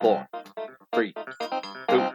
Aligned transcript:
four, 0.00 0.26
three, 0.94 1.12
two, 1.88 2.12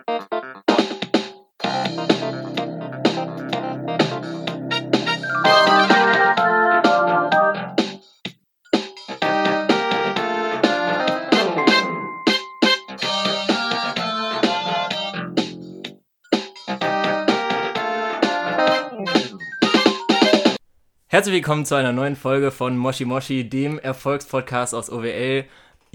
Herzlich 21.07 21.35
willkommen 21.35 21.63
zu 21.63 21.75
einer 21.75 21.91
neuen 21.91 22.15
Folge 22.15 22.49
von 22.49 22.75
Moshi 22.75 23.05
Moshi, 23.05 23.47
dem 23.47 23.77
Erfolgspodcast 23.77 24.73
aus 24.73 24.89
OWL. 24.89 25.45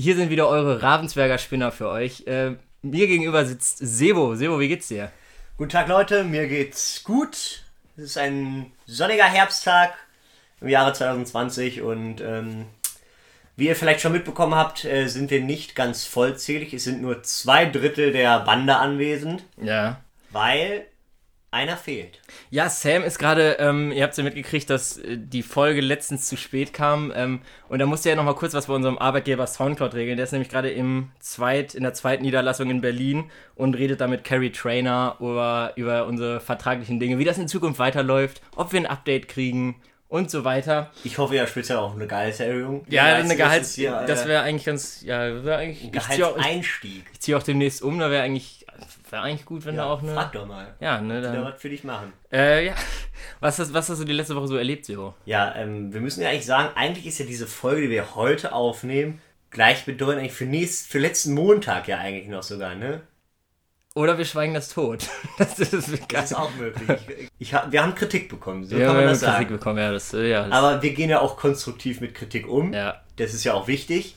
Hier 0.00 0.14
sind 0.14 0.30
wieder 0.30 0.48
eure 0.48 0.80
Ravensberger 0.82 1.38
Spinner 1.38 1.72
für 1.72 1.88
euch. 1.88 2.24
Äh, 2.26 2.52
mir 2.82 3.06
gegenüber 3.08 3.44
sitzt 3.44 3.78
Sebo. 3.78 4.36
Sebo, 4.36 4.60
wie 4.60 4.68
geht's 4.68 4.88
dir? 4.88 5.10
Guten 5.56 5.70
Tag 5.70 5.88
Leute, 5.88 6.22
mir 6.22 6.46
geht's 6.46 7.02
gut. 7.02 7.64
Es 7.96 8.04
ist 8.04 8.18
ein 8.18 8.70
sonniger 8.86 9.24
Herbsttag 9.24 9.94
im 10.60 10.68
Jahre 10.68 10.92
2020 10.92 11.82
und 11.82 12.20
ähm, 12.20 12.66
wie 13.56 13.66
ihr 13.66 13.74
vielleicht 13.74 14.00
schon 14.00 14.12
mitbekommen 14.12 14.54
habt, 14.54 14.84
äh, 14.84 15.08
sind 15.08 15.32
wir 15.32 15.40
nicht 15.40 15.74
ganz 15.74 16.04
vollzählig. 16.04 16.72
Es 16.74 16.84
sind 16.84 17.02
nur 17.02 17.24
zwei 17.24 17.66
Drittel 17.66 18.12
der 18.12 18.38
Bande 18.40 18.76
anwesend, 18.76 19.42
Ja. 19.60 20.00
weil 20.30 20.86
einer 21.50 21.76
fehlt. 21.76 22.20
Ja, 22.50 22.68
Sam 22.68 23.02
ist 23.02 23.18
gerade, 23.18 23.56
ähm, 23.58 23.90
ihr 23.92 24.02
habt 24.02 24.16
ja 24.16 24.22
mitgekriegt, 24.22 24.68
dass 24.68 24.98
äh, 24.98 25.16
die 25.16 25.42
Folge 25.42 25.80
letztens 25.80 26.28
zu 26.28 26.36
spät 26.36 26.72
kam. 26.72 27.12
Ähm, 27.14 27.40
und 27.68 27.78
da 27.78 27.86
musste 27.86 28.10
er 28.10 28.16
noch 28.16 28.24
mal 28.24 28.34
kurz 28.34 28.54
was 28.54 28.66
bei 28.66 28.74
unserem 28.74 28.98
Arbeitgeber 28.98 29.46
Soundcloud 29.46 29.94
regeln. 29.94 30.16
Der 30.16 30.24
ist 30.24 30.32
nämlich 30.32 30.50
gerade 30.50 30.70
im 30.70 31.10
Zweit, 31.20 31.74
in 31.74 31.82
der 31.82 31.94
zweiten 31.94 32.22
Niederlassung 32.22 32.70
in 32.70 32.80
Berlin 32.80 33.30
und 33.54 33.74
redet 33.74 34.00
da 34.00 34.06
mit 34.06 34.24
Carrie 34.24 34.52
Trainer 34.52 35.16
über, 35.20 35.72
über 35.76 36.06
unsere 36.06 36.40
vertraglichen 36.40 37.00
Dinge, 37.00 37.18
wie 37.18 37.24
das 37.24 37.38
in 37.38 37.48
Zukunft 37.48 37.78
weiterläuft, 37.78 38.42
ob 38.54 38.72
wir 38.72 38.80
ein 38.80 38.86
Update 38.86 39.28
kriegen 39.28 39.76
und 40.08 40.30
so 40.30 40.44
weiter. 40.44 40.90
Ich 41.04 41.18
hoffe 41.18 41.36
ja 41.36 41.46
speziell 41.46 41.78
auf 41.78 41.94
eine 41.94 42.06
Gehaltserhöhung. 42.06 42.84
Ja, 42.88 43.04
als 43.04 43.24
eine 43.24 43.36
Gehalts... 43.36 43.74
hier, 43.74 44.00
äh, 44.00 44.06
das 44.06 44.26
wäre 44.26 44.42
eigentlich 44.42 44.64
ganz... 44.64 45.02
Ja, 45.02 45.44
wäre 45.44 45.58
eigentlich... 45.58 45.94
Ich 45.94 46.00
ziehe 46.00 46.26
auch, 46.26 46.34
Gehaltseinstieg. 46.34 47.04
zieh 47.18 47.34
auch 47.34 47.42
demnächst 47.42 47.82
um, 47.82 47.98
da 47.98 48.10
wäre 48.10 48.22
eigentlich... 48.22 48.57
Wäre 49.10 49.22
eigentlich 49.22 49.44
gut, 49.46 49.64
wenn 49.64 49.76
da 49.76 49.86
auch 49.86 50.02
eine... 50.02 50.14
Frag 50.14 50.32
doch 50.32 50.46
mal. 50.46 50.74
Ja, 50.80 51.00
ne, 51.00 51.20
Da 51.20 51.32
dann, 51.32 51.44
was 51.44 51.60
für 51.60 51.68
dich 51.70 51.84
machen. 51.84 52.12
äh, 52.32 52.66
ja. 52.66 52.74
Was 53.40 53.58
hast, 53.58 53.72
was 53.74 53.88
hast 53.88 54.00
du 54.00 54.04
die 54.04 54.12
letzte 54.12 54.36
Woche 54.36 54.48
so 54.48 54.56
erlebt, 54.56 54.84
Siro? 54.84 55.14
Ja, 55.24 55.54
ähm, 55.56 55.92
wir 55.92 56.00
müssen 56.00 56.22
ja 56.22 56.28
eigentlich 56.28 56.46
sagen, 56.46 56.70
eigentlich 56.76 57.06
ist 57.06 57.18
ja 57.18 57.26
diese 57.26 57.46
Folge, 57.46 57.82
die 57.82 57.90
wir 57.90 58.14
heute 58.14 58.52
aufnehmen, 58.52 59.20
gleichbedeutend 59.50 60.20
eigentlich 60.20 60.32
für, 60.34 60.44
nächst, 60.46 60.88
für 60.88 60.98
letzten 60.98 61.34
Montag 61.34 61.88
ja 61.88 61.98
eigentlich 61.98 62.28
noch 62.28 62.42
sogar, 62.42 62.74
ne? 62.74 63.00
Oder 63.94 64.18
wir 64.18 64.24
schweigen 64.26 64.54
das 64.54 64.68
tot. 64.68 65.06
Das 65.38 65.58
ist, 65.58 65.72
das 66.12 66.24
ist 66.30 66.36
auch 66.36 66.54
möglich. 66.56 66.88
Ich, 67.40 67.52
ich, 67.52 67.52
wir 67.70 67.82
haben 67.82 67.94
Kritik 67.94 68.28
bekommen, 68.28 68.64
so 68.64 68.76
ja, 68.76 68.86
kann 68.86 68.96
wir 68.96 69.00
man 69.02 69.08
haben 69.08 69.10
das 69.12 69.20
Kritik 69.20 69.36
sagen. 69.48 69.48
bekommen, 69.58 69.78
ja, 69.78 69.92
das, 69.92 70.12
äh, 70.12 70.28
ja. 70.28 70.44
Das, 70.44 70.52
Aber 70.52 70.82
wir 70.82 70.92
gehen 70.92 71.08
ja 71.10 71.20
auch 71.20 71.36
konstruktiv 71.36 72.00
mit 72.00 72.14
Kritik 72.14 72.46
um. 72.48 72.72
ja. 72.72 73.00
Das 73.16 73.34
ist 73.34 73.42
ja 73.44 73.54
auch 73.54 73.66
wichtig. 73.66 74.14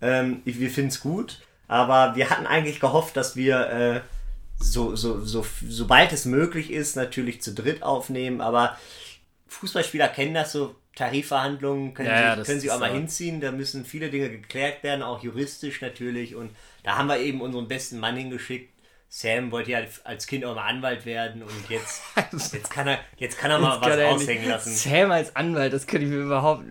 Ähm, 0.00 0.40
wir 0.44 0.70
finden 0.70 0.88
es 0.88 1.00
gut. 1.00 1.40
Aber 1.70 2.16
wir 2.16 2.28
hatten 2.30 2.46
eigentlich 2.48 2.80
gehofft, 2.80 3.16
dass 3.16 3.36
wir 3.36 3.70
äh, 3.70 4.00
so, 4.58 4.96
so, 4.96 5.20
so, 5.24 5.46
sobald 5.68 6.12
es 6.12 6.24
möglich 6.24 6.72
ist, 6.72 6.96
natürlich 6.96 7.42
zu 7.42 7.54
dritt 7.54 7.84
aufnehmen. 7.84 8.40
Aber 8.40 8.76
Fußballspieler 9.48 10.08
kennen 10.08 10.34
das 10.34 10.52
so. 10.52 10.74
Tarifverhandlungen 10.96 11.94
können, 11.94 12.08
Ja, 12.08 12.36
sie, 12.36 12.42
können 12.42 12.58
sie 12.60 12.70
auch 12.72 12.80
mal 12.80 12.88
so. 12.90 12.96
hinziehen. 12.96 13.40
Da 13.40 13.52
müssen 13.52 13.84
viele 13.84 14.10
Dinge 14.10 14.28
geklärt 14.28 14.82
werden, 14.82 15.02
auch 15.04 15.22
juristisch 15.22 15.80
natürlich. 15.80 16.34
Und 16.34 16.50
da 16.82 16.98
haben 16.98 17.06
wir 17.06 17.18
eben 17.20 17.40
unseren 17.40 17.68
besten 17.68 18.00
Mann 18.00 18.16
hingeschickt. 18.16 18.74
Sam 19.08 19.52
wollte 19.52 19.70
ja 19.70 19.80
als 20.04 20.26
Kind 20.26 20.44
auch 20.44 20.56
mal 20.56 20.66
Anwalt 20.66 21.06
werden 21.06 21.42
und 21.44 21.70
jetzt, 21.70 22.02
jetzt, 22.52 22.70
kann, 22.70 22.88
er, 22.88 22.98
jetzt 23.16 23.38
kann 23.38 23.52
er 23.52 23.60
mal 23.60 23.80
kann 23.80 23.90
was 23.92 23.96
er 23.98 24.08
aushängen 24.10 24.42
nicht. 24.42 24.50
lassen. 24.50 24.74
Sam 24.74 25.10
als 25.12 25.34
Anwalt, 25.36 25.72
das 25.72 25.86
könnte 25.86 26.06
ich 26.06 26.10
mir 26.12 26.18
überhaupt. 26.22 26.64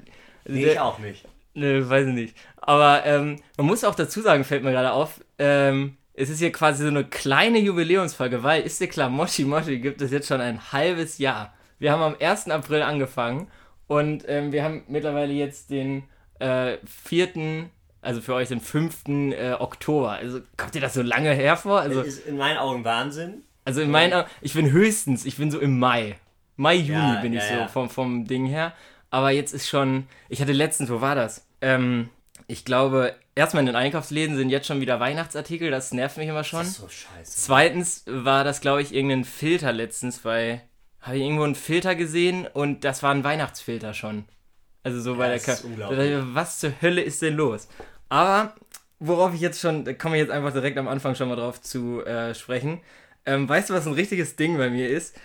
Nee, 0.45 0.63
Der- 0.63 0.73
ich 0.73 0.79
auch 0.79 0.99
nicht. 0.99 1.25
Ne, 1.53 1.89
weiß 1.89 2.07
ich 2.07 2.13
nicht. 2.13 2.35
Aber 2.69 3.03
ähm, 3.03 3.38
man 3.57 3.66
muss 3.66 3.84
auch 3.84 3.96
dazu 3.96 4.22
sagen, 4.22 4.44
fällt 4.44 4.63
mir 4.63 4.69
gerade 4.72 4.91
auf, 4.91 5.22
ähm, 5.40 5.97
es 6.13 6.30
ist 6.30 6.38
hier 6.38 6.52
quasi 6.52 6.84
so 6.84 6.90
eine 6.90 7.03
kleine 7.03 7.57
Jubiläumsfolge, 7.57 8.44
weil, 8.44 8.62
ist 8.62 8.80
dir 8.80 8.88
klar, 8.88 9.09
Moshi 9.09 9.44
Moshi 9.44 9.80
gibt 9.80 10.03
es 10.03 10.12
jetzt 10.12 10.28
schon 10.28 10.40
ein 10.40 10.72
halbes 10.72 11.18
Jahr. 11.18 11.52
Wir 11.80 11.91
haben 11.91 12.03
am 12.03 12.16
1. 12.19 12.47
April 12.52 12.84
angefangen 12.84 13.47
und 13.88 14.24
ähm, 14.28 14.52
wir 14.52 14.63
haben 14.63 14.84
mittlerweile 14.88 15.34
jetzt 15.34 15.72
den 15.72 16.03
äh, 16.38 16.78
4., 16.85 17.69
also 18.03 18.22
für 18.22 18.35
euch 18.35 18.50
den 18.50 18.62
5. 18.62 19.07
Äh, 19.07 19.53
Oktober. 19.57 20.12
Also 20.12 20.41
kommt 20.56 20.75
dir 20.75 20.81
das 20.81 20.94
so 20.94 21.01
lange 21.01 21.31
her 21.34 21.57
vor? 21.57 21.80
Also, 21.81 22.03
Das 22.03 22.07
ist 22.07 22.28
in 22.28 22.38
meinen 22.38 22.59
Augen 22.59 22.86
Wahnsinn. 22.86 23.41
also 23.66 23.81
in 23.81 23.90
meinen 23.90 24.13
Augen, 24.13 24.30
ich 24.41 24.53
bin 24.53 24.72
höchstens, 24.72 25.25
ich 25.25 25.38
bin 25.38 25.50
so 25.50 25.57
im 25.59 25.80
Mai. 25.80 26.18
Mai, 26.56 26.75
Juni 26.75 27.00
Ja, 27.00 27.19
bin 27.22 27.34
ich 27.34 27.40
ja, 27.41 27.47
so 27.47 27.53
ja. 27.62 27.68
vom, 27.68 27.90
vom 27.90 28.25
Ding 28.25 28.46
her. 28.46 28.74
Aber 29.09 29.31
jetzt 29.31 29.53
ist 29.56 29.68
schon, 29.68 30.06
ich 30.28 30.40
hatte 30.40 30.51
letztens, 30.51 30.91
wo 30.91 31.01
war 31.01 31.16
das? 31.16 31.47
Ähm, 31.62 32.09
ich 32.49 32.65
glaube, 32.65 33.15
erstmal 33.35 33.61
in 33.61 33.67
den 33.67 33.75
Einkaufsläden 33.75 34.35
sind 34.35 34.49
jetzt 34.49 34.65
schon 34.65 34.81
wieder 34.81 34.99
Weihnachtsartikel, 34.99 35.69
das 35.69 35.93
nervt 35.93 36.17
mich 36.17 36.27
immer 36.27 36.43
schon. 36.43 36.61
Das 36.61 36.69
ist 36.69 36.77
so 36.77 36.89
scheiße. 36.89 37.41
Zweitens 37.41 38.03
war 38.07 38.43
das, 38.43 38.59
glaube 38.59 38.81
ich, 38.81 38.91
irgendein 38.91 39.23
Filter 39.23 39.71
letztens, 39.71 40.25
weil 40.25 40.63
habe 40.99 41.17
ich 41.17 41.23
irgendwo 41.23 41.43
einen 41.43 41.53
Filter 41.53 41.93
gesehen 41.93 42.47
und 42.47 42.83
das 42.83 43.03
war 43.03 43.11
ein 43.13 43.23
Weihnachtsfilter 43.23 43.93
schon. 43.93 44.25
Also 44.81 44.99
so 44.99 45.15
bei 45.15 45.27
der 45.27 45.35
das 45.35 45.45
Ka 45.45 45.53
ist 45.53 45.63
unglaublich. 45.63 46.17
Was 46.33 46.57
zur 46.57 46.73
Hölle 46.81 47.01
ist 47.01 47.21
denn 47.21 47.35
los? 47.35 47.67
Aber 48.09 48.55
worauf 48.97 49.35
ich 49.35 49.41
jetzt 49.41 49.61
schon, 49.61 49.85
da 49.85 49.93
komme 49.93 50.17
ich 50.17 50.21
jetzt 50.21 50.31
einfach 50.31 50.51
direkt 50.51 50.79
am 50.79 50.88
Anfang 50.88 51.13
schon 51.13 51.29
mal 51.29 51.35
drauf 51.35 51.61
zu 51.61 52.03
äh, 52.03 52.33
sprechen. 52.33 52.81
Ähm, 53.27 53.47
weißt 53.47 53.69
du, 53.69 53.75
was 53.75 53.85
ein 53.85 53.93
richtiges 53.93 54.38
Ding 54.38 54.57
bei 54.57 54.71
mir 54.71 54.89
ist? 54.89 55.15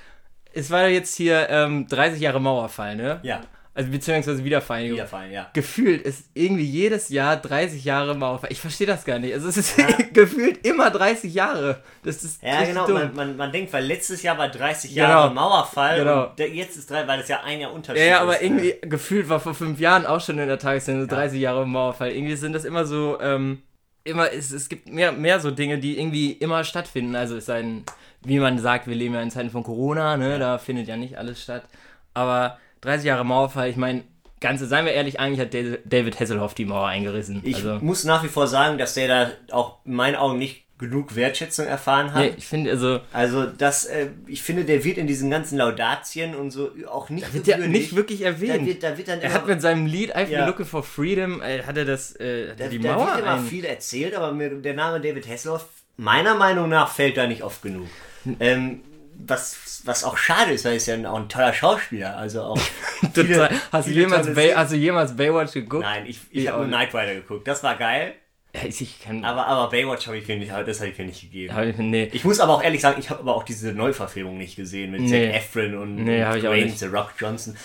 Es 0.52 0.70
war 0.70 0.88
jetzt 0.88 1.16
hier 1.16 1.48
ähm, 1.48 1.88
30 1.88 2.20
Jahre 2.20 2.40
Mauerfall, 2.40 2.96
ne? 2.96 3.20
Ja, 3.22 3.40
Also 3.76 3.90
beziehungsweise 3.90 4.44
Wiedervereinigung. 4.44 4.96
Wiederfallen, 4.98 5.32
ja. 5.32 5.50
Gefühlt 5.52 6.02
ist 6.02 6.26
irgendwie 6.34 6.62
jedes 6.64 7.08
Jahr 7.08 7.36
30 7.36 7.84
Jahre 7.84 8.14
Mauerfall. 8.14 8.52
Ich 8.52 8.60
verstehe 8.60 8.86
das 8.86 9.04
gar 9.04 9.18
nicht. 9.18 9.34
Also 9.34 9.48
es 9.48 9.56
ist 9.56 9.74
gefühlt 10.14 10.64
immer 10.64 10.90
30 10.92 11.34
Jahre. 11.34 11.82
Das 12.04 12.22
ist 12.22 12.40
Ja, 12.40 12.62
genau, 12.64 12.86
dumm. 12.86 12.94
man, 12.94 13.14
man, 13.16 13.36
man 13.36 13.50
denkt, 13.52 13.72
weil 13.72 13.84
letztes 13.84 14.22
Jahr 14.22 14.38
war 14.38 14.48
30 14.48 14.94
Genau. 14.94 15.08
Jahre 15.08 15.34
Mauerfall 15.34 15.98
Genau. 15.98 16.26
und 16.28 16.38
jetzt 16.38 16.76
ist 16.76 16.88
drei, 16.88 17.06
weil 17.08 17.18
das 17.18 17.26
ja 17.28 17.40
ein 17.42 17.58
Jahr 17.58 17.72
Unterschied 17.72 18.00
Ja, 18.02 18.06
ja, 18.08 18.16
ist. 18.18 18.22
aber 18.22 18.40
äh, 18.40 18.44
irgendwie 18.46 18.74
gefühlt 18.82 19.28
war 19.28 19.40
vor 19.40 19.54
fünf 19.54 19.80
Jahren 19.80 20.06
auch 20.06 20.20
schon 20.20 20.38
in 20.38 20.46
der 20.46 20.58
Tageszeit 20.60 21.10
30 21.10 21.40
Jahre 21.40 21.66
Mauerfall. 21.66 22.12
Irgendwie 22.12 22.36
sind 22.36 22.52
das 22.52 22.64
immer 22.64 22.84
so, 22.84 23.18
ähm, 23.20 23.60
immer, 24.04 24.32
es, 24.32 24.52
es 24.52 24.68
gibt 24.68 24.88
mehr, 24.88 25.10
mehr 25.10 25.40
so 25.40 25.50
Dinge, 25.50 25.78
die 25.78 25.98
irgendwie 25.98 26.30
immer 26.30 26.62
stattfinden. 26.62 27.16
Also 27.16 27.36
es 27.38 27.46
sei 27.46 27.62
denn, 27.62 27.82
wie 28.22 28.38
man 28.38 28.56
sagt, 28.60 28.86
wir 28.86 28.94
leben 28.94 29.14
ja 29.14 29.20
in 29.20 29.32
Zeiten 29.32 29.50
von 29.50 29.64
Corona, 29.64 30.16
ne? 30.16 30.38
Da 30.38 30.58
findet 30.58 30.86
ja 30.86 30.96
nicht 30.96 31.18
alles 31.18 31.42
statt. 31.42 31.64
Aber 32.12 32.58
30 32.84 33.06
Jahre 33.06 33.24
Mauerfall, 33.24 33.70
ich 33.70 33.76
meine, 33.76 34.04
Ganze, 34.40 34.66
seien 34.66 34.84
wir 34.84 34.92
ehrlich, 34.92 35.18
eigentlich 35.20 35.40
hat 35.40 35.54
David- 35.90 36.20
Hasselhoff 36.20 36.52
die 36.54 36.66
Mauer 36.66 36.86
eingerissen. 36.86 37.40
Ich 37.44 37.56
also, 37.56 37.78
muss 37.80 38.04
nach 38.04 38.22
wie 38.22 38.28
vor 38.28 38.46
sagen, 38.46 38.76
dass 38.76 38.92
der 38.92 39.08
da 39.08 39.30
auch 39.52 39.78
in 39.86 39.94
meinen 39.94 40.16
Augen 40.16 40.38
nicht 40.38 40.64
genug 40.76 41.14
Wertschätzung 41.16 41.66
erfahren 41.66 42.12
hat. 42.12 42.20
nee, 42.22 42.34
ich 42.36 42.46
finde, 42.46 42.70
also, 42.72 43.00
Also 43.12 43.46
das, 43.46 43.86
äh, 43.86 44.08
ich 44.26 44.42
finde, 44.42 44.64
der 44.64 44.84
wird 44.84 44.98
in 44.98 45.06
diesen 45.06 45.30
ganzen 45.30 45.56
Laudatien 45.56 46.34
und 46.34 46.50
so 46.50 46.72
auch 46.90 47.08
nicht 47.10 47.32
wird 47.32 47.46
ja 47.46 47.56
nicht 47.56 47.94
wirklich 47.96 48.20
da 48.20 48.26
erwähnt. 48.26 48.66
wird, 48.66 48.82
da 48.82 48.98
wird 48.98 49.08
dann 49.08 49.20
er 49.20 49.26
immer, 49.30 49.34
hat 49.34 49.46
mit 49.46 49.62
seinem 49.62 49.86
Lied 49.86 50.14
I've 50.14 50.24
been 50.26 50.32
Ja. 50.32 50.46
looking 50.46 50.66
for 50.66 50.82
freedom, 50.82 51.40
äh, 51.40 51.62
hat 51.62 51.76
er 51.78 51.84
das, 51.84 52.14
äh, 52.20 52.50
hat 52.50 52.60
da, 52.60 52.64
er 52.64 52.70
die 52.70 52.80
da 52.80 52.92
Mauer 52.96 53.06
wird 53.06 53.18
immer 53.20 53.34
ein... 53.34 53.44
viel 53.46 53.64
erzählt, 53.64 54.14
aber 54.14 54.32
mir, 54.32 54.50
der 54.50 54.74
Name 54.74 55.00
David 55.00 55.26
Hasselhoff 55.28 55.64
meiner 55.96 56.34
Meinung 56.34 56.68
nach 56.68 56.90
fällt 56.92 57.16
da 57.16 57.26
nicht 57.26 57.42
oft 57.44 57.62
genug. 57.62 57.86
Hm. 58.24 58.36
Ähm, 58.40 58.80
was, 59.18 59.82
was 59.84 60.04
auch 60.04 60.16
schade 60.16 60.52
ist, 60.52 60.64
weil 60.64 60.72
er 60.72 60.76
ist 60.76 60.86
ja 60.86 61.10
auch 61.10 61.18
ein 61.18 61.28
toller 61.28 61.52
Schauspieler. 61.52 62.16
Also 62.16 62.42
auch 62.42 62.58
viele- 63.14 63.50
Hast, 63.72 63.88
du 63.88 63.92
jemals 63.92 64.34
Bay, 64.34 64.52
hast 64.54 64.72
du 64.72 64.76
jemals 64.76 65.16
Baywatch 65.16 65.52
geguckt? 65.52 65.82
Nein, 65.84 66.06
ich, 66.06 66.20
Ich 66.30 66.42
ich 66.44 66.48
habe 66.48 66.58
nur. 66.60 66.68
Knight 66.68 66.94
Rider 66.94 67.14
geguckt. 67.14 67.46
Das 67.48 67.62
war 67.62 67.76
geil. 67.76 68.14
Ja, 68.54 68.60
ich, 68.64 69.00
kann. 69.02 69.24
Aber, 69.24 69.46
aber 69.48 69.68
Baywatch 69.70 70.06
habe 70.06 70.16
ich 70.18 70.28
mir 70.28 70.36
nicht, 70.36 70.52
das 70.52 70.80
habe 70.80 70.90
ich 70.90 70.98
mir 70.98 71.06
nicht 71.06 71.20
gegeben. 71.22 71.68
ich, 71.68 71.76
nee. 71.78 72.08
Ich 72.12 72.24
muss 72.24 72.38
aber 72.38 72.54
auch 72.54 72.62
ehrlich 72.62 72.80
sagen, 72.80 73.00
ich 73.00 73.10
habe 73.10 73.20
aber 73.20 73.34
auch 73.34 73.42
diese 73.42 73.72
Neuverfilmung 73.72 74.38
nicht 74.38 74.54
gesehen 74.56 74.92
mit 74.92 75.00
Nee. 75.00 75.26
Zac 75.32 75.36
Efron 75.42 75.74
und, 75.76 75.96
Nee, 75.96 76.24
und 76.24 76.40
Dwayne. 76.42 76.70
The 76.70 76.86
Rock 76.86 77.14
Johnson. 77.18 77.56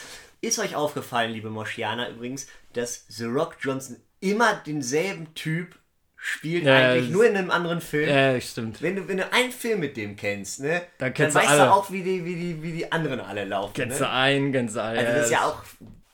Ist 0.42 0.58
euch 0.58 0.76
aufgefallen, 0.76 1.32
liebe 1.32 1.50
Moschianer 1.52 2.10
übrigens, 2.10 2.48
dass 2.74 3.06
The 3.10 3.26
Rock 3.26 3.58
Johnson 3.62 3.98
immer 4.20 4.54
denselben 4.66 5.34
Typ 5.36 5.76
spielt, 6.20 6.66
Ja, 6.66 6.76
eigentlich 6.92 7.10
nur 7.10 7.26
in 7.26 7.36
einem 7.36 7.52
anderen 7.52 7.82
Film? 7.82 8.10
Ja, 8.10 8.40
stimmt. 8.42 8.82
Wenn 8.82 8.96
du, 8.96 9.08
wenn 9.08 9.18
du 9.18 9.32
einen 9.32 9.52
Film 9.52 9.80
mit 9.80 9.98
dem 9.98 10.16
kennst, 10.16 10.60
ne, 10.60 10.82
Dann 10.98 11.14
kennst 11.14 11.36
du 11.36 11.40
weißt 11.40 11.50
alle. 11.52 11.66
du 11.66 11.72
auch, 11.72 11.92
wie 11.92 12.04
die, 12.04 12.26
wie, 12.26 12.36
die, 12.36 12.62
wie 12.64 12.72
die 12.72 12.92
anderen 12.92 13.20
alle 13.20 13.46
laufen. 13.46 13.74
Kennst 13.74 14.00
ne? 14.00 14.06
du 14.06 14.12
ein, 14.12 14.52
kennst 14.52 14.76
du 14.76 14.82
alle. 14.82 15.00
Also 15.00 15.14
das 15.14 15.26
ist 15.26 15.32
ja 15.32 15.46
auch, 15.46 15.64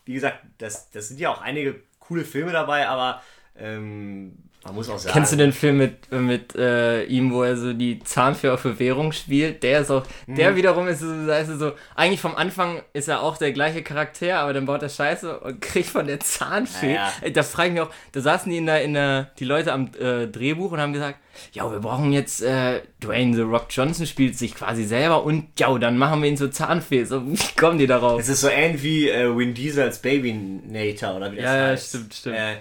wie 0.06 0.13
gesagt, 0.13 0.40
das, 0.57 0.90
das 0.92 1.07
sind 1.10 1.19
ja 1.19 1.31
auch 1.31 1.42
einige 1.42 1.81
coole 2.00 2.24
Filme 2.24 2.52
dabei, 2.52 2.88
aber 2.88 3.22
ähm, 3.57 4.38
man 4.66 4.76
muss 4.76 4.90
auch 4.90 4.98
sagen. 4.98 5.14
Kennst 5.14 5.32
du 5.32 5.38
den 5.38 5.54
Film 5.54 5.78
mit, 5.78 6.12
mit 6.12 6.56
äh, 6.56 7.04
ihm, 7.04 7.32
wo 7.32 7.44
er 7.44 7.56
so 7.56 7.72
die 7.74 8.00
Zahnfee 8.00 8.50
auf 8.50 8.64
Bewährung 8.64 9.12
spielt? 9.12 9.62
Der 9.64 9.82
ist 9.82 9.92
auch, 9.92 10.04
der 10.28 10.52
Mhm. 10.52 10.56
wiederum 10.56 10.88
ist 10.88 11.00
so, 11.02 11.08
weißt 11.28 11.52
du, 11.52 11.58
so, 11.58 11.72
eigentlich 11.96 12.20
vom 12.20 12.36
Anfang 12.36 12.82
ist 12.94 13.08
er 13.08 13.22
auch 13.22 13.38
der 13.38 13.52
gleiche 13.52 13.84
Charakter, 13.84 14.40
aber 14.40 14.54
dann 14.54 14.66
baut 14.66 14.82
er 14.82 14.90
Scheiße 14.90 15.40
und 15.40 15.62
kriegt 15.62 15.90
von 15.90 16.08
der 16.08 16.20
Zahnfee. 16.20 16.96
Ja, 16.96 17.14
ja. 17.24 17.30
Da 17.30 17.44
frage 17.44 17.68
ich 17.70 17.74
mich 17.76 17.82
auch, 17.84 17.92
da 18.12 18.22
saßen 18.22 18.52
die 18.52 18.58
in 18.58 18.66
der, 18.66 18.84
in 18.84 18.94
der, 18.96 19.32
die 19.40 19.46
Leute 19.46 19.72
am 19.72 19.92
äh, 20.00 20.28
Drehbuch 20.28 20.72
und 20.72 20.80
haben 20.82 20.94
gesagt, 20.94 21.20
ja, 21.52 21.70
wir 21.70 21.80
brauchen 21.80 22.12
jetzt, 22.14 22.42
äh, 22.42 22.82
Dwayne 23.04 23.36
The 23.36 23.42
Rock 23.42 23.68
Johnson 23.70 24.06
spielt 24.08 24.38
sich 24.38 24.56
quasi 24.56 24.84
selber 24.86 25.24
und 25.26 25.48
ja, 25.60 25.78
dann 25.78 25.98
machen 25.98 26.22
wir 26.24 26.30
ihn 26.30 26.38
zur 26.38 26.50
Zahnfee. 26.52 27.04
So, 27.04 27.22
wie 27.28 27.38
kommen 27.60 27.78
die 27.78 27.88
darauf? 27.88 28.20
Es 28.20 28.30
ist 28.30 28.42
so 28.42 28.48
ähnlich 28.50 28.82
wie 28.84 29.10
äh, 29.10 29.38
Vin 29.38 29.54
Diesel 29.54 29.84
als 29.84 30.00
Baby 30.00 30.34
Nater 30.34 31.16
oder 31.18 31.32
wie 31.32 31.36
das 31.36 31.46
Ja, 31.46 31.56
ja, 31.58 31.68
heißt. 31.68 31.90
stimmt, 31.90 32.14
stimmt. 32.16 32.36
Äh, 32.38 32.56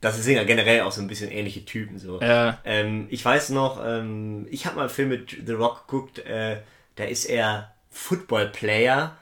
das 0.00 0.22
sind 0.22 0.34
ja 0.36 0.44
generell 0.44 0.82
auch 0.82 0.92
so 0.92 1.00
ein 1.00 1.08
bisschen 1.08 1.30
ähnliche 1.30 1.64
Typen 1.64 1.98
so. 1.98 2.20
Ja. 2.20 2.58
Ähm, 2.64 3.06
ich 3.10 3.24
weiß 3.24 3.50
noch, 3.50 3.80
ähm, 3.84 4.46
ich 4.50 4.66
habe 4.66 4.76
mal 4.76 4.82
einen 4.82 4.90
Film 4.90 5.08
mit 5.10 5.36
The 5.46 5.52
Rock 5.52 5.86
geguckt, 5.86 6.18
äh, 6.20 6.58
da 6.96 7.04
ist 7.04 7.24
er 7.26 7.74
Football-Player 7.90 9.16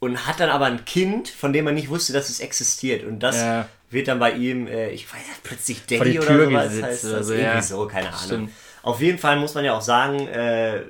und 0.00 0.26
hat 0.26 0.40
dann 0.40 0.50
aber 0.50 0.66
ein 0.66 0.84
Kind, 0.84 1.28
von 1.28 1.52
dem 1.52 1.64
man 1.64 1.74
nicht 1.74 1.88
wusste, 1.88 2.12
dass 2.12 2.28
es 2.28 2.40
existiert. 2.40 3.04
Und 3.04 3.20
das 3.20 3.36
Ja. 3.36 3.68
wird 3.90 4.08
dann 4.08 4.18
bei 4.18 4.32
ihm, 4.32 4.66
äh, 4.66 4.90
ich 4.90 5.06
weiß 5.12 5.20
nicht, 5.20 5.42
plötzlich 5.44 5.86
Daddy 5.86 6.18
oder 6.18 6.44
sowas 6.46 6.82
heißt 6.82 7.04
das. 7.04 7.26
so, 7.26 7.32
Irgendwie 7.34 7.42
ja. 7.54 7.62
so, 7.62 7.86
keine 7.86 8.08
Ahnung. 8.08 8.20
Stimmt. 8.24 8.50
Auf 8.82 9.00
jeden 9.00 9.18
Fall 9.18 9.36
muss 9.38 9.54
man 9.54 9.64
ja 9.64 9.74
auch 9.74 9.80
sagen, 9.82 10.26
äh, 10.28 10.82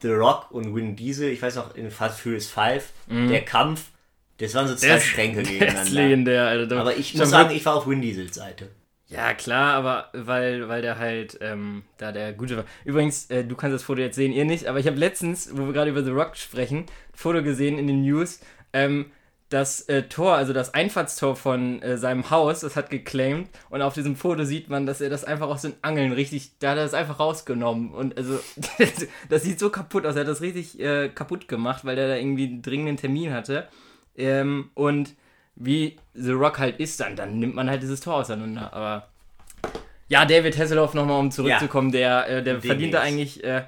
The 0.00 0.08
Rock 0.12 0.50
und 0.50 0.74
Vin 0.74 0.96
Diesel, 0.96 1.28
ich 1.28 1.42
weiß 1.42 1.56
noch, 1.56 1.74
in 1.74 1.90
Fast 1.90 2.20
Furious 2.20 2.46
5, 2.46 2.84
der 3.28 3.44
Kampf, 3.44 3.90
das 4.40 4.54
waren 4.54 4.68
so 4.68 4.74
zwei 4.74 4.96
ist- 4.96 5.04
Schränke 5.06 5.42
gegeneinander. 5.44 5.90
legendär, 5.92 6.46
Alter. 6.46 6.80
Aber 6.80 6.96
ich 6.96 7.14
muss 7.14 7.30
sagen, 7.30 7.54
ich 7.54 7.64
war 7.64 7.76
auf 7.76 7.86
Vin 7.88 8.00
Diesels 8.02 8.34
Seite. 8.34 8.68
Ja, 9.08 9.34
klar, 9.34 9.74
aber 9.74 10.08
weil, 10.12 10.68
weil 10.68 10.82
der 10.82 10.98
halt, 10.98 11.36
ähm, 11.40 11.82
da 11.98 12.12
der 12.12 12.32
Gute 12.32 12.58
war. 12.58 12.64
Übrigens, 12.84 13.28
äh, 13.28 13.42
du 13.44 13.56
kannst 13.56 13.74
das 13.74 13.82
Foto 13.82 14.00
jetzt 14.00 14.14
sehen, 14.14 14.32
ihr 14.32 14.44
nicht, 14.44 14.66
aber 14.68 14.78
ich 14.78 14.86
habe 14.86 14.96
letztens, 14.98 15.50
wo 15.52 15.66
wir 15.66 15.72
gerade 15.72 15.90
über 15.90 16.04
The 16.04 16.10
Rock 16.10 16.36
sprechen, 16.36 16.78
ein 16.80 16.86
Foto 17.12 17.42
gesehen 17.42 17.76
in 17.76 17.88
den 17.88 18.02
News, 18.02 18.38
ähm, 18.72 19.06
das 19.48 19.80
äh, 19.88 20.04
Tor, 20.04 20.36
also 20.36 20.52
das 20.52 20.74
Einfahrtstor 20.74 21.34
von 21.34 21.82
äh, 21.82 21.98
seinem 21.98 22.30
Haus, 22.30 22.60
das 22.60 22.76
hat 22.76 22.88
geclaimed 22.88 23.48
und 23.68 23.82
auf 23.82 23.94
diesem 23.94 24.14
Foto 24.14 24.44
sieht 24.44 24.68
man, 24.70 24.86
dass 24.86 25.00
er 25.00 25.10
das 25.10 25.24
einfach 25.24 25.48
aus 25.48 25.62
den 25.62 25.72
Angeln 25.82 26.12
richtig, 26.12 26.52
da 26.60 26.70
hat 26.70 26.76
er 26.78 26.84
das 26.84 26.94
einfach 26.94 27.18
rausgenommen 27.18 27.90
und 27.90 28.16
also, 28.16 28.38
das 29.28 29.42
sieht 29.42 29.58
so 29.58 29.70
kaputt 29.70 30.06
aus, 30.06 30.14
er 30.14 30.20
hat 30.20 30.28
das 30.28 30.40
richtig 30.40 30.78
äh, 30.78 31.08
kaputt 31.08 31.48
gemacht, 31.48 31.84
weil 31.84 31.98
er 31.98 32.06
da 32.06 32.14
irgendwie 32.14 32.44
einen 32.46 32.62
dringenden 32.62 32.96
Termin 32.96 33.32
hatte 33.32 33.66
ähm, 34.20 34.70
und 34.74 35.14
wie 35.56 35.96
The 36.14 36.32
Rock 36.32 36.58
halt 36.58 36.80
ist, 36.80 37.00
dann, 37.00 37.16
dann 37.16 37.38
nimmt 37.38 37.54
man 37.54 37.68
halt 37.68 37.82
dieses 37.82 38.00
Tor 38.00 38.14
auseinander. 38.14 38.72
Aber 38.72 39.08
ja, 40.08 40.24
David 40.24 40.58
Hasselhoff 40.58 40.94
nochmal, 40.94 41.20
um 41.20 41.30
zurückzukommen, 41.30 41.92
der, 41.92 42.28
äh, 42.28 42.42
der 42.42 42.60
verdient 42.60 42.94
da 42.94 43.00
eigentlich, 43.00 43.44
äh, 43.44 43.62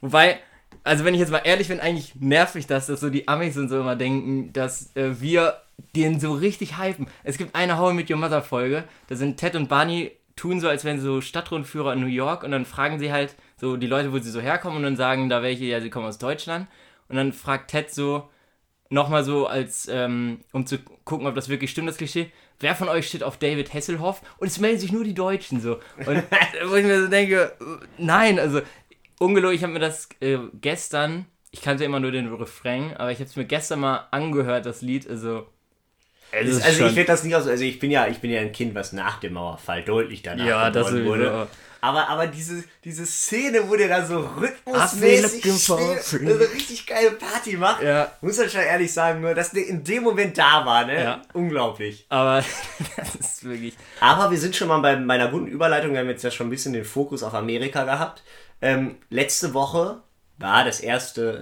wobei, 0.00 0.38
also 0.84 1.04
wenn 1.04 1.14
ich 1.14 1.20
jetzt 1.20 1.32
mal 1.32 1.42
ehrlich 1.44 1.68
bin, 1.68 1.80
eigentlich 1.80 2.14
nervig 2.16 2.66
das, 2.66 2.86
dass 2.86 3.00
so 3.00 3.10
die 3.10 3.26
Amis 3.26 3.56
und 3.56 3.68
so 3.68 3.80
immer 3.80 3.96
denken, 3.96 4.52
dass 4.52 4.94
äh, 4.96 5.20
wir 5.20 5.56
den 5.96 6.20
so 6.20 6.32
richtig 6.32 6.78
hypen. 6.78 7.06
Es 7.24 7.38
gibt 7.38 7.54
eine 7.54 7.78
How 7.78 7.92
I 7.92 7.94
Met 7.94 8.10
Your 8.10 8.18
Mother 8.18 8.42
Folge, 8.42 8.84
da 9.08 9.16
sind 9.16 9.38
Ted 9.38 9.56
und 9.56 9.68
Barney 9.68 10.12
tun 10.36 10.60
so, 10.60 10.68
als 10.68 10.84
wären 10.84 10.98
sie 10.98 11.04
so 11.04 11.20
Stadtrundführer 11.20 11.92
in 11.92 12.00
New 12.00 12.06
York 12.06 12.44
und 12.44 12.50
dann 12.50 12.64
fragen 12.64 12.98
sie 12.98 13.12
halt 13.12 13.34
so 13.56 13.76
die 13.76 13.86
Leute, 13.86 14.12
wo 14.12 14.18
sie 14.18 14.30
so 14.30 14.40
herkommen 14.40 14.78
und 14.78 14.84
dann 14.84 14.96
sagen 14.96 15.28
da 15.28 15.42
welche, 15.42 15.64
ja, 15.64 15.80
sie 15.80 15.90
kommen 15.90 16.06
aus 16.06 16.18
Deutschland 16.18 16.68
und 17.08 17.16
dann 17.16 17.32
fragt 17.32 17.70
Ted 17.70 17.92
so, 17.92 18.28
nochmal 18.90 19.24
so 19.24 19.46
als, 19.46 19.88
ähm, 19.90 20.40
um 20.52 20.66
zu 20.66 20.78
gucken, 21.04 21.26
ob 21.26 21.34
das 21.34 21.48
wirklich 21.48 21.70
stimmt, 21.70 21.88
das 21.88 21.96
Klischee. 21.96 22.30
Wer 22.58 22.74
von 22.74 22.88
euch 22.88 23.08
steht 23.08 23.22
auf 23.22 23.38
David 23.38 23.72
Hasselhoff? 23.72 24.20
Und 24.38 24.48
es 24.48 24.58
melden 24.60 24.78
sich 24.80 24.92
nur 24.92 25.04
die 25.04 25.14
Deutschen 25.14 25.60
so. 25.62 25.78
Und 26.04 26.22
wo 26.68 26.74
ich 26.74 26.84
mir 26.84 27.00
so 27.02 27.08
denke, 27.08 27.52
äh, 27.58 27.64
nein, 27.96 28.38
also 28.38 28.60
ungelogen, 29.18 29.56
ich 29.56 29.62
habe 29.62 29.72
mir 29.72 29.78
das 29.78 30.08
äh, 30.20 30.38
gestern, 30.60 31.24
ich 31.52 31.62
kannte 31.62 31.84
immer 31.84 32.00
nur 32.00 32.10
den 32.10 32.32
Refrain, 32.34 32.94
aber 32.96 33.10
ich 33.12 33.18
habe 33.18 33.28
es 33.30 33.36
mir 33.36 33.44
gestern 33.46 33.80
mal 33.80 34.08
angehört, 34.10 34.66
das 34.66 34.82
Lied, 34.82 35.08
also. 35.08 35.46
Also 36.32 36.60
schon- 36.60 36.86
ich 36.86 36.92
finde 36.92 37.04
das 37.06 37.24
nicht 37.24 37.34
aus, 37.34 37.46
also 37.48 37.64
ich 37.64 37.78
bin 37.80 37.90
ja, 37.90 38.06
ich 38.06 38.18
bin 38.18 38.30
ja 38.30 38.40
ein 38.40 38.52
Kind, 38.52 38.74
was 38.74 38.92
nach 38.92 39.18
dem 39.18 39.32
Mauerfall 39.32 39.82
deutlich 39.82 40.22
danach 40.22 40.46
Ja, 40.46 40.70
das 40.70 40.88
geboren 40.88 41.04
wurde. 41.06 41.48
Aber, 41.80 42.08
aber 42.08 42.26
diese, 42.26 42.62
diese 42.84 43.06
Szene, 43.06 43.68
wo 43.68 43.76
der 43.76 43.88
da 43.88 44.04
so 44.06 44.18
rhythmusmäßig 44.20 45.44
looking 45.44 45.58
for 45.58 45.78
spielt, 45.78 46.00
free. 46.00 46.26
so 46.28 46.34
eine 46.34 46.52
richtig 46.52 46.86
geile 46.86 47.10
Party 47.12 47.56
macht, 47.56 47.82
Ja. 47.82 48.12
muss 48.20 48.36
man 48.38 48.48
schon 48.50 48.60
ehrlich 48.60 48.92
sagen, 48.92 49.20
nur 49.20 49.34
dass 49.34 49.50
der 49.52 49.66
in 49.66 49.82
dem 49.84 50.02
Moment 50.02 50.36
da 50.36 50.64
war, 50.66 50.84
ne? 50.86 51.02
Ja. 51.02 51.22
Unglaublich. 51.32 52.06
aber 52.08 52.44
das 52.96 53.14
ist 53.14 53.44
wirklich. 53.44 53.74
Aber 54.00 54.30
wir 54.30 54.38
sind 54.38 54.54
schon 54.56 54.68
mal 54.68 54.78
bei 54.80 54.96
meiner 54.96 55.28
guten 55.28 55.46
Überleitung, 55.46 55.92
wir 55.92 56.00
haben 56.00 56.08
jetzt 56.08 56.24
ja 56.24 56.30
schon 56.30 56.48
ein 56.48 56.50
bisschen 56.50 56.72
den 56.72 56.84
Fokus 56.84 57.22
auf 57.22 57.34
Amerika 57.34 57.84
gehabt. 57.84 58.22
Ähm, 58.62 58.96
letzte 59.08 59.54
Woche 59.54 60.02
war 60.36 60.64
das 60.64 60.80
erste 60.80 61.38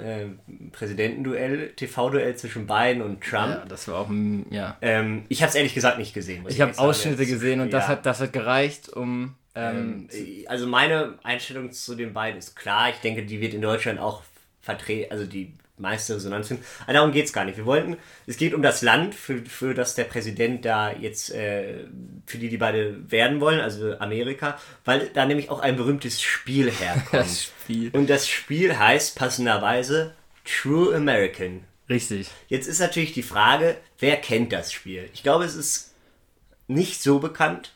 äh, 0.49 0.71
Präsidentenduell, 0.73 1.73
TV-Duell 1.77 2.35
zwischen 2.37 2.67
Biden 2.67 3.03
und 3.03 3.23
Trump. 3.23 3.49
Ja, 3.51 3.65
das 3.69 3.87
war 3.89 3.97
auch 3.99 4.09
ein. 4.09 4.47
Ja. 4.51 4.77
Ähm, 4.83 5.25
ich 5.29 5.43
habe 5.43 5.51
es 5.51 5.55
ehrlich 5.55 5.75
gesagt 5.75 5.99
nicht 5.99 6.15
gesehen. 6.15 6.43
muss 6.43 6.53
Ich 6.53 6.61
habe. 6.61 6.77
Ausschnitte 6.79 7.27
gesehen 7.27 7.61
und 7.61 7.73
das, 7.73 7.85
ja. 7.85 7.89
hat, 7.91 8.07
das 8.07 8.21
hat 8.21 8.33
gereicht, 8.33 8.89
um. 8.89 9.35
Ähm, 9.59 10.09
Ähm, 10.13 10.45
also 10.47 10.67
meine 10.67 11.19
Einstellung 11.23 11.73
zu 11.73 11.95
den 11.95 12.13
beiden 12.13 12.39
ist 12.39 12.55
klar. 12.57 12.91
Ich 12.91 12.97
denke, 12.97 13.25
die 13.25 13.41
wird 13.41 13.55
in 13.55 13.63
Deutschland 13.63 13.99
auch 13.99 14.23
vertreten, 14.61 15.11
also 15.11 15.25
die 15.27 15.55
meiste 15.77 16.17
Resonanz 16.17 16.49
finden. 16.49 16.65
Aber 16.85 16.93
darum 16.93 17.13
geht 17.13 17.27
es 17.27 17.33
gar 17.33 17.45
nicht. 17.45 17.57
Wir 17.57 17.65
wollten, 17.67 17.97
es 18.27 18.37
geht 18.37 18.53
um 18.53 18.63
das 18.63 18.83
Land, 18.83 19.15
für, 19.15 19.39
für 19.47 19.75
das 19.75 19.95
der 19.95 20.05
Präsident 20.05 20.65
da 20.65 20.93
jetzt, 20.93 21.31
äh, 21.33 21.85
für 22.27 22.39
die 22.39 22.49
die 22.49 22.57
beide 22.57 23.11
werden 23.11 23.41
wollen, 23.41 23.61
also 23.61 23.97
Amerika, 23.99 24.59
weil 24.85 25.09
da 25.15 25.25
nämlich 25.25 25.51
auch 25.51 25.61
ein 25.61 25.77
berühmtes 25.77 26.21
Spiel 26.21 26.71
herkommt. 26.81 27.13
das 27.13 27.45
Spiel. 27.45 27.91
Und 27.93 28.11
das 28.11 28.29
Spiel 28.29 28.77
heißt 28.79 29.17
passenderweise 29.17 30.15
True 30.45 30.95
American. 30.97 31.63
Richtig. 31.89 32.29
Jetzt 32.49 32.67
ist 32.67 32.81
natürlich 32.81 33.13
die 33.13 33.23
Frage, 33.23 33.77
wer 33.99 34.17
kennt 34.17 34.53
das 34.53 34.73
Spiel? 34.73 35.09
Ich 35.15 35.23
glaube, 35.23 35.45
es 35.45 35.55
ist 35.55 35.95
nicht 36.67 37.03
so 37.03 37.19
bekannt. 37.19 37.73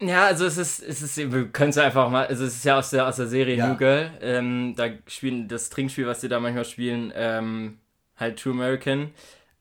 Ja, 0.00 0.26
also 0.26 0.44
es 0.44 0.58
ist, 0.58 0.82
es 0.82 1.00
ist, 1.00 1.16
wir 1.32 1.48
können 1.48 1.70
es 1.70 1.78
einfach 1.78 2.10
mal, 2.10 2.26
also 2.26 2.44
es 2.44 2.56
ist 2.56 2.64
ja 2.64 2.78
aus 2.78 2.90
der, 2.90 3.06
aus 3.08 3.16
der 3.16 3.26
Serie 3.28 3.56
Ja. 3.56 3.68
New 3.68 3.76
Girl, 3.76 4.10
ähm, 4.20 4.74
da 4.76 4.88
spielen 5.06 5.48
das 5.48 5.70
Trinkspiel, 5.70 6.06
was 6.06 6.20
die 6.20 6.28
da 6.28 6.38
manchmal 6.38 6.66
spielen, 6.66 7.12
ähm, 7.16 7.78
halt 8.16 8.38
True 8.38 8.52
American. 8.52 9.10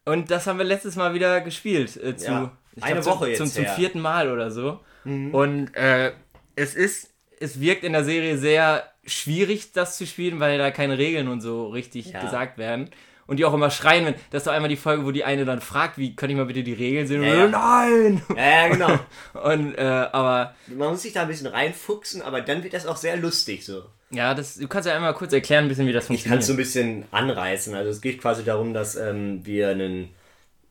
Und 0.04 0.30
das 0.32 0.46
haben 0.46 0.58
wir 0.58 0.66
letztes 0.66 0.98
Mal 0.98 1.14
wieder 1.14 1.40
gespielt. 1.42 1.96
Äh, 1.98 2.18
zu, 2.18 2.32
Ja, 2.32 2.58
eine 2.82 3.00
glaub, 3.00 3.16
Woche 3.20 3.34
zum, 3.34 3.36
zum, 3.38 3.46
jetzt 3.46 3.56
zum. 3.56 3.64
Mhm. 3.64 3.68
vierten 3.70 4.00
Mal 4.02 4.30
oder 4.30 4.52
so. 4.52 4.82
Und 5.06 5.74
äh, 5.76 6.14
es 6.56 6.74
ist, 6.76 7.14
es 7.40 7.60
wirkt 7.62 7.84
in 7.84 7.94
der 7.94 8.04
Serie 8.04 8.38
sehr 8.38 8.92
schwierig, 9.06 9.72
das 9.72 9.98
zu 9.98 10.06
spielen, 10.08 10.40
weil 10.40 10.58
da 10.58 10.72
keine 10.72 10.98
Regeln 10.98 11.28
und 11.28 11.42
so 11.42 11.68
richtig 11.68 12.12
Ja. 12.12 12.22
gesagt 12.22 12.58
werden. 12.58 12.90
Und 13.28 13.38
die 13.38 13.46
auch 13.46 13.54
immer 13.54 13.72
schreien, 13.72 14.06
wenn, 14.06 14.14
das 14.30 14.42
ist 14.42 14.48
doch 14.48 14.54
einmal 14.54 14.70
die 14.70 14.76
Folge, 14.76 15.04
wo 15.04 15.12
die 15.12 15.24
eine 15.24 15.46
dann 15.46 15.60
fragt, 15.62 15.98
wie, 15.98 16.16
kann 16.16 16.30
ich 16.30 16.36
mal 16.36 16.46
bitte 16.46 16.62
die 16.64 16.74
Regeln 16.74 17.08
sehen? 17.08 17.24
Ja, 17.24 17.34
ja. 17.36 17.48
Nein! 17.48 18.22
Ja, 18.36 18.44
ja, 18.44 18.68
genau. 18.68 19.00
Und, 19.44 19.76
äh, 19.76 19.82
aber 19.82 20.54
Man 20.68 20.90
muss 20.92 21.02
sich 21.02 21.14
da 21.14 21.24
ein 21.24 21.28
bisschen 21.28 21.48
reinfuchsen, 21.48 22.22
aber 22.22 22.42
dann 22.42 22.64
wird 22.64 22.74
das 22.74 22.86
auch 22.86 22.98
sehr 22.98 23.18
lustig 23.18 23.66
so. 23.66 23.84
Ja, 24.12 24.36
das, 24.36 24.56
du 24.56 24.68
kannst 24.68 24.88
ja 24.88 24.96
einmal 24.96 25.14
kurz 25.16 25.34
erklären, 25.34 25.66
ein 25.66 25.70
bisschen, 25.70 25.88
wie 25.88 25.94
das 25.94 26.04
Ich 26.10 26.24
kann 26.26 26.40
funktioniert. 26.40 26.42
es 26.42 26.48
so 26.48 26.54
ein 26.54 26.58
bisschen 26.58 27.06
anreißen. 27.12 27.74
Also 27.74 27.90
es 27.90 28.02
geht 28.02 28.22
quasi 28.22 28.44
darum, 28.44 28.74
dass 28.74 28.96
ähm, 28.96 29.44
wir 29.44 29.70
einen, 29.70 30.10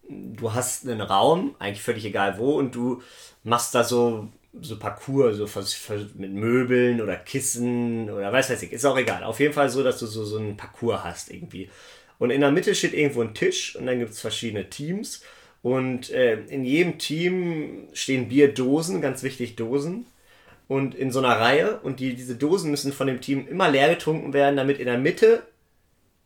du 0.08 0.54
hast 0.54 0.88
einen 0.88 1.00
Raum, 1.00 1.56
eigentlich 1.58 1.82
völlig 1.82 2.04
egal 2.04 2.38
wo, 2.38 2.56
und 2.56 2.74
du 2.74 3.02
machst 3.42 3.74
da 3.74 3.82
so 3.84 4.28
so 4.60 4.78
Parcours, 4.78 5.36
so 5.36 5.48
mit 6.14 6.32
Möbeln 6.32 7.00
oder 7.00 7.16
Kissen 7.16 8.08
oder 8.08 8.32
weiß 8.32 8.50
weiß 8.50 8.62
ich, 8.62 8.72
ist 8.72 8.84
auch 8.84 8.96
egal. 8.96 9.24
Auf 9.24 9.40
jeden 9.40 9.52
Fall 9.52 9.68
so, 9.68 9.82
dass 9.82 9.98
du 9.98 10.06
so, 10.06 10.24
so 10.24 10.38
einen 10.38 10.56
Parcours 10.56 11.02
hast 11.02 11.30
irgendwie. 11.30 11.68
Und 12.18 12.30
in 12.30 12.40
der 12.40 12.50
Mitte 12.50 12.74
steht 12.74 12.94
irgendwo 12.94 13.22
ein 13.22 13.34
Tisch 13.34 13.76
und 13.76 13.86
dann 13.86 13.98
gibt 13.98 14.12
es 14.12 14.20
verschiedene 14.20 14.70
Teams. 14.70 15.22
Und 15.62 16.10
äh, 16.10 16.40
in 16.48 16.64
jedem 16.64 16.98
Team 16.98 17.88
stehen 17.92 18.28
Bierdosen, 18.28 19.00
ganz 19.00 19.22
wichtig 19.22 19.56
Dosen. 19.56 20.06
Und 20.68 20.94
in 20.94 21.10
so 21.10 21.18
einer 21.18 21.40
Reihe. 21.40 21.78
Und 21.82 22.00
die, 22.00 22.14
diese 22.14 22.36
Dosen 22.36 22.70
müssen 22.70 22.92
von 22.92 23.06
dem 23.06 23.20
Team 23.20 23.46
immer 23.48 23.70
leer 23.70 23.88
getrunken 23.88 24.32
werden, 24.32 24.56
damit 24.56 24.78
in 24.78 24.86
der 24.86 24.98
Mitte 24.98 25.42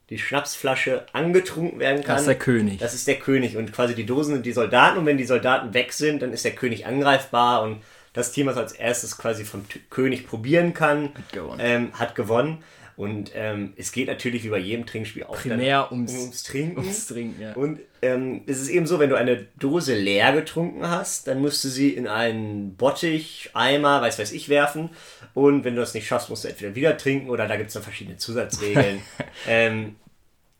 die 0.09 0.17
Schnapsflasche 0.17 1.05
angetrunken 1.13 1.79
werden 1.79 2.03
kann. 2.03 2.15
Das 2.15 2.21
ist 2.21 2.27
der 2.27 2.35
König. 2.35 2.79
Das 2.79 2.93
ist 2.93 3.07
der 3.07 3.15
König. 3.15 3.57
Und 3.57 3.71
quasi 3.71 3.95
die 3.95 4.05
Dosen 4.05 4.35
sind 4.35 4.45
die 4.45 4.51
Soldaten. 4.51 4.97
Und 4.97 5.05
wenn 5.05 5.17
die 5.17 5.25
Soldaten 5.25 5.73
weg 5.73 5.93
sind, 5.93 6.21
dann 6.21 6.33
ist 6.33 6.45
der 6.45 6.55
König 6.55 6.85
angreifbar. 6.85 7.63
Und 7.63 7.81
das 8.13 8.31
Team, 8.31 8.47
was 8.47 8.57
als 8.57 8.73
erstes 8.73 9.17
quasi 9.17 9.45
vom 9.45 9.67
T 9.69 9.79
König 9.89 10.27
probieren 10.27 10.73
kann, 10.73 11.11
gewonnen. 11.31 11.59
Ähm, 11.63 11.93
hat 11.93 12.15
gewonnen. 12.15 12.63
Und 12.99 13.31
ähm, 13.33 13.71
es 13.77 13.93
geht 13.93 14.09
natürlich 14.09 14.43
wie 14.43 14.49
bei 14.49 14.57
jedem 14.57 14.85
Trinkspiel 14.85 15.23
auch 15.23 15.37
Primär 15.37 15.89
ums- 15.89 16.19
ums 16.19 16.43
Trinken. 16.43 16.79
ums 16.79 17.07
Trinken, 17.07 17.41
ja. 17.41 17.53
Und 17.53 17.79
ähm, 18.01 18.41
es 18.45 18.59
ist 18.59 18.67
eben 18.67 18.85
so, 18.87 18.99
wenn 18.99 19.09
du 19.09 19.15
eine 19.15 19.45
Dose 19.57 19.95
leer 19.95 20.33
getrunken 20.33 20.85
hast, 20.85 21.25
dann 21.25 21.39
musst 21.39 21.63
du 21.63 21.69
sie 21.69 21.91
in 21.91 22.07
einen 22.09 22.75
Bottich, 22.75 23.51
Eimer, 23.53 24.01
weiß 24.01 24.19
weiß 24.19 24.33
ich, 24.33 24.49
werfen. 24.49 24.89
Und 25.33 25.63
wenn 25.63 25.75
du 25.75 25.79
das 25.79 25.93
nicht 25.93 26.07
schaffst, 26.07 26.29
musst 26.29 26.43
du 26.43 26.49
entweder 26.49 26.75
wieder 26.75 26.97
trinken 26.97 27.29
oder 27.29 27.47
da 27.47 27.55
gibt 27.55 27.69
es 27.69 27.73
dann 27.73 27.83
verschiedene 27.83 28.17
Zusatzregeln. 28.17 29.01
ähm, 29.47 29.95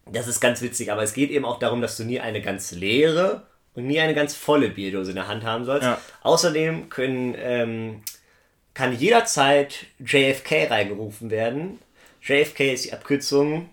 das 0.09 0.29
ist 0.29 0.39
ganz 0.39 0.61
witzig, 0.61 0.93
aber 0.93 1.03
es 1.03 1.13
geht 1.13 1.31
eben 1.31 1.43
auch 1.43 1.59
darum, 1.59 1.81
dass 1.81 1.97
du 1.97 2.05
nie 2.05 2.21
eine 2.21 2.41
ganz 2.41 2.71
leere 2.71 3.47
und 3.73 3.85
nie 3.85 3.99
eine 3.99 4.13
ganz 4.13 4.33
volle 4.33 4.69
Bierdose 4.69 5.11
in 5.11 5.15
der 5.15 5.27
Hand 5.27 5.43
haben 5.43 5.65
sollst. 5.65 5.83
Ja. 5.83 5.99
Außerdem 6.21 6.87
können, 6.87 7.35
ähm, 7.37 8.01
kann 8.73 8.97
jederzeit 8.97 9.87
JFK 9.99 10.67
reingerufen 10.69 11.31
werden. 11.31 11.79
JFK 12.29 12.73
ist 12.73 12.85
die 12.85 12.93
Abkürzung 12.93 13.69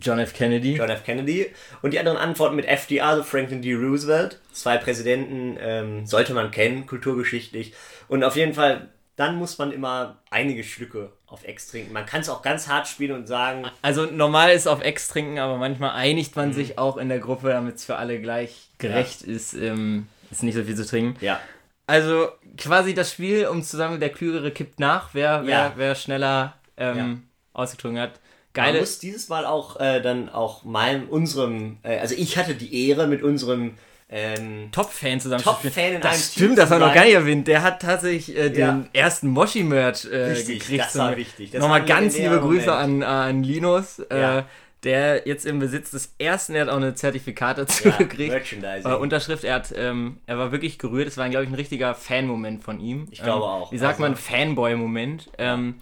John 0.00 0.18
F. 0.20 0.32
Kennedy. 0.34 0.76
John 0.76 0.88
F. 0.88 1.02
Kennedy. 1.04 1.46
Und 1.82 1.92
die 1.92 1.98
anderen 1.98 2.16
antworten 2.16 2.54
mit 2.54 2.64
FDR, 2.66 3.06
also 3.08 3.22
Franklin 3.24 3.60
D. 3.60 3.74
Roosevelt. 3.74 4.40
Zwei 4.52 4.78
Präsidenten 4.78 5.56
ähm, 5.60 6.06
sollte 6.06 6.32
man 6.32 6.52
kennen, 6.52 6.86
kulturgeschichtlich. 6.86 7.74
Und 8.06 8.22
auf 8.22 8.36
jeden 8.36 8.54
Fall, 8.54 8.88
dann 9.16 9.34
muss 9.36 9.58
man 9.58 9.72
immer 9.72 10.18
einige 10.30 10.62
Schlücke 10.62 11.10
auf 11.26 11.44
Ex 11.44 11.68
trinken. 11.68 11.92
Man 11.92 12.06
kann 12.06 12.20
es 12.20 12.28
auch 12.28 12.40
ganz 12.42 12.68
hart 12.68 12.86
spielen 12.86 13.12
und 13.12 13.26
sagen, 13.26 13.66
Also 13.82 14.06
normal 14.06 14.52
ist 14.52 14.68
auf 14.68 14.80
Ex 14.80 15.08
trinken, 15.08 15.38
aber 15.40 15.56
manchmal 15.58 15.90
einigt 15.90 16.36
man 16.36 16.52
sich 16.52 16.78
auch 16.78 16.96
in 16.96 17.08
der 17.08 17.18
Gruppe, 17.18 17.48
damit 17.48 17.74
es 17.76 17.84
für 17.84 17.96
alle 17.96 18.20
gleich 18.20 18.68
gerecht 18.78 19.22
ist, 19.22 19.54
ähm, 19.54 20.06
ist 20.30 20.44
nicht 20.44 20.54
so 20.54 20.62
viel 20.62 20.76
zu 20.76 20.86
trinken. 20.86 21.16
ja, 21.20 21.40
Also 21.88 22.28
quasi 22.56 22.94
das 22.94 23.10
Spiel, 23.12 23.46
um 23.48 23.62
zu 23.64 23.76
sagen, 23.76 23.98
der 23.98 24.10
Klügere 24.10 24.52
kippt 24.52 24.78
nach, 24.78 25.10
wer, 25.14 25.42
wer, 25.44 25.50
Ja. 25.50 25.72
wer 25.76 25.94
schneller 25.96 26.54
ähm, 26.76 27.24
ausgetrunken 27.60 28.00
hat. 28.00 28.12
Man 28.56 28.66
Geile. 28.66 28.80
muss 28.80 28.98
dieses 28.98 29.28
Mal 29.28 29.46
auch 29.46 29.78
äh, 29.78 30.00
dann 30.00 30.28
auch 30.28 30.64
meinem, 30.64 31.08
unserem, 31.08 31.78
äh, 31.84 31.98
also 31.98 32.14
ich 32.18 32.36
hatte 32.36 32.54
die 32.54 32.88
Ehre 32.88 33.06
mit 33.06 33.22
unserem 33.22 33.74
ähm, 34.12 34.70
Top-Fan 34.72 35.20
zusammen 35.20 35.44
Top-Fan 35.44 35.92
in 35.94 36.00
Das 36.00 36.12
einem 36.12 36.20
Team 36.22 36.30
stimmt, 36.32 36.58
das 36.58 36.64
zu 36.68 36.70
war 36.72 36.78
noch 36.80 36.92
gar 36.92 37.04
nicht 37.04 37.14
erwähnt. 37.14 37.46
Der 37.46 37.62
hat 37.62 37.80
tatsächlich 37.80 38.36
äh, 38.36 38.50
den 38.50 38.58
Ja. 38.58 38.84
ersten 38.92 39.28
Moshi-Merch 39.28 40.06
äh, 40.06 40.16
Richtig, 40.32 40.58
gekriegt. 40.60 40.84
das 40.84 40.98
war 40.98 41.16
wichtig. 41.16 41.52
Das 41.52 41.60
Nochmal 41.60 41.84
ganz 41.84 42.18
liebe 42.18 42.40
Grüße 42.40 42.72
an, 42.72 43.04
an 43.04 43.44
Linus, 43.44 44.00
äh, 44.10 44.20
Ja. 44.20 44.46
der 44.82 45.28
jetzt 45.28 45.46
im 45.46 45.60
Besitz 45.60 45.92
des 45.92 46.12
ersten, 46.18 46.56
er 46.56 46.62
hat 46.62 46.70
auch 46.70 46.76
eine 46.78 46.96
Zertifikate 46.96 47.60
ja, 47.60 47.66
zugekriegt. 47.68 48.32
Merchandising. 48.32 48.90
Äh, 48.90 48.94
Unterschrift, 48.96 49.44
er 49.44 49.54
hat, 49.54 49.72
ähm, 49.76 50.16
er 50.26 50.38
war 50.38 50.50
wirklich 50.50 50.80
gerührt. 50.80 51.06
Es 51.06 51.16
war, 51.16 51.28
glaube 51.28 51.44
ich, 51.44 51.50
ein 51.50 51.54
richtiger 51.54 51.94
Fan-Moment 51.94 52.64
von 52.64 52.80
ihm. 52.80 53.06
Ich 53.12 53.22
glaube 53.22 53.44
ähm, 53.44 53.50
auch. 53.50 53.70
Wie 53.70 53.78
sagt 53.78 54.00
Also- 54.00 54.02
man, 54.02 54.16
Fanboy-Moment. 54.16 55.30
Ähm, 55.38 55.76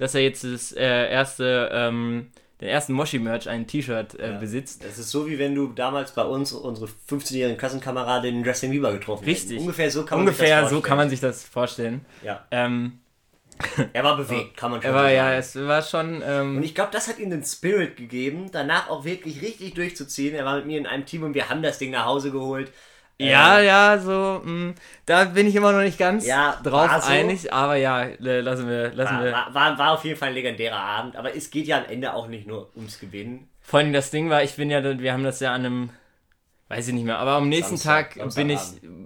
dass 0.00 0.14
er 0.14 0.22
jetzt 0.22 0.44
das 0.44 0.72
äh, 0.72 1.10
erste, 1.10 1.68
ähm, 1.72 2.28
den 2.62 2.68
ersten 2.68 2.94
Moshi-Merch, 2.94 3.50
ein 3.50 3.66
T-Shirt 3.66 4.18
äh, 4.18 4.38
besitzt. 4.40 4.82
Das 4.82 4.98
ist 4.98 5.10
so, 5.10 5.28
wie 5.28 5.38
wenn 5.38 5.54
du 5.54 5.68
damals 5.68 6.12
bei 6.12 6.24
uns 6.24 6.52
unsere 6.52 6.88
15-jährigen 7.10 7.58
Klassenkameradin 7.58 8.42
Justin 8.42 8.70
Bieber 8.70 8.92
getroffen 8.92 9.26
Richtig. 9.26 9.50
hättest. 9.50 9.60
Ungefähr 9.60 9.90
so 9.90 10.06
kann 10.06 10.18
man 10.18 10.28
sich 10.28 10.38
Ungefähr 10.38 10.62
das 10.62 10.70
so 10.70 10.80
kann 10.80 10.96
man 10.96 11.10
sich 11.10 11.20
das 11.20 11.44
vorstellen. 11.44 12.06
Ja. 12.24 12.46
Ähm, 12.50 13.00
Er 13.92 14.02
war 14.02 14.16
bewegt, 14.16 14.56
kann 14.56 14.70
man 14.70 14.80
schon 14.80 14.90
er 14.90 14.94
war 14.94 15.08
so 15.08 15.14
ja, 15.14 15.24
sagen. 15.24 15.38
es 15.38 15.68
war 15.68 15.82
schon. 15.82 16.22
Ähm, 16.24 16.56
Und 16.56 16.62
ich 16.62 16.74
glaube, 16.74 16.90
das 16.92 17.08
hat 17.08 17.18
ihm 17.18 17.28
den 17.28 17.44
Spirit 17.44 17.98
gegeben, 17.98 18.48
danach 18.50 18.88
auch 18.88 19.04
wirklich 19.04 19.42
richtig 19.42 19.74
durchzuziehen. 19.74 20.34
Er 20.34 20.46
war 20.46 20.56
mit 20.56 20.66
mir 20.66 20.78
in 20.78 20.86
einem 20.86 21.04
Team 21.04 21.24
und 21.24 21.34
wir 21.34 21.50
haben 21.50 21.62
das 21.62 21.76
Ding 21.76 21.90
nach 21.90 22.06
Hause 22.06 22.30
geholt. 22.30 22.72
Ja, 23.28 23.58
Ähm, 23.60 23.66
ja, 23.66 23.98
so, 23.98 24.40
mh, 24.44 24.74
da 25.06 25.24
bin 25.24 25.46
ich 25.46 25.54
immer 25.54 25.72
noch 25.72 25.80
nicht 25.80 25.98
ganz 25.98 26.26
Ja, 26.26 26.58
drauf 26.62 26.90
so. 27.02 27.10
einig, 27.10 27.52
aber 27.52 27.76
ja, 27.76 28.02
äh, 28.04 28.40
lassen 28.40 28.68
wir, 28.68 28.92
lassen 28.94 29.16
war, 29.16 29.24
wir. 29.24 29.32
war, 29.32 29.54
war, 29.54 29.78
war 29.78 29.92
auf 29.92 30.04
jeden 30.04 30.18
Fall 30.18 30.28
ein 30.28 30.34
legendärer 30.34 30.78
Abend, 30.78 31.16
aber 31.16 31.34
es 31.34 31.50
geht 31.50 31.66
ja 31.66 31.78
am 31.78 31.84
Ende 31.84 32.14
auch 32.14 32.28
nicht 32.28 32.46
nur 32.46 32.70
ums 32.76 32.98
Gewinnen. 32.98 33.48
Vor 33.60 33.80
allem 33.80 33.92
das 33.92 34.10
Ding 34.10 34.30
war, 34.30 34.42
ich 34.42 34.56
bin 34.56 34.70
ja, 34.70 34.82
wir 34.98 35.12
haben 35.12 35.24
das 35.24 35.40
ja 35.40 35.52
an 35.52 35.64
einem, 35.66 35.90
weiß 36.68 36.88
ich 36.88 36.94
nicht 36.94 37.04
mehr, 37.04 37.18
aber 37.18 37.32
am 37.32 37.48
nächsten 37.48 37.76
Samstag, 37.76 38.14
Tag 38.16 38.34
bin 38.34 38.50
ich, 38.50 38.60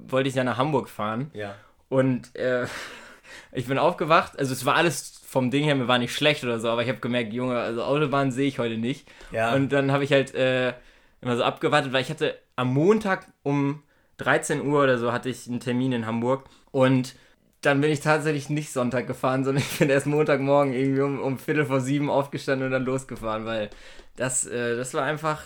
wollte 0.09 0.29
ich 0.29 0.35
ja 0.35 0.45
nach 0.45 0.59
Hamburg 0.59 0.89
fahren 0.89 1.31
Ja. 1.35 1.55
und 1.89 2.35
äh, 2.37 2.67
ich 3.53 3.67
bin 3.67 3.79
aufgewacht, 3.79 4.39
also 4.39 4.53
es 4.53 4.65
war 4.65 4.77
alles 4.77 5.21
vom 5.27 5.51
Ding 5.51 5.65
her, 5.65 5.75
mir 5.75 5.89
war 5.89 5.99
nicht 5.99 6.15
schlecht 6.15 6.45
oder 6.45 6.61
so, 6.61 6.69
aber 6.69 6.83
ich 6.83 6.89
habe 6.89 7.01
gemerkt, 7.01 7.33
Junge, 7.33 7.59
also 7.59 7.83
Autobahn 7.83 8.31
sehe 8.31 8.47
ich 8.47 8.61
heute 8.61 8.79
nicht. 8.79 9.09
Ja. 9.33 9.53
Und 9.55 9.71
dann 9.73 9.91
habe 9.91 10.05
ich 10.05 10.13
halt 10.13 10.33
äh, 10.35 10.75
immer 11.21 11.37
so 11.37 11.43
abgewartet, 11.43 11.93
weil 11.93 12.03
ich 12.03 12.11
hatte 12.11 12.39
am 12.55 12.73
Montag 12.73 13.27
um 13.43 13.83
13 14.19 14.67
Uhr 14.67 14.83
oder 14.85 14.99
so 14.99 15.13
hatte 15.13 15.29
ich 15.29 15.47
einen 15.49 15.61
Termin 15.61 15.93
in 15.93 16.07
Hamburg 16.07 16.45
und 16.71 17.15
dann 17.61 17.81
bin 17.81 17.91
ich 17.91 18.01
tatsächlich 18.01 18.51
nicht 18.51 18.73
Sonntag 18.73 19.07
gefahren, 19.07 19.45
sondern 19.45 19.63
ich 19.63 19.79
bin 19.79 19.91
erst 19.91 20.07
Montagmorgen 20.07 20.73
irgendwie 20.73 21.01
um, 21.01 21.21
um 21.21 21.39
Viertel 21.39 21.65
vor 21.67 21.81
sieben 21.81 22.11
aufgestanden 22.11 22.67
und 22.67 22.73
dann 22.73 22.85
losgefahren, 22.85 23.45
weil 23.47 23.71
das, 24.17 24.47
äh, 24.47 24.77
das 24.77 24.95
war 24.95 25.03
einfach, 25.05 25.43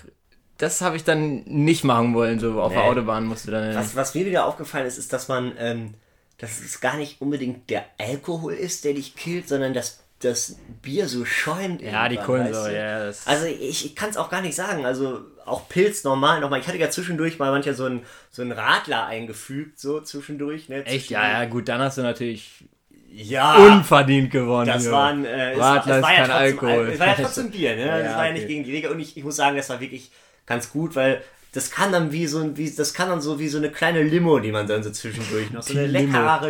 das 0.59 0.81
habe 0.81 0.97
ich 0.97 1.05
dann 1.05 1.45
nicht 1.45 1.85
machen 1.85 2.15
wollen, 2.15 2.41
so 2.41 2.61
auf 2.61 2.73
der 2.73 2.83
Nee. 2.83 2.89
Autobahn 2.89 3.27
musste 3.27 3.51
dann. 3.53 3.75
Was, 3.75 3.95
was 3.95 4.15
mir 4.15 4.27
wieder 4.27 4.47
aufgefallen 4.47 4.87
ist, 4.87 4.99
ist, 4.99 5.13
dass 5.13 5.29
man, 5.29 5.53
ähm, 5.59 5.95
dass 6.39 6.61
es 6.61 6.81
gar 6.81 6.97
nicht 6.97 7.21
unbedingt 7.21 7.71
der 7.71 7.85
Alkohol 7.99 8.53
ist, 8.53 8.85
der 8.85 8.95
dich 8.95 9.15
killt, 9.17 9.49
sondern 9.49 9.73
dass 9.75 10.01
das 10.21 10.57
Bier 10.83 11.07
so 11.09 11.25
schäumt. 11.25 11.81
ja, 11.81 12.09
die 12.09 12.17
Kohlensäure, 12.17 12.75
ja. 12.77 13.05
Das, 13.07 13.27
Also 13.27 13.47
ich, 13.47 13.85
ich 13.87 13.95
kann 13.97 14.11
es 14.11 14.17
auch 14.17 14.31
gar 14.31 14.41
nicht 14.43 14.55
sagen. 14.57 14.85
Also 14.85 15.21
auch 15.45 15.69
Pilz 15.69 16.03
normal 16.05 16.41
nochmal. 16.41 16.59
Ich 16.61 16.67
hatte 16.67 16.77
ja 16.79 16.91
zwischendurch 16.91 17.39
mal 17.39 17.51
manchmal 17.53 17.75
so 17.75 17.85
einen 17.85 18.03
so 18.31 18.43
einen 18.43 18.53
Radler 18.53 19.07
eingefügt, 19.07 19.79
so 19.79 20.01
zwischendurch. 20.01 20.69
Ne, 20.69 20.85
echt, 20.85 21.07
zwischen- 21.07 21.13
ja, 21.15 21.43
ja, 21.43 21.45
gut, 21.49 21.69
dann 21.69 21.81
hast 21.81 21.99
du 21.99 22.03
natürlich 22.03 22.65
Ja. 23.13 23.57
unverdient 23.57 24.31
gewonnen. 24.31 24.67
das 24.67 24.85
Junge. 24.85 24.97
waren, 24.97 25.25
äh, 25.25 25.53
es, 25.53 25.59
Radler 25.61 25.61
war, 25.61 25.97
es 25.99 26.03
war 26.03 26.13
ist 26.13 26.19
ja 26.19 26.27
kein 26.27 26.27
trotzdem, 26.27 26.37
Alkohol. 26.69 26.87
Al- 26.87 26.93
Es 26.93 27.01
war 27.01 27.07
ja 27.07 27.15
trotzdem 27.15 27.51
Bier, 27.53 27.77
ne? 27.77 27.87
Ja, 27.87 27.99
das 27.99 28.15
war 28.17 28.25
ja 28.25 28.31
okay. 28.31 28.33
nicht 28.33 28.49
gegen 28.49 28.65
die 28.65 28.73
Wege. 28.73 28.91
Und 28.91 29.01
ich, 29.01 29.17
ich 29.17 29.25
muss 29.25 29.37
sagen, 29.37 29.57
das 29.57 29.69
war 29.71 29.81
wirklich 29.81 30.11
ganz 30.47 30.71
gut, 30.71 30.97
weil 30.97 31.23
das 31.53 31.71
kann 31.71 31.93
dann 31.93 32.13
wie 32.13 32.27
so 32.27 32.41
ein, 32.41 32.57
wie, 32.59 32.71
das 32.71 32.93
kann 32.93 33.09
dann 33.09 33.21
so 33.23 33.39
wie 33.39 33.49
so 33.49 33.57
eine 33.57 33.71
kleine 33.71 34.03
Limo, 34.03 34.39
die 34.41 34.53
man 34.53 34.67
dann 34.67 34.83
so 34.83 34.91
zwischendurch 34.91 35.51
noch, 35.51 35.63
so 35.63 35.73
eine 35.79 35.87
Die 35.89 35.93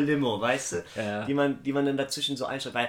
Limo. 0.01 0.41
weißt 0.41 0.73
du? 0.73 0.77
Ja. 0.97 1.25
Die 1.25 1.35
man, 1.35 1.63
die 1.63 1.73
man 1.73 1.87
dann 1.87 1.97
dazwischen 1.97 2.37
so 2.37 2.47
einstellt, 2.47 2.75
weil 2.75 2.89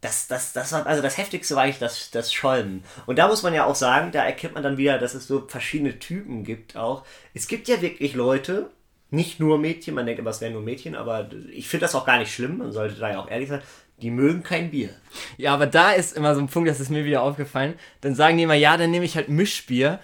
das, 0.00 0.28
das, 0.28 0.52
das 0.52 0.72
war, 0.72 0.86
also 0.86 1.02
das 1.02 1.18
heftigste 1.18 1.54
war 1.56 1.64
eigentlich 1.64 1.78
das, 1.78 2.10
das 2.10 2.32
Schollen. 2.32 2.84
Und 3.06 3.18
da 3.18 3.28
muss 3.28 3.42
man 3.42 3.52
ja 3.52 3.66
auch 3.66 3.74
sagen, 3.74 4.12
da 4.12 4.24
erkennt 4.24 4.54
man 4.54 4.62
dann 4.62 4.78
wieder, 4.78 4.98
dass 4.98 5.14
es 5.14 5.26
so 5.26 5.46
verschiedene 5.46 5.98
Typen 5.98 6.42
gibt 6.44 6.76
auch. 6.76 7.04
Es 7.34 7.48
gibt 7.48 7.68
ja 7.68 7.82
wirklich 7.82 8.14
Leute, 8.14 8.70
nicht 9.10 9.40
nur 9.40 9.58
Mädchen, 9.58 9.94
man 9.94 10.06
denkt 10.06 10.20
immer, 10.20 10.30
es 10.30 10.40
wären 10.40 10.52
nur 10.54 10.62
Mädchen, 10.62 10.94
aber 10.94 11.28
ich 11.52 11.68
finde 11.68 11.84
das 11.84 11.94
auch 11.94 12.06
gar 12.06 12.18
nicht 12.18 12.32
schlimm, 12.32 12.58
man 12.58 12.72
sollte 12.72 12.94
da 12.94 13.10
ja 13.10 13.20
auch 13.20 13.30
ehrlich 13.30 13.48
sein, 13.48 13.62
die 14.00 14.10
mögen 14.10 14.42
kein 14.42 14.70
Bier. 14.70 14.90
Ja, 15.36 15.52
aber 15.52 15.66
da 15.66 15.92
ist 15.92 16.16
immer 16.16 16.34
so 16.34 16.40
ein 16.40 16.48
Punkt, 16.48 16.70
das 16.70 16.80
ist 16.80 16.90
mir 16.90 17.04
wieder 17.04 17.22
aufgefallen. 17.22 17.74
Dann 18.00 18.14
sagen 18.14 18.38
die 18.38 18.44
immer, 18.44 18.54
ja, 18.54 18.76
dann 18.76 18.90
nehme 18.90 19.04
ich 19.04 19.16
halt 19.16 19.28
Mischbier. 19.28 20.00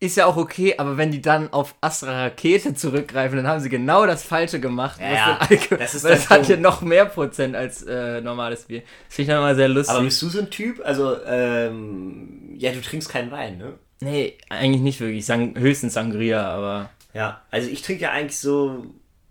Ist 0.00 0.16
ja 0.16 0.26
auch 0.26 0.36
okay, 0.36 0.74
aber 0.76 0.96
wenn 0.98 1.10
die 1.12 1.22
dann 1.22 1.52
auf 1.52 1.74
Astra 1.80 2.24
Rakete 2.24 2.74
zurückgreifen, 2.74 3.36
dann 3.38 3.46
haben 3.46 3.60
sie 3.60 3.68
genau 3.70 4.04
das 4.06 4.22
Falsche 4.22 4.60
gemacht. 4.60 5.00
Ja, 5.00 5.38
Alkohol- 5.38 5.78
Das 5.78 5.94
ist 5.94 6.04
das 6.04 6.28
hat 6.28 6.42
dumm. 6.42 6.50
ja 6.50 6.56
noch 6.58 6.82
mehr 6.82 7.06
Prozent 7.06 7.56
als 7.56 7.82
äh, 7.84 8.20
normales 8.20 8.64
Bier. 8.64 8.80
Das 9.06 9.14
finde 9.16 9.22
ich 9.22 9.28
dann 9.34 9.38
immer 9.44 9.54
sehr 9.54 9.68
lustig. 9.68 9.94
Aber 9.94 10.04
bist 10.04 10.20
du 10.20 10.28
so 10.28 10.40
ein 10.40 10.50
Typ? 10.50 10.80
Also, 10.84 11.16
ähm, 11.24 12.54
ja, 12.58 12.72
du 12.72 12.80
trinkst 12.82 13.08
keinen 13.08 13.30
Wein, 13.30 13.58
ne? 13.58 13.74
nee, 14.00 14.36
eigentlich 14.50 14.82
nicht 14.82 15.00
wirklich. 15.00 15.24
Sang, 15.24 15.56
höchstens 15.58 15.94
Sangria, 15.94 16.42
aber. 16.50 16.90
Ja, 17.14 17.42
also 17.50 17.70
ich 17.70 17.80
trinke 17.82 18.02
ja 18.02 18.10
eigentlich 18.10 18.38
so, 18.38 18.84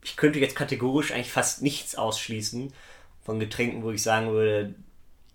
ich 0.04 0.16
könnte 0.16 0.40
jetzt 0.40 0.56
kategorisch 0.56 1.12
eigentlich 1.12 1.32
fast 1.32 1.62
nichts 1.62 1.96
ausschließen 1.96 2.74
von 3.24 3.40
Getränken, 3.40 3.84
wo 3.84 3.92
ich 3.92 4.02
sagen 4.02 4.32
würde, 4.32 4.74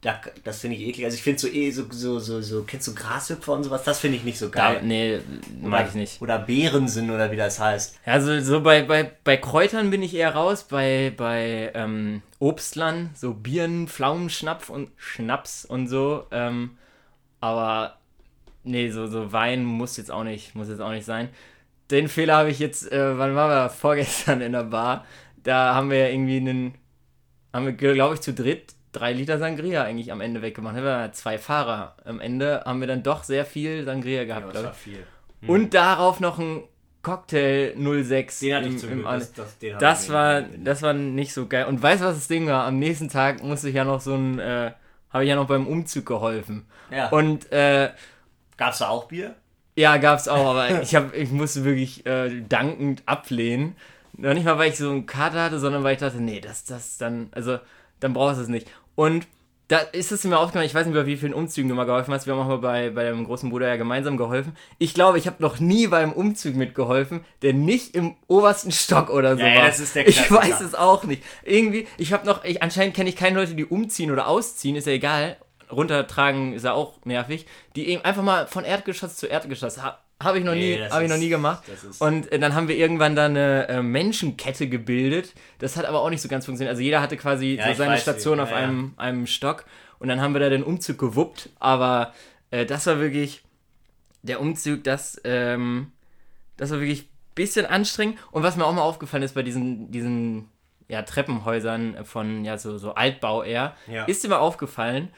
da, 0.01 0.21
das 0.45 0.61
finde 0.61 0.77
ich 0.77 0.87
eklig. 0.87 1.05
Also 1.07 1.17
ich 1.17 1.23
finde 1.23 1.41
so 1.41 1.49
eh 1.49 1.71
so, 1.73 1.85
so, 1.91 2.19
so, 2.21 2.41
so, 2.41 2.63
kennst 2.63 2.87
du 2.87 2.95
Grashüpfer 2.95 3.53
und 3.53 3.65
sowas? 3.65 3.83
Das 3.83 3.99
finde 3.99 4.17
ich 4.17 4.25
nicht 4.25 4.39
so 4.39 4.49
Da, 4.49 4.75
geil. 4.75 4.83
nee, 4.85 5.19
mag 5.61 5.89
ich 5.89 5.95
nicht. 5.95 6.23
Oder 6.23 6.39
Beerensinn 6.39 7.11
oder 7.11 7.33
wie 7.33 7.37
das 7.37 7.59
heißt. 7.59 7.99
Ja, 8.07 8.13
Also 8.13 8.41
so 8.41 8.61
bei, 8.61 8.83
bei, 8.83 9.11
bei 9.25 9.37
Kräutern 9.37 9.91
bin 9.91 10.03
ich 10.03 10.15
eher 10.15 10.35
raus, 10.37 10.65
bei, 10.65 11.13
bei 11.17 11.73
ähm, 11.75 12.23
Obstlern, 12.39 13.11
so 13.15 13.35
Birnen, 13.35 13.89
Pflaumenschnaps 13.89 14.71
und 14.71 14.91
Schnaps 14.97 15.65
und 15.65 15.89
so. 15.89 16.27
Ähm, 16.31 16.79
aber 17.41 17.99
nee, 18.63 18.91
so, 18.91 19.09
so 19.09 19.33
Wein 19.33 19.65
muss 19.65 19.97
jetzt 19.97 20.13
auch 20.13 20.25
nicht, 20.25 20.55
muss 20.55 20.69
jetzt 20.69 20.81
auch 20.81 20.93
nicht 20.93 21.07
sein. 21.07 21.29
Den 21.91 22.07
Fehler 22.09 22.37
habe 22.37 22.51
ich 22.51 22.61
jetzt, 22.61 22.91
äh, 22.93 23.19
wann 23.19 23.35
waren 23.35 23.51
wir? 23.51 23.69
Vorgestern 23.77 24.43
in 24.43 24.53
der 24.53 24.63
Bar. 24.65 25.05
Da 25.43 25.75
haben 25.75 25.91
wir 25.91 25.99
ja 25.99 26.09
irgendwie 26.09 26.37
einen, 26.37 26.75
haben 27.53 27.67
wir, 27.67 27.73
glaube 27.73 28.15
ich, 28.15 28.21
zu 28.21 28.33
dritt 28.33 28.75
drei 28.93 29.13
Liter 29.13 29.39
Sangria 29.39 29.85
eigentlich 29.85 30.13
am 30.13 30.21
Ende 30.21 30.43
weggemacht. 30.43 30.77
Wir 30.77 30.85
waren 30.85 31.07
ja 31.07 31.13
zwei 31.13 31.39
Fahrer. 31.39 31.97
Am 32.05 32.21
Ende 32.21 32.63
haben 32.65 32.81
wir 32.81 32.87
dann 32.87 33.03
doch 33.03 33.25
sehr 33.25 33.45
viel 33.45 33.85
Sangria 33.85 34.25
gehabt, 34.25 34.51
glaube 34.51 34.73
ich. 34.73 34.79
viel. 34.79 35.07
Und 35.47 35.75
darauf 35.75 36.21
noch 36.21 36.39
ein 36.39 36.65
Cocktail 37.03 37.75
06 37.77 38.41
Den 38.41 38.55
hatte 38.55 38.67
im, 38.67 38.75
ich 38.75 38.81
zum 38.81 38.91
im 38.91 39.03
Das, 39.05 39.33
das, 39.33 39.59
den 39.59 39.79
das 39.79 40.11
war, 40.11 40.41
nicht. 40.41 40.67
das 40.67 40.83
war 40.83 40.93
nicht 40.93 41.33
so 41.33 41.47
geil. 41.47 41.67
Und 41.67 41.83
weißt 41.83 42.03
du, 42.03 42.07
was 42.07 42.17
das 42.17 42.29
Ding 42.29 42.47
war? 42.47 42.65
Am 42.65 42.79
nächsten 42.79 43.09
Tag 43.09 43.43
musste 43.43 43.69
ich 43.69 43.77
ja 43.77 43.85
noch 43.85 44.01
so 44.01 44.15
ein, 44.15 44.39
äh, 44.39 44.73
habe 45.11 45.25
ich 45.25 45.29
ja 45.31 45.37
noch 45.37 45.47
beim 45.47 45.67
Umzug 45.67 46.07
geholfen. 46.07 46.67
Ja. 46.91 47.09
Und 47.11 47.51
äh, 47.53 47.91
Gab's 48.57 48.79
da 48.79 48.89
auch 48.89 49.05
Bier? 49.05 49.37
ja, 49.77 49.97
gab's 49.97 50.27
auch, 50.27 50.51
aber 50.51 50.83
ich 50.83 50.95
hab, 50.95 51.15
ich 51.15 51.31
musste 51.31 51.65
wirklich 51.65 52.05
äh, 52.05 52.43
dankend 52.49 53.03
ablehnen. 53.07 53.77
Noch 54.15 54.35
nicht 54.35 54.45
mal, 54.45 54.59
weil 54.59 54.71
ich 54.71 54.77
so 54.79 54.91
einen 54.91 55.07
Kater 55.07 55.45
hatte, 55.45 55.61
sondern 55.61 55.85
weil 55.85 55.95
ich 55.95 56.01
dachte, 56.01 56.21
nee, 56.21 56.41
das, 56.41 56.65
das 56.65 56.99
dann, 56.99 57.29
also, 57.31 57.59
dann 58.01 58.13
brauchst 58.13 58.39
du 58.39 58.43
es 58.43 58.49
nicht. 58.49 58.69
Und 58.95 59.27
da 59.69 59.79
ist 59.79 60.13
es 60.13 60.25
mir 60.25 60.39
aufgefallen, 60.39 60.65
ich 60.65 60.75
weiß 60.75 60.87
nicht, 60.87 60.95
bei 60.95 61.05
wie 61.05 61.19
vielen 61.19 61.35
Umzügen 61.35 61.69
du 61.69 61.75
mal 61.75 61.85
geholfen 61.85 62.15
hast. 62.15 62.25
Wir 62.27 62.33
haben 62.35 62.41
auch 62.41 62.47
mal 62.49 62.57
bei, 62.59 62.89
bei 62.89 63.05
deinem 63.05 63.27
großen 63.27 63.51
Bruder 63.51 63.69
ja 63.69 63.77
gemeinsam 63.77 64.17
geholfen. 64.17 64.57
Ich 64.79 64.95
glaube, 64.95 65.19
ich 65.19 65.27
habe 65.27 65.43
noch 65.43 65.61
nie 65.61 65.87
beim 65.89 66.13
Umzug 66.13 66.55
mitgeholfen, 66.57 67.23
der 67.43 67.53
nicht 67.53 67.95
im 67.95 68.17
obersten 68.29 68.73
Stock 68.73 69.11
oder 69.11 69.37
so 69.37 69.43
Ja, 69.43 69.49
ja, 69.49 69.61
war. 69.61 69.67
das 69.67 69.79
ist 69.81 69.95
der 69.95 70.09
ich 70.09 70.17
Klassiker. 70.25 70.41
weiß 70.41 70.61
es 70.63 70.75
auch 70.75 71.05
nicht. 71.05 71.23
Irgendwie, 71.45 71.87
ich 71.99 72.15
habe 72.15 72.25
noch, 72.25 72.45
ich, 72.45 72.63
anscheinend 72.63 72.97
kenne 72.97 73.11
ich 73.11 73.17
keine 73.17 73.39
Leute, 73.39 73.55
die 73.55 73.67
umziehen 73.67 74.11
oder 74.11 74.27
ausziehen, 74.27 74.75
ist 74.75 74.87
ja 74.87 74.95
egal. 74.95 75.37
Runtertragen 75.71 76.55
ist 76.55 76.65
ja 76.65 76.73
auch 76.73 77.05
nervig. 77.05 77.45
Die 77.77 77.91
eben 77.91 78.03
einfach 78.03 78.23
mal 78.23 78.47
von 78.47 78.65
Erdgeschoss 78.65 79.17
zu 79.17 79.27
Erdgeschoss. 79.27 79.79
Ha- 80.21 80.25
Habe 80.27 80.39
ich 80.39 80.45
noch 80.45 80.55
Nee, 80.55 80.77
nie, 80.79 80.91
habe 80.91 81.05
ich 81.05 81.11
noch 81.11 81.17
nie 81.17 81.29
gemacht. 81.29 81.63
Und 82.01 82.31
äh, 82.33 82.39
dann 82.39 82.55
haben 82.55 82.67
wir 82.69 82.77
irgendwann 82.77 83.15
da 83.15 83.27
eine 83.27 83.69
äh, 83.69 83.83
Menschenkette 83.83 84.69
gebildet. 84.69 85.33
Das 85.59 85.77
hat 85.77 85.85
aber 85.85 86.01
auch 86.01 86.11
nicht 86.11 86.21
so 86.23 86.29
ganz 86.29 86.45
funktioniert. 86.47 86.71
Also 86.71 86.83
jeder 86.83 87.01
hatte 87.01 87.17
quasi 87.17 87.55
Ja, 87.57 87.69
so 87.69 87.75
seine 87.75 87.93
weiß, 87.95 88.03
Station 88.03 88.39
wie- 88.39 88.43
auf 88.43 88.51
ja, 88.51 88.59
ja. 88.61 88.65
einem, 88.67 88.95
einem 88.97 89.27
Stock. 89.27 89.65
Und 90.01 90.09
dann 90.09 90.21
haben 90.21 90.33
wir 90.35 90.41
da 90.41 90.49
den 90.49 90.63
Umzug 90.65 90.99
gewuppt. 90.99 91.51
Aber 91.61 92.13
äh, 92.51 92.67
das 92.67 92.87
war 92.87 92.99
wirklich 93.01 93.43
der 94.23 94.41
Umzug, 94.41 94.83
das, 94.85 95.21
ähm, 95.25 95.93
das 96.57 96.71
war 96.73 96.81
wirklich 96.81 97.03
ein 97.05 97.09
bisschen 97.37 97.67
anstrengend. 97.67 98.19
Und 98.33 98.43
was 98.43 98.57
mir 98.57 98.65
auch 98.67 98.75
mal 98.75 98.83
aufgefallen 98.83 99.23
ist 99.23 99.35
bei 99.37 99.43
diesen, 99.45 99.91
diesen 99.93 100.49
ja, 100.89 101.03
Treppenhäusern 101.03 102.05
von 102.05 102.45
ja, 102.45 102.59
so, 102.59 102.77
so 102.79 102.95
Altbau 102.95 103.45
eher, 103.45 103.77
ist 104.09 104.25
dir 104.25 104.29
mal 104.29 104.39
aufgefallen, 104.39 105.11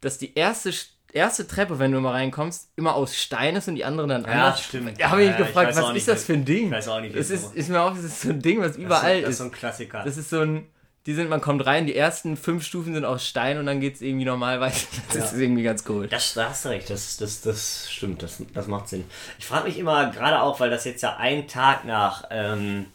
dass 0.00 0.18
die 0.18 0.34
erste, 0.34 0.72
erste 1.12 1.46
Treppe, 1.46 1.78
wenn 1.78 1.92
du 1.92 2.00
mal 2.00 2.12
reinkommst, 2.12 2.68
immer 2.76 2.94
aus 2.94 3.16
Stein 3.16 3.56
ist 3.56 3.68
und 3.68 3.74
die 3.76 3.84
anderen 3.84 4.10
dann 4.10 4.24
Ja, 4.24 4.30
anders. 4.46 4.64
stimmt. 4.64 5.00
Da 5.00 5.10
habe 5.10 5.22
ich 5.22 5.28
Ja, 5.30 5.32
mich 5.32 5.40
ich 5.40 5.46
gefragt, 5.46 5.72
auch 5.76 5.88
was 5.90 5.96
ist 5.96 6.08
das 6.08 6.24
für 6.24 6.34
ein 6.34 6.44
Ding? 6.44 6.66
ich 6.66 6.72
weiß 6.72 6.88
auch 6.88 7.00
nicht, 7.00 7.14
Es 7.14 7.30
ist, 7.30 7.46
das- 7.46 7.52
ist 7.54 7.68
mir 7.70 7.80
auf, 7.82 7.94
das 7.94 8.04
ist 8.04 8.20
so 8.22 8.28
ein 8.30 8.40
Ding, 8.42 8.60
was 8.60 8.76
überall 8.76 9.20
das 9.22 9.30
ist 9.30 9.34
ist. 9.34 9.38
so 9.38 9.44
ein 9.44 9.52
Klassiker. 9.52 10.02
Das 10.04 10.16
ist 10.16 10.30
so 10.30 10.40
ein, 10.40 10.66
die 11.06 11.14
sind, 11.14 11.30
man 11.30 11.40
kommt 11.40 11.64
rein, 11.64 11.86
die 11.86 11.96
ersten 11.96 12.36
fünf 12.36 12.64
Stufen 12.64 12.92
sind 12.92 13.06
aus 13.06 13.26
Stein 13.26 13.56
und 13.58 13.64
dann 13.64 13.80
geht 13.80 13.94
es 13.94 14.02
irgendwie 14.02 14.26
normal 14.26 14.60
weiter. 14.60 14.76
Das 15.08 15.16
Ja. 15.16 15.24
ist 15.24 15.32
irgendwie 15.34 15.62
ganz 15.62 15.84
cool. 15.88 16.06
Das, 16.08 16.34
da 16.34 16.50
hast 16.50 16.66
du 16.66 16.68
recht, 16.68 16.90
das, 16.90 17.16
das, 17.16 17.40
das 17.40 17.90
stimmt, 17.90 18.22
das, 18.22 18.42
das 18.52 18.66
macht 18.66 18.88
Sinn. 18.88 19.04
Ich 19.38 19.46
frage 19.46 19.68
mich 19.68 19.78
immer, 19.78 20.10
gerade 20.10 20.42
auch, 20.42 20.60
weil 20.60 20.68
das 20.68 20.84
jetzt 20.84 21.02
ja 21.02 21.16
ein 21.16 21.48
Tag 21.48 21.84
nach 21.86 22.24
ähm, 22.30 22.86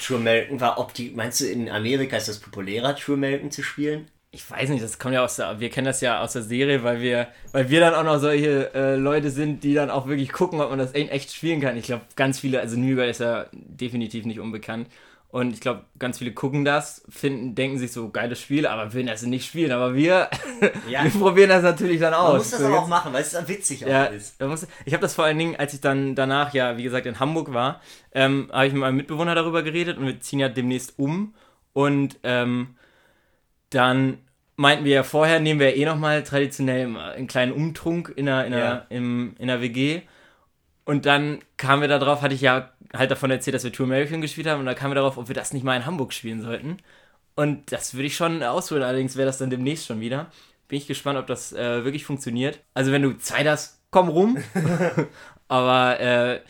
True 0.00 0.16
American 0.18 0.60
war, 0.60 0.78
ob 0.78 0.94
die, 0.94 1.10
meinst 1.10 1.40
du, 1.40 1.44
in 1.46 1.68
Amerika 1.68 2.16
ist 2.16 2.28
das 2.28 2.38
populärer, 2.38 2.96
True 2.96 3.16
American 3.16 3.50
zu 3.50 3.62
spielen? 3.62 4.08
Ich 4.30 4.50
weiß 4.50 4.68
nicht, 4.68 4.84
das 4.84 4.98
kommt 4.98 5.14
ja 5.14 5.24
aus 5.24 5.36
der, 5.36 5.58
wir 5.58 5.70
kennen 5.70 5.86
das 5.86 6.02
ja 6.02 6.20
aus 6.20 6.34
der 6.34 6.42
Serie, 6.42 6.82
weil 6.84 7.00
wir, 7.00 7.28
weil 7.52 7.70
wir 7.70 7.80
dann 7.80 7.94
auch 7.94 8.04
noch 8.04 8.18
solche 8.18 8.74
äh, 8.74 8.94
Leute 8.96 9.30
sind, 9.30 9.64
die 9.64 9.72
dann 9.72 9.88
auch 9.88 10.06
wirklich 10.06 10.32
gucken, 10.32 10.60
ob 10.60 10.68
man 10.68 10.78
das 10.78 10.92
in 10.92 11.08
echt 11.08 11.32
spielen 11.32 11.62
kann. 11.62 11.78
Ich 11.78 11.86
glaube, 11.86 12.02
ganz 12.14 12.38
viele, 12.38 12.60
also 12.60 12.78
New 12.78 13.00
ist 13.00 13.20
ja 13.20 13.46
definitiv 13.52 14.26
nicht 14.26 14.38
unbekannt. 14.38 14.88
Und 15.30 15.52
ich 15.52 15.60
glaube, 15.60 15.84
ganz 15.98 16.18
viele 16.18 16.32
gucken 16.32 16.64
das, 16.64 17.04
finden, 17.08 17.54
denken 17.54 17.78
sich 17.78 17.92
so, 17.92 18.08
geiles 18.10 18.40
Spiel, 18.40 18.66
aber 18.66 18.92
würden 18.94 19.06
das 19.08 19.22
nicht 19.22 19.46
spielen. 19.46 19.72
Aber 19.72 19.94
wir, 19.94 20.28
Ja. 20.88 21.04
wir 21.04 21.10
probieren 21.10 21.48
das 21.50 21.62
natürlich 21.62 22.00
dann 22.00 22.14
aus. 22.14 22.28
Man 22.28 22.36
muss 22.38 22.50
das 22.50 22.60
So 22.60 22.66
aber 22.66 22.80
auch 22.80 22.88
machen, 22.88 23.12
weil 23.14 23.22
es 23.22 23.30
dann 23.32 23.46
witzig 23.48 23.84
auch 23.84 23.88
Ja, 23.90 24.04
ist. 24.04 24.40
muss, 24.42 24.66
ich 24.84 24.92
habe 24.92 25.02
das 25.02 25.14
vor 25.14 25.24
allen 25.26 25.38
Dingen, 25.38 25.56
als 25.56 25.72
ich 25.74 25.80
dann 25.80 26.14
danach 26.14 26.52
ja, 26.54 26.76
wie 26.76 26.82
gesagt, 26.82 27.06
in 27.06 27.18
Hamburg 27.20 27.52
war, 27.54 27.80
ähm, 28.12 28.48
habe 28.52 28.66
ich 28.66 28.72
mit 28.72 28.80
meinem 28.80 28.96
Mitbewohner 28.96 29.34
darüber 29.34 29.62
geredet 29.62 29.96
und 29.98 30.06
wir 30.06 30.20
ziehen 30.20 30.38
ja 30.38 30.48
demnächst 30.50 30.98
um. 30.98 31.34
Und 31.74 32.18
ähm, 32.22 32.74
dann 33.70 34.18
meinten 34.56 34.84
wir 34.84 34.92
ja 34.92 35.02
vorher, 35.02 35.40
nehmen 35.40 35.60
wir 35.60 35.70
ja 35.70 35.76
eh 35.76 35.84
nochmal 35.84 36.22
traditionell 36.24 36.96
einen 36.96 37.26
kleinen 37.26 37.52
Umtrunk 37.52 38.12
in 38.16 38.26
der, 38.26 38.44
in, 38.46 38.52
der, 38.52 38.60
Ja. 38.60 38.86
im, 38.90 39.34
in 39.38 39.48
der 39.48 39.60
WG. 39.60 40.02
Und 40.84 41.06
dann 41.06 41.40
kamen 41.56 41.82
wir 41.82 41.88
da 41.88 41.98
drauf, 41.98 42.22
hatte 42.22 42.34
ich 42.34 42.40
ja 42.40 42.72
halt 42.96 43.10
davon 43.10 43.30
erzählt, 43.30 43.54
dass 43.54 43.64
wir 43.64 43.72
Tour 43.72 43.86
American 43.86 44.20
gespielt 44.20 44.46
haben. 44.46 44.60
Und 44.60 44.66
da 44.66 44.74
kamen 44.74 44.90
wir 44.92 44.96
darauf, 44.96 45.18
ob 45.18 45.28
wir 45.28 45.34
das 45.34 45.52
nicht 45.52 45.64
mal 45.64 45.76
in 45.76 45.86
Hamburg 45.86 46.12
spielen 46.12 46.40
sollten. 46.40 46.78
Und 47.34 47.70
das 47.70 47.94
würde 47.94 48.06
ich 48.06 48.16
schon 48.16 48.42
ausholen, 48.42 48.82
allerdings 48.82 49.16
wäre 49.16 49.26
das 49.26 49.38
dann 49.38 49.50
demnächst 49.50 49.86
schon 49.86 50.00
wieder. 50.00 50.26
Bin 50.66 50.78
ich 50.78 50.86
gespannt, 50.86 51.18
ob 51.18 51.26
das 51.26 51.52
äh, 51.52 51.84
wirklich 51.84 52.04
funktioniert. 52.04 52.60
Also 52.74 52.90
wenn 52.90 53.02
du 53.02 53.16
Zeit 53.18 53.46
hast, 53.46 53.80
komm 53.90 54.08
rum. 54.08 54.38
Aber 55.48 56.00
äh, 56.00 56.40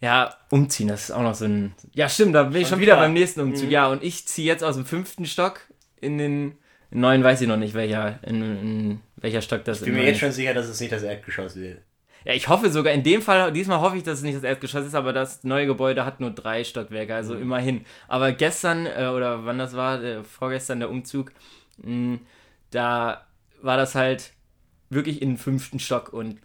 ja, 0.00 0.34
umziehen, 0.50 0.88
das 0.88 1.04
ist 1.04 1.10
auch 1.12 1.22
noch 1.22 1.34
so 1.34 1.44
ein. 1.46 1.74
Ja, 1.94 2.08
stimmt, 2.08 2.34
da 2.34 2.42
bin 2.44 2.60
ich 2.62 2.68
schon 2.68 2.80
wieder 2.80 2.96
beim 2.96 3.12
nächsten 3.12 3.40
Umzug. 3.40 3.70
Ja, 3.70 3.86
und 3.88 4.02
ich 4.02 4.26
ziehe 4.28 4.46
jetzt 4.46 4.62
aus 4.64 4.74
dem 4.76 4.84
fünften 4.84 5.24
Stock 5.24 5.60
in 6.02 6.18
den 6.18 6.58
in 6.90 7.00
neuen 7.00 7.24
weiß 7.24 7.40
ich 7.40 7.48
noch 7.48 7.56
nicht, 7.56 7.72
welcher, 7.72 8.18
in, 8.22 8.42
in 8.42 9.00
welcher 9.16 9.40
Stock 9.40 9.64
das 9.64 9.80
Ich 9.80 9.86
bin 9.86 9.94
mir 9.94 10.04
jetzt 10.04 10.20
schon 10.20 10.30
sicher, 10.30 10.52
dass 10.52 10.68
es 10.68 10.78
nicht 10.78 10.92
das 10.92 11.02
Erdgeschoss 11.02 11.56
wird. 11.56 11.78
ja, 12.26 12.34
ich 12.34 12.48
hoffe 12.48 12.70
sogar, 12.70 12.92
in 12.92 13.02
dem 13.02 13.22
Fall, 13.22 13.50
diesmal 13.50 13.80
hoffe 13.80 13.96
ich, 13.96 14.02
dass 14.02 14.18
es 14.18 14.24
nicht 14.24 14.36
das 14.36 14.44
Erdgeschoss 14.44 14.84
ist, 14.84 14.94
aber 14.94 15.14
das 15.14 15.42
neue 15.42 15.66
Gebäude 15.66 16.04
hat 16.04 16.20
nur 16.20 16.30
drei 16.32 16.64
Stockwerke, 16.64 17.14
also 17.14 17.34
immerhin. 17.34 17.86
Aber 18.08 18.32
gestern, 18.32 18.84
äh, 18.86 19.06
oder 19.06 19.46
wann 19.46 19.58
das 19.58 19.74
war, 19.74 20.02
äh, 20.02 20.22
vorgestern 20.22 20.80
der 20.80 20.90
Umzug, 20.90 21.32
mh, 21.78 22.18
da 22.70 23.26
war 23.62 23.78
das 23.78 23.94
halt 23.94 24.32
wirklich 24.90 25.22
in 25.22 25.30
den 25.30 25.38
fünften 25.38 25.78
Stock 25.78 26.12
und 26.12 26.40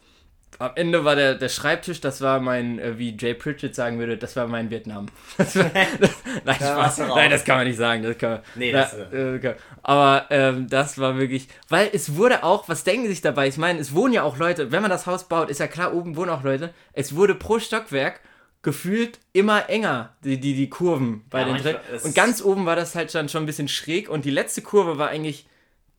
am 0.60 0.72
Ende 0.76 1.06
war 1.06 1.16
der, 1.16 1.36
der 1.36 1.50
Schreibtisch, 1.50 2.02
das 2.02 2.22
war 2.22 2.40
mein, 2.40 2.80
äh, 2.80 2.98
wie 2.98 3.16
Jay 3.18 3.34
Pritchett 3.34 3.76
sagen 3.76 4.00
würde, 4.00 4.18
das 4.18 4.36
war 4.36 4.48
mein 4.48 4.70
Vietnam. 4.70 5.08
Das 5.38 5.56
war, 5.56 5.70
das, 6.00 6.10
nein, 6.46 6.56
Spaß, 6.56 6.98
nein, 7.00 7.30
das 7.32 7.44
kann 7.46 7.58
man 7.58 7.68
nicht 7.68 7.78
sagen. 7.78 8.04
Das 8.04 8.18
kann 8.18 8.32
man, 8.32 8.40
Nee, 8.56 8.72
da, 8.72 8.82
das, 8.82 8.94
äh, 9.14 9.40
kann- 9.40 9.56
aber 9.84 10.26
ähm, 10.30 10.68
das 10.70 10.98
war 10.98 11.18
wirklich, 11.18 11.48
weil 11.70 11.90
es 11.94 12.16
wurde 12.16 12.44
auch, 12.44 12.68
was 12.70 12.84
denken 12.84 13.04
Sie 13.04 13.10
sich 13.10 13.22
dabei? 13.22 13.48
Ich 13.48 13.58
meine, 13.58 13.80
es 13.80 13.94
wohnen 13.94 14.14
ja 14.14 14.24
auch 14.24 14.38
Leute, 14.38 14.72
wenn 14.72 14.82
man 14.82 14.91
das 14.91 15.06
Haus 15.06 15.28
baut, 15.28 15.50
ist 15.50 15.60
ja 15.60 15.67
klar, 15.67 15.93
oben 15.93 16.15
wohnen 16.15 16.30
auch 16.32 16.43
Leute. 16.43 16.74
Es 16.93 17.15
wurde 17.15 17.36
pro 17.36 17.60
Stockwerk 17.60 18.20
gefühlt 18.63 19.20
immer 19.34 19.70
enger, 19.70 20.15
die, 20.24 20.39
die, 20.39 20.54
die 20.56 20.70
Kurven 20.70 21.24
bei 21.30 21.41
Ja, 21.41 21.54
den 21.58 21.76
es- 21.93 22.04
Und 22.04 22.15
ganz 22.15 22.41
oben 22.41 22.65
war 22.65 22.76
das 22.76 22.96
halt 22.96 23.13
dann 23.15 23.30
schon 23.30 23.43
ein 23.43 23.46
bisschen 23.46 23.67
schräg 23.67 24.10
und 24.10 24.26
die 24.26 24.32
letzte 24.32 24.62
Kurve 24.62 24.98
war 24.98 25.10
eigentlich, 25.10 25.48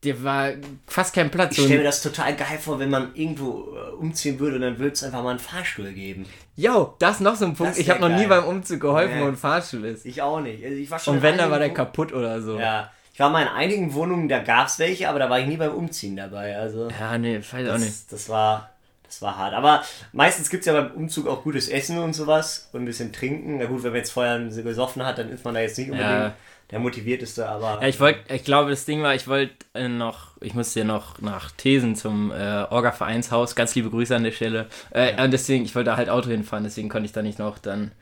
der 0.05 0.23
war 0.23 0.51
fast 0.87 1.15
kein 1.15 1.31
Platz. 1.31 1.59
Ich 1.59 1.65
stelle 1.65 1.79
mir 1.81 1.85
das 1.85 2.03
total 2.03 2.37
geil 2.37 2.59
vor, 2.61 2.79
wenn 2.79 2.91
man 2.91 3.15
irgendwo 3.15 3.75
äh, 3.75 3.91
umziehen 3.97 4.39
würde 4.39 4.57
und 4.57 4.63
dann 4.63 4.79
würde 4.79 4.93
es 4.93 5.03
einfach 5.03 5.23
mal 5.23 5.31
einen 5.31 5.39
Fahrstuhl 5.41 5.93
geben. 5.93 6.25
Jo, 6.57 6.95
das 6.99 7.17
ist 7.17 7.21
noch 7.21 7.35
so 7.35 7.47
ein 7.47 7.55
Punkt. 7.55 7.79
Ich 7.79 7.91
habe 7.91 8.01
noch 8.01 8.09
nie 8.17 8.27
beim 8.27 8.45
Umzug 8.45 8.81
geholfen, 8.81 9.17
Nee. 9.19 9.25
wo 9.25 9.29
ein 9.29 9.37
Fahrstuhl 9.37 9.85
ist. 9.87 10.07
Ich 10.07 10.23
auch 10.23 10.41
nicht. 10.41 10.65
Also 10.65 10.77
ich 10.77 10.91
war 10.91 10.99
schon 10.99 11.17
Und 11.17 11.23
wenn, 11.23 11.37
dann 11.37 11.51
war 11.51 11.59
der 11.59 11.75
kaputt 11.75 12.13
oder 12.13 12.41
so. 12.41 12.59
Ja. 12.59 12.91
Ich 13.13 13.19
war 13.21 13.31
mal 13.31 13.43
in 13.43 13.49
einigen 13.49 13.95
Wohnungen, 13.95 14.29
da 14.29 14.39
gab 14.39 14.69
es 14.69 14.79
welche, 14.79 15.09
aber 15.09 15.19
da 15.19 15.29
war 15.29 15.41
ich 15.41 15.47
nie 15.49 15.57
beim 15.57 15.73
Umziehen 15.73 16.17
dabei. 16.17 16.57
Also 16.57 16.89
Ja, 16.89 17.19
nee, 17.19 17.39
weiß 17.41 17.69
auch 17.69 17.79
nicht. 17.79 18.13
das 18.13 18.29
war. 18.29 18.71
Das 19.09 19.23
war 19.23 19.37
hart. 19.37 19.55
Aber 19.55 19.83
meistens 20.13 20.51
gibt 20.51 20.61
es 20.61 20.67
ja 20.67 20.79
beim 20.81 20.93
Umzug 20.93 21.27
auch 21.27 21.43
gutes 21.43 21.69
Essen 21.69 21.99
und 21.99 22.13
sowas 22.13 22.69
und 22.73 22.83
ein 22.83 22.85
bisschen 22.85 23.13
trinken. 23.13 23.57
Na 23.59 23.65
gut, 23.65 23.83
wenn 23.83 23.91
man 23.91 23.99
jetzt 23.99 24.13
vorher 24.13 24.39
gesoffen 24.39 25.05
hat, 25.05 25.19
dann 25.19 25.31
ist 25.31 25.45
man 25.45 25.55
da 25.55 25.61
jetzt 25.61 25.79
nicht 25.79 25.91
unbedingt 25.91 26.13
Ja. 26.13 26.35
der 26.71 26.79
motivierteste, 26.79 27.49
aber. 27.49 27.79
Ja, 27.81 27.89
ich 27.89 27.99
wollte, 28.01 28.21
ich 28.35 28.45
glaube, 28.45 28.69
das 28.69 28.85
Ding 28.85 29.03
war, 29.03 29.15
ich 29.15 29.27
wollte 29.27 29.55
äh, 29.75 29.89
noch, 29.89 30.33
ich 30.43 30.53
musste 30.55 30.81
ja 30.81 30.85
noch 30.85 31.21
nach 31.23 31.51
Thesen 31.53 31.97
zum 31.97 32.31
äh, 32.31 32.35
Orga-Vereinshaus. 32.69 33.55
Ganz 33.57 33.75
liebe 33.75 33.89
Grüße 33.89 34.15
an 34.15 34.25
der 34.25 34.33
Stelle. 34.33 34.67
Äh, 34.91 35.23
Und 35.23 35.31
deswegen, 35.31 35.65
ich 35.65 35.75
wollte 35.75 35.89
da 35.91 35.97
halt 35.97 36.11
Auto 36.11 36.29
hinfahren, 36.29 36.65
deswegen 36.65 36.91
konnte 36.91 37.07
ich 37.07 37.13
da 37.13 37.23
nicht 37.23 37.39
noch 37.39 37.57
dann 37.59 37.93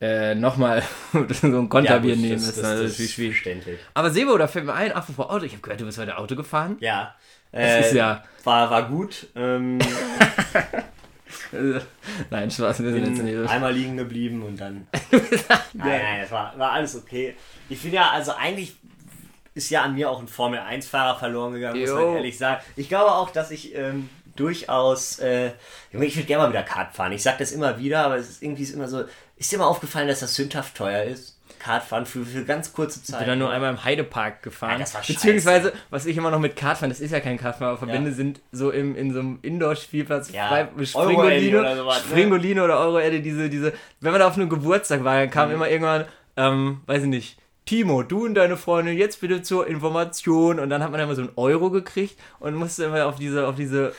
äh, 0.00 0.34
nochmal 0.34 0.82
so 1.12 1.46
ein 1.46 1.68
Konterbier 1.68 2.14
gut, 2.14 2.22
nehmen. 2.22 2.34
Das, 2.34 2.48
ist 2.48 2.62
natürlich 2.62 3.14
schwierig. 3.14 3.34
verständlich. 3.34 3.78
Aber 3.94 4.10
Sebo, 4.10 4.36
da 4.36 4.48
fällt 4.48 4.64
mir 4.66 4.74
ein, 4.74 4.90
apropos 4.90 5.30
Auto, 5.30 5.44
ich 5.44 5.52
habe 5.52 5.62
gehört, 5.62 5.80
du 5.80 5.84
bist 5.86 5.98
heute 5.98 6.18
Auto 6.18 6.34
gefahren. 6.34 6.76
Ja. 6.80 7.14
Das 7.54 7.70
Äh, 7.70 7.80
ist 7.88 7.92
ja. 7.94 8.22
War, 8.42 8.70
war 8.70 8.88
gut. 8.88 9.28
Ähm, 9.36 9.78
Äh, 11.52 11.80
nein, 12.30 12.50
Spaß, 12.50 12.82
wir 12.82 12.92
sind 12.92 13.06
jetzt 13.06 13.22
nicht 13.22 13.48
einmal 13.50 13.72
liegen 13.72 13.96
geblieben 13.96 14.42
und 14.42 14.60
dann. 14.60 14.86
nein, 15.10 15.22
nein, 15.72 16.20
das 16.22 16.30
war, 16.30 16.58
war 16.58 16.72
alles 16.72 16.96
okay. 16.96 17.34
Ich 17.68 17.78
finde 17.78 17.96
ja, 17.96 18.10
also 18.10 18.32
eigentlich 18.32 18.76
ist 19.54 19.70
ja 19.70 19.82
an 19.82 19.94
mir 19.94 20.10
auch 20.10 20.20
ein 20.20 20.28
Formel-1-Fahrer 20.28 21.18
verloren 21.18 21.54
gegangen, 21.54 21.80
muss 21.80 21.88
Jo. 21.88 21.94
man 21.96 22.16
ehrlich 22.16 22.36
sagen. 22.36 22.62
Ich 22.76 22.88
glaube 22.88 23.12
auch, 23.12 23.30
dass 23.30 23.50
ich 23.50 23.74
ähm, 23.74 24.08
durchaus. 24.36 25.18
Äh, 25.20 25.52
ich 25.92 26.16
würde 26.16 26.26
gerne 26.26 26.44
mal 26.44 26.50
wieder 26.50 26.62
Kart 26.64 26.94
fahren. 26.94 27.12
Ich 27.12 27.22
sage 27.22 27.38
das 27.38 27.52
immer 27.52 27.78
wieder, 27.78 28.04
aber 28.04 28.16
es 28.16 28.28
ist 28.30 28.42
irgendwie 28.42 28.62
ist 28.64 28.74
immer 28.74 28.88
so. 28.88 29.04
Ist 29.36 29.50
dir 29.52 29.58
mal 29.58 29.66
aufgefallen, 29.66 30.08
dass 30.08 30.20
das 30.20 30.34
sündhaft 30.34 30.76
teuer 30.76 31.04
ist? 31.04 31.33
Kartfahren 31.64 32.04
für, 32.04 32.26
für 32.26 32.44
ganz 32.44 32.72
kurze 32.74 33.00
Ich 33.00 33.06
Zeit. 33.06 33.20
bin 33.20 33.28
dann 33.28 33.38
nur 33.38 33.50
einmal 33.50 33.70
im 33.70 33.82
Heidepark 33.82 34.42
gefahren. 34.42 34.72
Ja, 34.72 34.78
das 34.80 34.94
war 34.94 35.02
scheiße. 35.02 35.14
Beziehungsweise, 35.14 35.72
was 35.88 36.04
ich 36.04 36.14
immer 36.16 36.30
noch 36.30 36.38
mit 36.38 36.56
Kartfahren, 36.56 36.90
das 36.90 37.00
ist 37.00 37.10
ja 37.10 37.20
kein 37.20 37.38
Kartfahren, 37.38 37.68
aber 37.70 37.78
verbinde, 37.78 38.12
sind 38.12 38.40
so 38.52 38.70
im, 38.70 38.94
in 38.94 39.12
so 39.14 39.20
einem 39.20 39.38
Indoor-Spielplatz, 39.40 40.30
Ja, 40.30 40.50
oder 40.50 40.84
Springolino, 40.86 41.58
sowas, 41.76 42.02
ne? 42.14 42.62
Oder 42.64 42.78
Euro-Eddy, 42.80 43.22
diese, 43.22 43.48
diese, 43.48 43.72
wenn 44.00 44.12
man 44.12 44.20
da 44.20 44.28
auf 44.28 44.36
einem 44.36 44.50
Geburtstag 44.50 45.04
war, 45.04 45.16
dann 45.20 45.30
kam 45.30 45.48
Mhm. 45.48 45.54
immer 45.54 45.70
irgendwann, 45.70 46.04
ähm, 46.36 46.80
weiß 46.86 47.02
ich 47.04 47.08
nicht, 47.08 47.38
Timo, 47.64 48.02
du 48.02 48.26
und 48.26 48.34
deine 48.34 48.58
Freundin, 48.58 48.98
jetzt 48.98 49.22
bitte 49.22 49.40
zur 49.40 49.66
Information. 49.66 50.58
Und 50.60 50.68
dann 50.68 50.82
hat 50.82 50.90
man 50.90 51.00
immer 51.00 51.14
so 51.14 51.22
einen 51.22 51.32
Euro 51.36 51.70
gekriegt 51.70 52.18
und 52.38 52.54
musste 52.56 52.84
immer 52.84 53.06
auf 53.06 53.16
diese, 53.16 53.46
auf 53.46 53.54
diese 53.56 53.94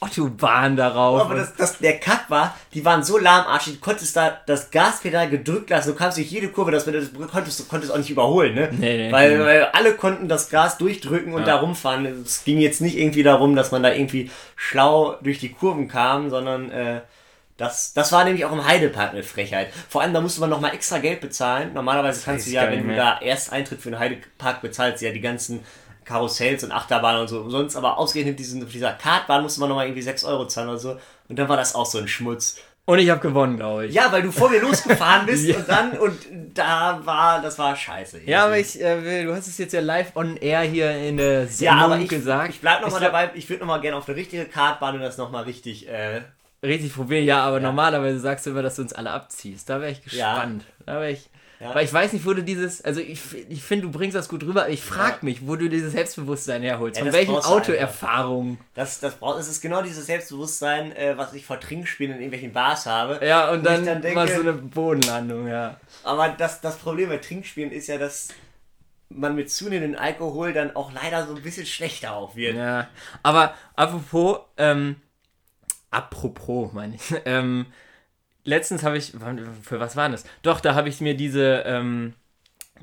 Autobahn 0.00 0.76
darauf. 0.76 1.20
Aber 1.20 1.34
das, 1.34 1.54
das, 1.56 1.78
der 1.78 1.98
Cut 2.00 2.28
war, 2.28 2.56
die 2.72 2.84
waren 2.84 3.02
so 3.04 3.18
lahmarschig, 3.18 3.74
du 3.74 3.80
konntest 3.80 4.16
da 4.16 4.40
das 4.46 4.70
Gaspedal 4.70 5.28
gedrückt 5.28 5.68
lassen, 5.70 5.90
du 5.90 5.94
kannst 5.94 6.16
nicht 6.16 6.30
jede 6.30 6.48
Kurve, 6.48 6.70
das, 6.70 6.86
das 6.86 7.10
konntest 7.30 7.60
du 7.60 7.64
konntest 7.64 7.92
auch 7.92 7.98
nicht 7.98 8.10
überholen, 8.10 8.54
ne? 8.54 8.68
Nee, 8.72 8.96
nee. 8.96 9.12
weil, 9.12 9.36
Mhm. 9.38 9.44
weil 9.44 9.64
alle 9.66 9.94
konnten 9.94 10.28
das 10.28 10.48
Gas 10.48 10.78
durchdrücken 10.78 11.34
und 11.34 11.40
Ja. 11.42 11.46
da 11.48 11.56
rumfahren. 11.56 12.06
Es 12.24 12.44
ging 12.44 12.58
jetzt 12.60 12.80
nicht 12.80 12.96
irgendwie 12.96 13.22
darum, 13.22 13.54
dass 13.54 13.72
man 13.72 13.82
da 13.82 13.92
irgendwie 13.92 14.30
schlau 14.56 15.16
durch 15.22 15.38
die 15.38 15.52
Kurven 15.52 15.86
kam, 15.88 16.30
sondern 16.30 16.70
äh, 16.70 17.00
das, 17.58 17.92
das 17.92 18.10
war 18.10 18.24
nämlich 18.24 18.46
auch 18.46 18.52
im 18.52 18.64
Heidepark 18.66 19.10
eine 19.12 19.22
Frechheit. 19.22 19.68
Vor 19.90 20.00
allem, 20.00 20.14
da 20.14 20.22
musste 20.22 20.40
man 20.40 20.48
nochmal 20.48 20.72
extra 20.72 20.96
Geld 20.96 21.20
bezahlen. 21.20 21.74
Normalerweise 21.74 22.22
kannst 22.24 22.46
du 22.46 22.52
ja, 22.52 22.70
wenn 22.70 22.88
du 22.88 22.96
da 22.96 23.20
erst 23.20 23.52
Eintritt 23.52 23.82
für 23.82 23.90
den 23.90 23.98
Heidepark 23.98 24.62
bezahlst, 24.62 25.02
ja 25.02 25.12
die 25.12 25.20
ganzen 25.20 25.60
Karussells 26.10 26.64
und 26.64 26.72
Achterbahnen 26.72 27.20
und 27.22 27.28
so. 27.28 27.48
Sonst 27.48 27.76
aber 27.76 27.96
ausgerechnet 27.98 28.38
diesen, 28.38 28.64
auf 28.64 28.70
dieser 28.70 28.92
Kartbahn 28.92 29.42
musste 29.42 29.60
man 29.60 29.68
nochmal 29.68 29.86
irgendwie 29.86 30.02
6 30.02 30.24
Euro 30.24 30.46
zahlen 30.48 30.68
oder 30.68 30.78
so. 30.78 30.98
Und 31.28 31.38
dann 31.38 31.48
war 31.48 31.56
das 31.56 31.74
auch 31.76 31.86
so 31.86 31.98
ein 31.98 32.08
Schmutz. 32.08 32.56
Und 32.86 32.98
ich 32.98 33.08
habe 33.08 33.20
gewonnen, 33.20 33.56
glaube 33.56 33.86
ich. 33.86 33.94
Ja, 33.94 34.10
weil 34.10 34.22
du 34.22 34.32
vor 34.32 34.50
mir 34.50 34.60
losgefahren 34.60 35.24
bist 35.26 35.44
Ja. 35.48 35.56
und 35.58 35.68
dann, 35.68 35.90
und 35.98 36.18
da 36.54 37.00
war, 37.04 37.40
das 37.40 37.56
war 37.56 37.76
scheiße. 37.76 38.22
Ja, 38.26 38.46
aber 38.46 38.58
ich, 38.58 38.80
äh, 38.82 39.04
will- 39.04 39.26
du 39.26 39.34
hast 39.34 39.46
es 39.46 39.58
jetzt 39.58 39.72
ja 39.72 39.80
live 39.80 40.16
on 40.16 40.36
air 40.38 40.62
hier 40.62 40.90
in 40.96 41.16
der 41.16 41.42
ja, 41.42 41.46
Sendung 41.46 41.78
aber 41.78 41.98
ich, 41.98 42.08
gesagt. 42.08 42.50
ich 42.50 42.60
bleib 42.60 42.80
nochmal 42.82 43.00
dabei, 43.00 43.30
ich 43.34 43.48
würde 43.48 43.60
nochmal 43.60 43.80
gerne 43.80 43.96
auf 43.96 44.08
eine 44.08 44.16
richtige 44.16 44.44
Kartbahn 44.46 44.96
und 44.96 45.02
das 45.02 45.18
nochmal 45.18 45.44
richtig, 45.44 45.88
äh, 45.88 46.22
richtig 46.64 46.92
probieren. 46.92 47.24
Ja, 47.24 47.44
aber 47.44 47.60
normalerweise 47.60 48.18
sagst 48.18 48.46
du 48.46 48.50
immer, 48.50 48.62
dass 48.62 48.74
du 48.76 48.82
uns 48.82 48.92
alle 48.92 49.10
abziehst. 49.12 49.70
Da 49.70 49.80
wäre 49.80 49.92
ich 49.92 50.00
Ja. 50.12 50.32
gespannt. 50.32 50.64
Da 50.84 50.94
wäre 50.94 51.12
ich. 51.12 51.28
Ja. 51.60 51.74
Weil 51.74 51.84
ich 51.84 51.92
weiß 51.92 52.14
nicht, 52.14 52.24
wo 52.24 52.32
du 52.32 52.42
dieses, 52.42 52.82
also 52.82 53.00
ich, 53.00 53.20
ich 53.50 53.62
finde, 53.62 53.86
du 53.86 53.92
bringst 53.92 54.16
das 54.16 54.30
gut 54.30 54.42
rüber, 54.44 54.62
aber 54.62 54.70
ich 54.70 54.80
frage 54.82 55.16
Ja. 55.16 55.18
mich, 55.20 55.46
wo 55.46 55.56
du 55.56 55.68
dieses 55.68 55.92
Selbstbewusstsein 55.92 56.62
herholst. 56.62 56.96
Ja, 56.96 57.02
Von 57.04 57.12
das 57.12 57.14
welchen. 57.16 57.36
Autoerfahrungen? 57.36 58.58
Das, 58.74 58.98
das 59.00 59.16
braucht, 59.16 59.38
es 59.40 59.48
ist 59.48 59.60
genau 59.60 59.82
dieses 59.82 60.06
Selbstbewusstsein, 60.06 60.92
äh, 60.96 61.18
was 61.18 61.34
ich 61.34 61.44
vor 61.44 61.60
Trinkspielen 61.60 62.14
in 62.14 62.18
irgendwelchen 62.20 62.54
Bars 62.54 62.86
habe. 62.86 63.20
Ja, 63.24 63.50
und 63.50 63.64
dann, 63.66 63.80
ich 63.80 63.86
dann 63.86 64.00
denke- 64.00 64.14
mal 64.16 64.26
so 64.28 64.40
eine 64.40 64.54
Bodenlandung, 64.54 65.48
ja. 65.48 65.78
Aber 66.02 66.30
das, 66.30 66.62
das 66.62 66.78
Problem 66.78 67.10
bei 67.10 67.18
Trinkspielen 67.18 67.70
ist 67.72 67.88
ja, 67.88 67.98
dass 67.98 68.28
man 69.10 69.34
mit 69.34 69.50
zunehmendem 69.50 70.00
Alkohol 70.00 70.54
dann 70.54 70.74
auch 70.74 70.92
leider 70.92 71.26
so 71.26 71.34
ein 71.34 71.42
bisschen 71.42 71.66
schlechter 71.66 72.14
auch 72.14 72.36
wird. 72.36 72.56
Ja, 72.56 72.88
aber 73.22 73.54
apropos, 73.76 74.38
ähm, 74.56 74.96
apropos 75.90 76.72
meine 76.72 76.94
ich, 76.96 77.14
ähm, 77.24 77.66
letztens 78.44 78.82
habe 78.82 78.96
ich, 78.98 79.12
für 79.62 79.80
was 79.80 79.96
war 79.96 80.08
das? 80.08 80.24
Doch, 80.42 80.60
da 80.60 80.74
habe 80.74 80.88
ich 80.88 81.00
mir 81.00 81.16
diese 81.16 81.62
ähm, 81.66 82.14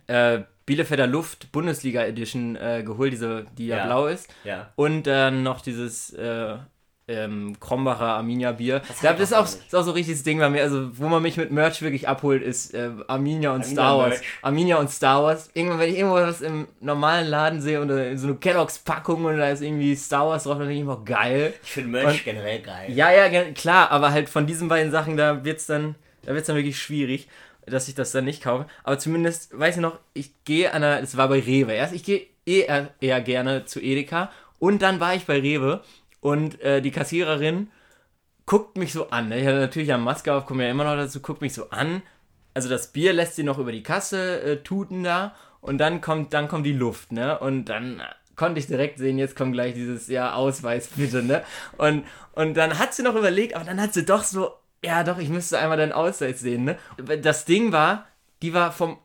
äh, 0.07 0.41
Bielefelder 0.65 1.07
Luft 1.07 1.51
Bundesliga 1.51 2.03
Edition 2.03 2.55
äh, 2.55 2.83
geholt, 2.85 3.13
diese, 3.13 3.45
die 3.57 3.67
ja, 3.67 3.77
Ja. 3.77 3.85
blau 3.85 4.07
ist. 4.07 4.27
Ja. 4.43 4.71
Und 4.75 5.03
dann 5.07 5.43
noch 5.43 5.61
dieses 5.61 6.11
äh, 6.13 6.57
ähm, 7.07 7.57
Krombacher 7.59 8.05
Arminia 8.05 8.51
Bier. 8.51 8.79
Das 8.79 8.99
Das, 9.01 9.01
das 9.17 9.19
ist, 9.19 9.33
auch 9.33 9.45
ist 9.45 9.75
auch 9.75 9.83
so 9.83 9.91
richtig 9.91 10.15
das 10.15 10.23
Ding 10.23 10.39
bei 10.39 10.49
mir. 10.49 10.61
Also, 10.63 10.89
wo 10.97 11.07
man 11.07 11.21
mich 11.23 11.37
mit 11.37 11.51
Merch 11.51 11.81
wirklich 11.81 12.07
abholt, 12.07 12.43
ist 12.43 12.73
äh, 12.73 12.89
Arminia 13.07 13.51
und 13.51 13.61
Arminia 13.61 13.63
Star 13.81 13.97
Wars. 13.97 14.09
Merch. 14.09 14.23
Arminia 14.41 14.77
und 14.77 14.89
Star 14.91 15.23
Wars. 15.23 15.49
Irgendwann, 15.53 15.79
wenn 15.79 15.89
ich 15.89 15.97
irgendwo 15.97 16.15
was 16.17 16.41
im 16.41 16.67
normalen 16.81 17.27
Laden 17.27 17.61
sehe 17.61 17.81
oder 17.81 18.17
so 18.17 18.27
eine 18.27 18.35
Kelloggs-Packung 18.35 19.23
und 19.25 19.37
da 19.37 19.49
ist 19.49 19.61
irgendwie 19.61 19.95
Star 19.95 20.27
Wars 20.27 20.43
drauf, 20.43 20.57
dann 20.57 20.67
denke 20.67 20.75
ich 20.75 20.81
immer, 20.81 21.01
geil. 21.05 21.53
Ich 21.63 21.71
finde 21.71 21.89
Merch 21.91 22.17
Und- 22.19 22.23
generell 22.25 22.59
geil. 22.61 22.91
Ja, 22.91 23.11
ja, 23.11 23.51
klar, 23.53 23.89
aber 23.91 24.11
halt 24.11 24.27
von 24.29 24.45
diesen 24.45 24.67
beiden 24.67 24.91
Sachen, 24.91 25.15
da 25.17 25.45
wird's 25.45 25.65
dann, 25.65 25.95
da 26.23 26.33
wird's 26.33 26.47
dann 26.47 26.55
wirklich 26.57 26.77
schwierig, 26.79 27.27
dass 27.65 27.87
ich 27.87 27.95
das 27.95 28.11
dann 28.11 28.25
nicht 28.25 28.43
kaufe. 28.43 28.65
Aber 28.83 28.99
zumindest, 28.99 29.57
weiß 29.57 29.75
ich 29.75 29.81
noch, 29.81 29.97
ich 30.13 30.31
gehe 30.45 30.73
an 30.73 30.81
der, 30.81 31.01
es 31.01 31.15
war 31.15 31.27
bei 31.29 31.39
Rewe. 31.39 31.71
Erst, 31.73 31.93
ich 31.93 32.03
gehe 32.03 32.27
eher, 32.45 32.89
eher 33.01 33.21
gerne 33.21 33.65
zu 33.65 33.81
Edeka 33.81 34.29
und 34.59 34.81
dann 34.81 34.99
war 34.99 35.15
ich 35.15 35.25
bei 35.25 35.39
Rewe 35.39 35.81
und 36.27 36.59
äh, 36.59 36.81
die 36.81 36.91
Kassiererin 36.91 37.69
guckt 38.45 38.77
mich 38.77 38.91
so 38.91 39.11
an. 39.11 39.29
Ne? 39.29 39.39
Ich 39.39 39.47
hatte 39.47 39.59
natürlich 39.59 39.93
eine 39.93 40.03
Maske 40.03 40.33
auf, 40.33 40.45
komme 40.45 40.65
ja 40.65 40.71
immer 40.71 40.83
noch 40.83 40.97
dazu, 40.97 41.21
guckt 41.21 41.39
mich 41.39 41.53
so 41.53 41.69
an. 41.69 42.01
Also 42.53 42.67
das 42.67 42.91
Bier 42.91 43.13
lässt 43.13 43.37
sie 43.37 43.43
noch 43.43 43.59
über 43.59 43.71
die 43.71 43.81
Kasse 43.83 44.41
äh, 44.41 44.57
tuten 44.57 45.05
da 45.05 45.35
und 45.61 45.77
dann 45.77 46.01
kommt, 46.01 46.33
dann 46.33 46.49
kommt 46.49 46.65
die 46.65 46.73
Luft, 46.73 47.13
ne? 47.13 47.39
Und 47.39 47.65
dann 47.65 48.01
konnte 48.35 48.59
ich 48.59 48.67
direkt 48.67 48.97
sehen, 48.97 49.17
jetzt 49.17 49.37
kommt 49.37 49.53
gleich 49.53 49.73
dieses, 49.73 50.09
ja, 50.09 50.33
Ausweis 50.33 50.89
bitte, 50.95 51.23
ne? 51.23 51.43
Und, 51.77 52.03
und 52.33 52.55
dann 52.57 52.77
hat 52.77 52.93
sie 52.93 53.03
noch 53.03 53.15
überlegt, 53.15 53.55
aber 53.55 53.63
dann 53.63 53.81
hat 53.81 53.93
sie 53.93 54.03
doch 54.03 54.23
so, 54.23 54.51
ja 54.83 55.05
doch, 55.05 55.19
ich 55.19 55.29
müsste 55.29 55.59
einmal 55.59 55.77
deinen 55.77 55.93
Ausweis 55.93 56.41
sehen, 56.41 56.65
ne? 56.65 56.77
Das 57.21 57.45
Ding 57.45 57.71
war, 57.71 58.05
die 58.41 58.53
war 58.53 58.73
vom 58.73 58.97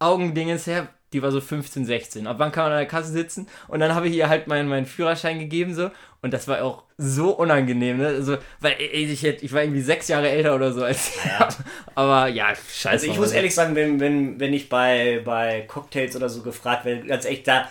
Augendingens 0.00 0.66
her, 0.66 0.88
die 1.14 1.22
war 1.22 1.30
so 1.30 1.40
15, 1.40 1.86
16. 1.86 2.26
Ab 2.26 2.36
wann 2.38 2.52
kann 2.52 2.64
man 2.64 2.72
an 2.72 2.78
der 2.78 2.86
Kasse 2.86 3.10
sitzen? 3.12 3.46
Und 3.68 3.80
dann 3.80 3.94
habe 3.94 4.08
ich 4.08 4.14
ihr 4.14 4.28
halt 4.28 4.46
meinen, 4.48 4.68
meinen 4.68 4.84
Führerschein 4.84 5.38
gegeben 5.38 5.72
so. 5.74 5.90
Und 6.20 6.32
das 6.34 6.48
war 6.48 6.62
auch 6.62 6.82
so 6.98 7.30
unangenehm, 7.30 7.98
ne? 7.98 8.06
Also, 8.08 8.36
weil 8.60 8.74
ich, 8.80 9.22
hätte- 9.22 9.44
ich 9.44 9.52
war 9.52 9.62
irgendwie 9.62 9.80
sechs 9.82 10.08
Jahre 10.08 10.28
älter 10.28 10.54
oder 10.54 10.72
so 10.72 10.82
als 10.84 11.14
sie. 11.14 11.20
Aber 11.94 12.28
ja, 12.28 12.48
scheiße. 12.54 12.88
Also 12.88 13.06
ich 13.06 13.18
muss 13.18 13.32
ehrlich 13.32 13.54
sagen, 13.54 13.74
wenn, 13.74 14.00
wenn, 14.00 14.40
wenn 14.40 14.52
ich 14.52 14.68
bei, 14.68 15.20
bei 15.24 15.62
Cocktails 15.68 16.16
oder 16.16 16.28
so 16.28 16.42
gefragt 16.42 16.84
werde, 16.84 17.06
ganz 17.06 17.24
echt, 17.26 17.46
da, 17.46 17.68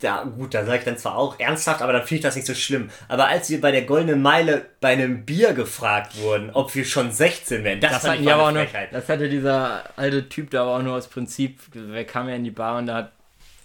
da 0.00 0.22
gut, 0.22 0.54
da 0.54 0.64
sage 0.64 0.78
ich 0.78 0.84
dann 0.84 0.98
zwar 0.98 1.16
auch 1.16 1.38
ernsthaft, 1.38 1.82
aber 1.82 1.92
dann 1.92 2.02
finde 2.02 2.16
ich 2.16 2.22
das 2.22 2.36
nicht 2.36 2.46
so 2.46 2.54
schlimm. 2.54 2.90
Aber 3.08 3.28
als 3.28 3.50
wir 3.50 3.60
bei 3.60 3.70
der 3.70 3.82
Goldenen 3.82 4.22
Meile 4.22 4.66
bei 4.80 4.88
einem 4.90 5.24
Bier 5.24 5.52
gefragt 5.52 6.18
wurden, 6.20 6.50
ob 6.50 6.74
wir 6.74 6.84
schon 6.84 7.12
16 7.12 7.64
wären, 7.64 7.80
das, 7.80 7.92
Das 7.92 8.06
fand 8.06 8.20
ich 8.20 8.32
aber 8.32 8.48
auch 8.48 8.52
nur, 8.52 8.66
das 8.90 9.08
hatte 9.08 9.28
dieser 9.28 9.84
alte 9.96 10.28
Typ 10.28 10.50
da 10.50 10.62
aber 10.62 10.76
auch 10.76 10.82
nur 10.82 10.96
aus 10.96 11.08
Prinzip, 11.08 11.60
wer 11.72 12.04
kam 12.04 12.28
ja 12.28 12.34
in 12.34 12.44
die 12.44 12.50
Bar 12.50 12.78
und 12.78 12.86
da 12.86 12.94
hat 12.96 13.12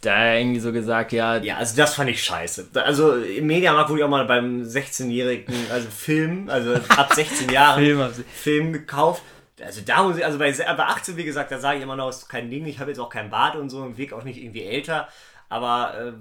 da 0.01 0.35
irgendwie 0.35 0.59
so 0.59 0.71
gesagt, 0.71 1.11
ja, 1.13 1.37
Ja, 1.37 1.57
also 1.57 1.75
das 1.75 1.95
fand 1.95 2.09
ich 2.09 2.23
scheiße. 2.23 2.67
Also 2.75 3.15
im 3.15 3.47
Mediamarkt 3.47 3.89
wurde 3.89 4.01
ich 4.01 4.05
auch 4.05 4.09
mal 4.09 4.25
beim 4.25 4.61
16-jährigen, 4.61 5.53
also 5.71 5.87
Film, 5.89 6.49
also 6.49 6.75
ab 6.89 7.13
16 7.13 7.49
Jahren 7.49 7.83
Film 7.83 8.13
Film 8.33 8.73
gekauft. 8.73 9.23
Also 9.63 9.81
da 9.85 10.03
muss 10.03 10.17
ich, 10.17 10.25
also 10.25 10.37
bei, 10.37 10.51
bei 10.51 10.83
18, 10.83 11.17
wie 11.17 11.23
gesagt, 11.23 11.51
da 11.51 11.59
sage 11.59 11.77
ich 11.77 11.83
immer 11.83 11.95
noch, 11.95 12.09
ist 12.09 12.27
kein 12.27 12.51
Ding. 12.51 12.65
Ich 12.65 12.79
habe 12.79 12.91
jetzt 12.91 12.99
auch 12.99 13.09
kein 13.09 13.29
Bart 13.29 13.55
und 13.55 13.69
so 13.69 13.79
und 13.79 13.97
wirke 13.97 14.15
auch 14.15 14.23
nicht 14.23 14.37
irgendwie 14.37 14.63
älter. 14.63 15.07
Aber 15.49 15.93
äh, 15.99 16.11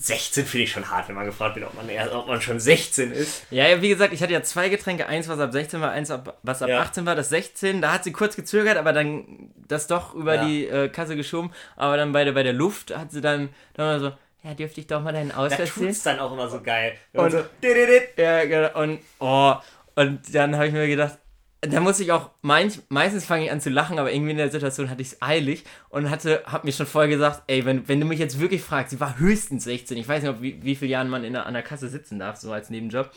16 0.00 0.46
finde 0.46 0.64
ich 0.64 0.70
schon 0.70 0.88
hart, 0.90 1.08
wenn 1.08 1.16
man 1.16 1.24
gefragt 1.26 1.56
wird, 1.56 1.66
ob 1.66 1.74
man, 1.74 1.88
erst, 1.88 2.12
ob 2.12 2.28
man 2.28 2.40
schon 2.40 2.60
16 2.60 3.10
ist. 3.10 3.42
Ja, 3.50 3.66
ja, 3.66 3.82
wie 3.82 3.88
gesagt, 3.88 4.12
ich 4.12 4.22
hatte 4.22 4.32
ja 4.32 4.42
zwei 4.42 4.68
Getränke, 4.68 5.06
eins 5.08 5.26
was 5.28 5.40
ab 5.40 5.50
16 5.52 5.80
war, 5.80 5.90
eins 5.90 6.10
ab, 6.12 6.38
was 6.44 6.62
ab 6.62 6.68
Ja. 6.68 6.80
18 6.80 7.04
war, 7.04 7.16
das 7.16 7.30
16, 7.30 7.80
da 7.82 7.92
hat 7.94 8.04
sie 8.04 8.12
kurz 8.12 8.36
gezögert, 8.36 8.76
aber 8.76 8.92
dann 8.92 9.50
das 9.66 9.88
doch 9.88 10.14
über 10.14 10.36
Ja. 10.36 10.44
die 10.44 10.66
äh, 10.68 10.88
Kasse 10.88 11.16
geschoben, 11.16 11.50
aber 11.74 11.96
dann 11.96 12.12
bei 12.12 12.22
der, 12.24 12.32
bei 12.32 12.44
der 12.44 12.52
Luft 12.52 12.96
hat 12.96 13.10
sie 13.10 13.20
dann, 13.20 13.48
dann 13.74 13.86
mal 13.86 13.98
so, 14.00 14.12
ja, 14.44 14.54
dürfte 14.54 14.80
ich 14.80 14.86
doch 14.86 15.02
mal 15.02 15.12
deinen 15.12 15.32
Ausweis 15.32 15.74
sehen? 15.74 15.86
tut's 15.88 16.04
dann 16.04 16.20
auch 16.20 16.32
immer 16.32 16.48
so 16.48 16.60
geil. 16.62 16.94
Man 17.12 17.24
Und- 17.24 17.30
so, 17.32 17.44
dididid. 17.60 18.16
Ja, 18.16 18.44
genau, 18.44 18.80
und, 18.80 19.00
oh, 19.18 19.54
und 19.96 20.32
dann 20.32 20.54
habe 20.54 20.68
ich 20.68 20.72
mir 20.72 20.86
gedacht, 20.86 21.18
da 21.60 21.80
muss 21.80 21.98
ich 21.98 22.12
auch, 22.12 22.30
manch, 22.40 22.80
meistens 22.88 23.24
fange 23.24 23.46
ich 23.46 23.50
an 23.50 23.60
zu 23.60 23.70
lachen, 23.70 23.98
aber 23.98 24.12
irgendwie 24.12 24.30
in 24.30 24.36
der 24.36 24.50
Situation 24.50 24.90
hatte 24.90 25.02
ich 25.02 25.08
es 25.08 25.22
eilig 25.22 25.64
und 25.88 26.08
hatte, 26.08 26.42
hab 26.46 26.64
mir 26.64 26.72
schon 26.72 26.86
vorher 26.86 27.10
gesagt, 27.10 27.42
ey, 27.48 27.64
wenn, 27.64 27.88
wenn 27.88 28.00
du 28.00 28.06
mich 28.06 28.20
jetzt 28.20 28.38
wirklich 28.38 28.62
fragst, 28.62 28.90
sie 28.90 29.00
war 29.00 29.18
höchstens 29.18 29.64
16, 29.64 29.98
ich 29.98 30.08
weiß 30.08 30.22
nicht, 30.22 30.30
ob, 30.30 30.40
wie, 30.40 30.62
wie 30.62 30.76
viele 30.76 30.92
Jahren 30.92 31.08
man 31.08 31.24
in 31.24 31.32
der, 31.32 31.46
an 31.46 31.54
der 31.54 31.64
Kasse 31.64 31.88
sitzen 31.88 32.20
darf, 32.20 32.36
so 32.36 32.52
als 32.52 32.70
Nebenjob, 32.70 33.10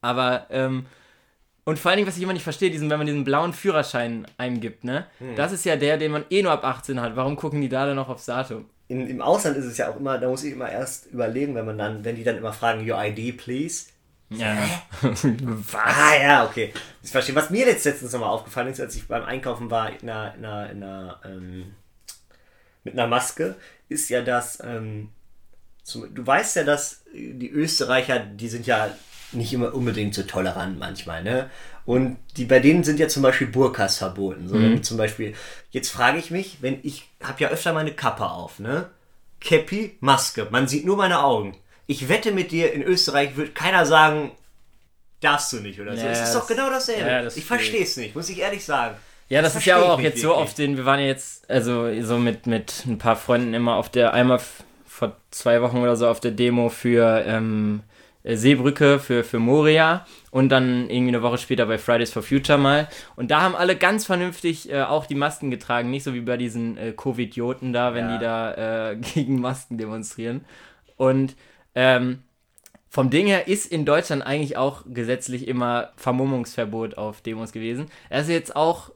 aber, 0.00 0.46
ähm, 0.50 0.86
und 1.64 1.78
vor 1.78 1.90
allen 1.90 1.98
Dingen, 1.98 2.08
was 2.08 2.16
ich 2.16 2.22
immer 2.22 2.32
nicht 2.32 2.44
verstehe, 2.44 2.70
diesen, 2.70 2.88
wenn 2.88 2.98
man 2.98 3.06
diesen 3.06 3.24
blauen 3.24 3.52
Führerschein 3.52 4.26
eingibt, 4.38 4.84
ne, 4.84 5.06
das 5.34 5.52
ist 5.52 5.64
ja 5.64 5.76
der, 5.76 5.98
den 5.98 6.12
man 6.12 6.24
eh 6.30 6.42
nur 6.42 6.52
ab 6.52 6.64
18 6.64 7.00
hat, 7.00 7.16
warum 7.16 7.36
gucken 7.36 7.60
die 7.60 7.68
da 7.68 7.84
dann 7.84 7.96
noch 7.96 8.08
aufs 8.08 8.26
Datum? 8.26 8.66
In, 8.86 9.06
Im 9.06 9.20
Ausland 9.20 9.56
ist 9.56 9.66
es 9.66 9.76
ja 9.76 9.90
auch 9.90 9.96
immer, 9.96 10.18
da 10.18 10.28
muss 10.28 10.44
ich 10.44 10.52
immer 10.52 10.70
erst 10.70 11.06
überlegen, 11.06 11.54
wenn 11.56 11.66
man 11.66 11.76
dann, 11.76 12.04
wenn 12.04 12.16
die 12.16 12.24
dann 12.24 12.38
immer 12.38 12.54
fragen, 12.54 12.88
your 12.88 12.98
ID, 13.02 13.36
please. 13.36 13.88
Ja. 14.30 14.56
Ah 15.72 16.16
ja, 16.20 16.46
okay. 16.46 16.72
Ich 17.02 17.10
verstehe. 17.10 17.34
Was 17.34 17.50
mir 17.50 17.66
jetzt 17.66 17.84
letztens 17.84 18.12
nochmal 18.12 18.30
aufgefallen 18.30 18.68
ist, 18.68 18.80
als 18.80 18.94
ich 18.94 19.08
beim 19.08 19.24
Einkaufen 19.24 19.70
war 19.70 19.90
in 19.90 20.08
einer, 20.08 20.34
in 20.34 20.44
einer, 20.44 20.70
in 20.70 20.82
einer 20.82 21.20
ähm, 21.24 21.74
mit 22.84 22.94
einer 22.94 23.06
Maske, 23.06 23.56
ist 23.88 24.08
ja, 24.08 24.22
dass 24.22 24.62
ähm, 24.62 25.10
zum, 25.82 26.14
du 26.14 26.26
weißt 26.26 26.56
ja, 26.56 26.64
dass 26.64 27.02
die 27.14 27.50
Österreicher, 27.50 28.18
die 28.18 28.48
sind 28.48 28.66
ja 28.66 28.90
nicht 29.32 29.52
immer 29.52 29.74
unbedingt 29.74 30.14
so 30.14 30.22
tolerant 30.22 30.78
manchmal, 30.78 31.22
ne? 31.22 31.50
Und 31.84 32.18
die 32.36 32.44
bei 32.44 32.60
denen 32.60 32.84
sind 32.84 32.98
ja 32.98 33.08
zum 33.08 33.22
Beispiel 33.22 33.46
Burkas 33.46 33.98
verboten. 33.98 34.48
So, 34.48 34.58
du 34.58 34.80
zum 34.82 34.98
Beispiel, 34.98 35.34
jetzt 35.70 35.90
frage 35.90 36.18
ich 36.18 36.30
mich, 36.30 36.58
wenn 36.60 36.80
ich 36.82 37.08
habe 37.22 37.42
ja 37.42 37.48
öfter 37.48 37.72
meine 37.72 37.92
Kappe 37.92 38.26
auf, 38.26 38.58
ne? 38.58 38.90
Käppi, 39.40 39.96
Maske, 40.00 40.48
man 40.50 40.68
sieht 40.68 40.84
nur 40.84 40.96
meine 40.96 41.20
Augen. 41.20 41.56
Ich 41.90 42.08
wette 42.08 42.32
mit 42.32 42.52
dir, 42.52 42.72
in 42.72 42.82
Österreich 42.82 43.36
wird 43.36 43.54
keiner 43.54 43.84
sagen, 43.86 44.30
darfst 45.20 45.52
du 45.52 45.56
nicht 45.56 45.80
oder 45.80 45.96
so. 45.96 46.04
Ja, 46.04 46.10
es 46.12 46.20
ist 46.20 46.34
das- 46.34 46.42
doch 46.42 46.46
genau 46.46 46.68
dasselbe. 46.70 47.08
ja, 47.08 47.22
das 47.22 47.36
ich 47.36 47.44
verstehe 47.44 47.82
es 47.82 47.96
nicht, 47.96 48.14
muss 48.14 48.28
ich 48.28 48.38
ehrlich 48.38 48.64
sagen. 48.64 48.94
Ja, 49.30 49.42
das, 49.42 49.56
ist 49.56 49.64
ja 49.66 49.78
auch 49.82 49.98
jetzt 49.98 50.14
nicht 50.14 50.22
so 50.22 50.28
wirklich. 50.28 50.42
auf 50.44 50.54
den, 50.54 50.76
wir 50.76 50.84
waren 50.84 51.00
ja 51.00 51.06
jetzt, 51.06 51.50
also 51.50 51.88
so 52.02 52.18
mit, 52.18 52.46
mit 52.46 52.84
ein 52.86 52.98
paar 52.98 53.16
Freunden 53.16 53.52
immer 53.52 53.74
auf 53.76 53.88
der, 53.90 54.12
einmal 54.14 54.38
vor 54.86 55.16
zwei 55.30 55.60
Wochen 55.60 55.78
oder 55.78 55.96
so 55.96 56.08
auf 56.08 56.20
der 56.20 56.30
Demo 56.30 56.68
für 56.70 57.24
ähm, 57.26 57.82
äh, 58.22 58.36
Seebrücke, 58.36 58.98
für, 58.98 59.24
für 59.24 59.38
Moria 59.38 60.06
und 60.30 60.48
dann 60.50 60.88
irgendwie 60.90 61.08
eine 61.14 61.22
Woche 61.22 61.36
später 61.38 61.66
bei 61.66 61.78
Fridays 61.78 62.12
for 62.12 62.22
Future 62.22 62.58
mal. 62.58 62.88
Und 63.16 63.30
da 63.30 63.40
haben 63.42 63.54
alle 63.56 63.76
ganz 63.76 64.06
vernünftig 64.06 64.70
äh, 64.70 64.82
auch 64.82 65.04
die 65.06 65.14
Masken 65.14 65.50
getragen, 65.50 65.90
nicht 65.90 66.04
so 66.04 66.12
wie 66.14 66.20
bei 66.20 66.36
diesen 66.36 66.76
äh, 66.78 66.92
Covid-Joten 66.92 67.72
da, 67.72 67.94
wenn 67.94 68.08
Ja. 68.08 68.16
die 68.18 68.24
da 68.24 68.90
äh, 68.92 68.96
gegen 69.14 69.40
Masken 69.40 69.76
demonstrieren. 69.78 70.44
Und 70.96 71.34
ähm, 71.78 72.24
vom 72.88 73.08
Ding 73.08 73.28
her 73.28 73.46
ist 73.46 73.70
in 73.70 73.84
Deutschland 73.84 74.26
eigentlich 74.26 74.56
auch 74.56 74.82
gesetzlich 74.88 75.46
immer 75.46 75.92
Vermummungsverbot 75.94 76.98
auf 76.98 77.20
Demos 77.20 77.52
gewesen. 77.52 77.86
Er 78.10 78.22
ist 78.22 78.28
jetzt 78.28 78.56
auch 78.56 78.90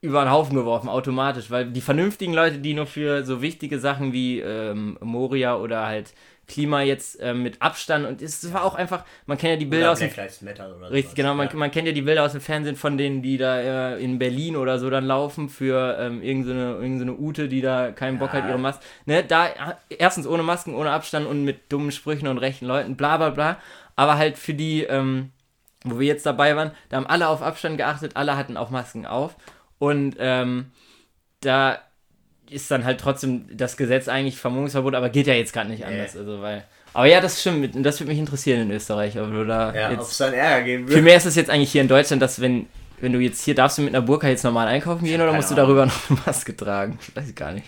über 0.00 0.24
den 0.24 0.32
Haufen 0.32 0.56
geworfen, 0.56 0.88
automatisch, 0.88 1.52
weil 1.52 1.70
die 1.70 1.80
vernünftigen 1.80 2.34
Leute, 2.34 2.58
die 2.58 2.74
nur 2.74 2.86
für 2.86 3.24
so 3.24 3.42
wichtige 3.42 3.78
Sachen 3.78 4.12
wie 4.12 4.40
ähm, 4.40 4.98
Moria 5.00 5.56
oder 5.56 5.86
halt 5.86 6.12
Klima 6.50 6.82
jetzt 6.82 7.18
ähm, 7.22 7.42
mit 7.42 7.62
Abstand 7.62 8.06
und 8.06 8.20
es 8.20 8.52
war 8.52 8.64
auch 8.64 8.74
einfach, 8.74 9.04
man 9.26 9.38
kennt 9.38 9.52
ja 9.52 9.56
die 9.56 9.64
Bilder 9.64 9.86
Oder 9.86 9.92
aus 9.92 9.98
dem 10.00 10.08
Black 10.08 10.16
Lives 10.18 10.42
Matter 10.42 10.76
oder 10.76 10.90
Richtig, 10.90 11.04
sowas. 11.04 11.14
genau. 11.14 11.34
Man, 11.34 11.48
Ja. 11.48 11.54
man 11.56 11.70
kennt 11.70 11.86
ja 11.86 11.92
die 11.94 12.02
Bilder 12.02 12.24
aus 12.24 12.32
dem 12.32 12.40
Fernsehen 12.40 12.76
von 12.76 12.98
denen, 12.98 13.22
die 13.22 13.38
da 13.38 13.58
äh, 13.94 14.02
in 14.02 14.18
Berlin 14.18 14.56
oder 14.56 14.78
so 14.78 14.90
dann 14.90 15.04
laufen 15.06 15.48
für 15.48 15.96
ähm, 15.98 16.20
irgendeine 16.22 16.74
so 16.76 16.80
irgend 16.82 17.00
so 17.06 17.12
Ute, 17.24 17.48
die 17.48 17.60
da 17.60 17.92
keinen 17.92 18.18
Bock 18.18 18.32
Ja. 18.34 18.40
hat, 18.40 18.48
ihre 18.48 18.58
Maske. 18.58 18.84
Ne, 19.06 19.22
da 19.24 19.46
äh, 19.46 19.52
erstens 19.98 20.26
ohne 20.26 20.42
Masken, 20.42 20.74
ohne 20.74 20.90
Abstand 20.90 21.26
und 21.26 21.44
mit 21.44 21.72
dummen 21.72 21.92
Sprüchen 21.92 22.26
und 22.28 22.38
rechten 22.38 22.66
Leuten, 22.66 22.96
bla 22.96 23.16
bla 23.16 23.30
bla. 23.30 23.56
Aber 23.96 24.18
halt 24.18 24.36
für 24.36 24.54
die, 24.54 24.82
ähm, 24.82 25.30
wo 25.84 25.98
wir 26.00 26.06
jetzt 26.06 26.26
dabei 26.26 26.56
waren, 26.56 26.72
da 26.88 26.96
haben 26.98 27.06
alle 27.06 27.28
auf 27.28 27.40
Abstand 27.42 27.78
geachtet, 27.78 28.16
alle 28.16 28.36
hatten 28.36 28.56
auch 28.56 28.70
Masken 28.70 29.06
auf. 29.06 29.36
Und 29.78 30.16
ähm, 30.18 30.72
da 31.40 31.78
ist 32.50 32.70
dann 32.70 32.84
halt 32.84 33.00
trotzdem 33.00 33.44
das 33.56 33.76
Gesetz 33.76 34.08
eigentlich 34.08 34.36
Vermummungsverbot, 34.36 34.94
aber 34.94 35.08
geht 35.08 35.26
ja 35.26 35.34
jetzt 35.34 35.52
gerade 35.52 35.70
nicht 35.70 35.84
anders. 35.84 36.16
Also, 36.16 36.40
weil. 36.42 36.64
Aber 36.92 37.06
ja, 37.06 37.20
das 37.20 37.40
stimmt. 37.40 37.74
Das 37.86 38.00
würde 38.00 38.10
mich 38.10 38.18
interessieren 38.18 38.62
in 38.62 38.70
Österreich, 38.72 39.18
ob 39.18 39.30
du 39.30 39.46
da 39.46 39.72
Ja, 39.74 39.86
ob 39.90 39.98
jetzt 39.98 40.12
es 40.12 40.18
dann 40.18 40.32
Ärger 40.34 40.64
geben 40.64 40.84
wird. 40.88 40.94
Vielmehr 40.94 41.16
ist 41.16 41.26
es 41.26 41.36
jetzt 41.36 41.48
eigentlich 41.50 41.70
hier 41.70 41.82
in 41.82 41.88
Deutschland, 41.88 42.20
dass 42.20 42.40
wenn, 42.40 42.66
wenn 43.00 43.12
du 43.12 43.20
jetzt 43.20 43.44
hier 43.44 43.54
darfst 43.54 43.78
du 43.78 43.82
mit 43.82 43.94
einer 43.94 44.04
Burka 44.04 44.28
jetzt 44.28 44.42
normal 44.42 44.66
einkaufen 44.66 45.04
gehen 45.04 45.20
oder 45.20 45.32
musst 45.32 45.50
du 45.50 45.54
darüber 45.54 45.86
noch 45.86 46.10
eine 46.10 46.18
Maske 46.26 46.56
tragen? 46.56 46.98
Ich 47.08 47.16
weiß 47.16 47.34
gar 47.34 47.52
nicht. 47.52 47.66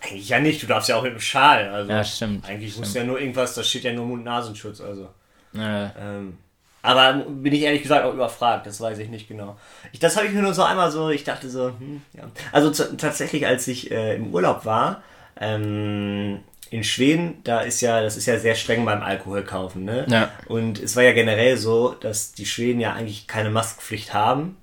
Eigentlich 0.00 0.28
ja 0.28 0.38
nicht, 0.38 0.62
du 0.62 0.66
darfst 0.66 0.88
ja 0.88 0.96
auch 0.96 1.02
mit 1.02 1.12
dem 1.12 1.20
Schal. 1.20 1.68
Also 1.68 1.90
Ja, 1.90 2.04
stimmt. 2.04 2.46
Eigentlich 2.46 2.76
muss 2.76 2.94
ja 2.94 3.04
nur 3.04 3.18
irgendwas, 3.20 3.54
da 3.54 3.62
steht 3.62 3.84
ja 3.84 3.92
nur 3.92 4.06
Mund-Nasenschutz. 4.06 4.80
Also. 4.80 5.08
Äh, 5.56 5.88
Ähm, 5.98 6.38
aber 6.84 7.14
bin 7.14 7.54
ich 7.54 7.62
ehrlich 7.62 7.82
gesagt 7.82 8.04
auch 8.04 8.12
überfragt, 8.12 8.66
das 8.66 8.78
weiß 8.78 8.98
ich 8.98 9.08
nicht 9.08 9.26
genau. 9.26 9.56
Ich, 9.92 10.00
das 10.00 10.16
habe 10.16 10.26
ich 10.26 10.34
mir 10.34 10.42
nur 10.42 10.52
so 10.52 10.62
einmal 10.62 10.90
so, 10.90 11.08
ich 11.08 11.24
dachte 11.24 11.48
so, 11.48 11.68
hm, 11.68 12.02
ja. 12.12 12.24
Also 12.52 12.70
tatsächlich, 12.96 13.46
als 13.46 13.66
ich 13.68 13.90
äh, 13.90 14.16
im 14.16 14.34
Urlaub 14.34 14.66
war, 14.66 15.02
ähm, 15.40 16.40
in 16.68 16.84
Schweden, 16.84 17.38
da 17.42 17.60
ist 17.60 17.80
ja, 17.80 18.02
das 18.02 18.18
ist 18.18 18.26
ja 18.26 18.38
sehr 18.38 18.54
streng 18.54 18.84
beim 18.84 19.02
Alkohol 19.02 19.44
kaufen, 19.44 19.84
ne? 19.84 20.04
Ja. 20.10 20.28
Und 20.46 20.78
es 20.78 20.94
war 20.94 21.02
ja 21.02 21.12
generell 21.12 21.56
so, 21.56 21.94
dass 21.94 22.32
die 22.32 22.44
Schweden 22.44 22.80
ja 22.80 22.92
eigentlich 22.92 23.26
keine 23.26 23.48
Maskenpflicht 23.48 24.12
haben. 24.12 24.58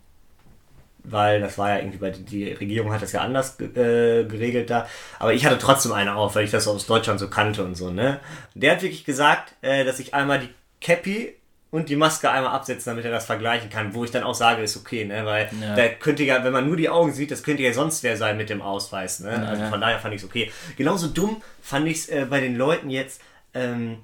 Weil 1.03 1.41
das 1.41 1.57
war 1.57 1.69
ja 1.69 1.77
irgendwie 1.77 1.97
bei 1.97 2.11
die 2.11 2.51
Regierung 2.51 2.93
hat 2.93 3.01
das 3.01 3.13
ja 3.13 3.21
anders 3.21 3.59
äh, 3.59 4.25
geregelt 4.25 4.69
da. 4.69 4.87
Aber 5.17 5.33
ich 5.33 5.43
hatte 5.47 5.57
trotzdem 5.57 5.93
eine 5.93 6.13
auf, 6.13 6.35
weil 6.35 6.45
ich 6.45 6.51
das 6.51 6.67
aus 6.67 6.85
Deutschland 6.85 7.19
so 7.19 7.27
kannte 7.27 7.63
und 7.63 7.73
so, 7.73 7.89
ne? 7.89 8.19
Und 8.53 8.61
der 8.61 8.73
hat 8.73 8.83
wirklich 8.83 9.05
gesagt, 9.05 9.55
äh, 9.63 9.83
dass 9.83 9.97
ich 9.97 10.13
einmal 10.13 10.37
die 10.37 10.49
Cappy 10.79 11.33
und 11.71 11.87
die 11.89 11.95
Maske 11.95 12.29
einmal 12.29 12.51
absetzen, 12.53 12.91
damit 12.91 13.05
er 13.05 13.11
das 13.11 13.25
vergleichen 13.25 13.69
kann, 13.69 13.93
wo 13.93 14.03
ich 14.03 14.11
dann 14.11 14.23
auch 14.23 14.35
sage, 14.35 14.61
ist 14.61 14.75
okay, 14.77 15.05
ne? 15.05 15.25
Weil 15.25 15.49
Ja. 15.61 15.75
da 15.75 15.87
könnte 15.87 16.23
ja, 16.23 16.43
wenn 16.43 16.51
man 16.53 16.67
nur 16.67 16.75
die 16.77 16.89
Augen 16.89 17.13
sieht, 17.13 17.31
das 17.31 17.43
könnte 17.43 17.63
ja 17.63 17.71
sonst 17.73 18.03
wer 18.03 18.17
sein 18.17 18.35
mit 18.37 18.49
dem 18.49 18.61
Ausweis, 18.61 19.21
ne? 19.21 19.47
also 19.47 19.63
ja. 19.63 19.69
von 19.69 19.79
daher 19.81 19.99
fand 19.99 20.13
ich 20.13 20.21
es 20.21 20.27
okay. 20.27 20.51
Genauso 20.77 21.07
dumm 21.07 21.41
fand 21.61 21.87
ich 21.87 21.97
es 21.99 22.09
äh, 22.09 22.25
bei 22.29 22.41
den 22.41 22.55
Leuten 22.57 22.89
jetzt, 22.89 23.21
ähm, 23.53 23.99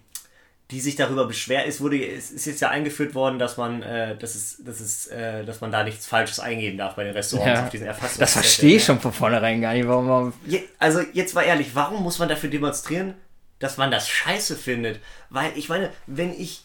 die 0.72 0.82
sich 0.82 0.96
darüber 0.98 1.26
beschweren. 1.28 1.64
Es 1.68 1.80
wurde, 1.80 2.06
es 2.06 2.30
ist 2.32 2.46
jetzt 2.46 2.60
ja 2.62 2.70
eingeführt 2.70 3.16
worden, 3.16 3.40
dass 3.40 3.56
man, 3.58 3.82
äh, 3.84 4.18
dass 4.18 4.36
es, 4.36 4.58
dass 4.64 4.80
es, 4.82 5.08
äh, 5.08 5.46
dass 5.46 5.62
man 5.62 5.72
da 5.72 5.84
nichts 5.84 6.06
Falsches 6.06 6.40
eingeben 6.42 6.78
darf 6.78 6.96
bei 6.96 7.04
den 7.06 7.14
Restaurants 7.14 7.60
Ja. 7.60 7.64
auf 7.66 7.70
diesen 7.70 7.88
Erfassungszetteln. 7.88 8.20
das 8.26 8.34
verstehe 8.34 8.76
ich 8.76 8.82
ne? 8.84 8.86
schon 8.86 9.00
von 9.00 9.14
vornherein 9.14 9.62
gar 9.62 9.74
nicht. 9.74 9.88
Warum, 9.88 10.08
warum 10.10 10.34
Je, 10.46 10.64
also 10.80 11.02
jetzt 11.14 11.36
mal 11.36 11.44
ehrlich, 11.44 11.70
warum 11.74 12.04
muss 12.04 12.20
man 12.20 12.28
dafür 12.30 12.50
demonstrieren, 12.50 13.14
dass 13.60 13.78
man 13.78 13.92
das 13.92 14.10
scheiße 14.10 14.56
findet? 14.58 15.00
Weil 15.30 15.52
ich 15.56 15.70
meine, 15.70 15.90
wenn 16.06 16.34
ich 16.34 16.64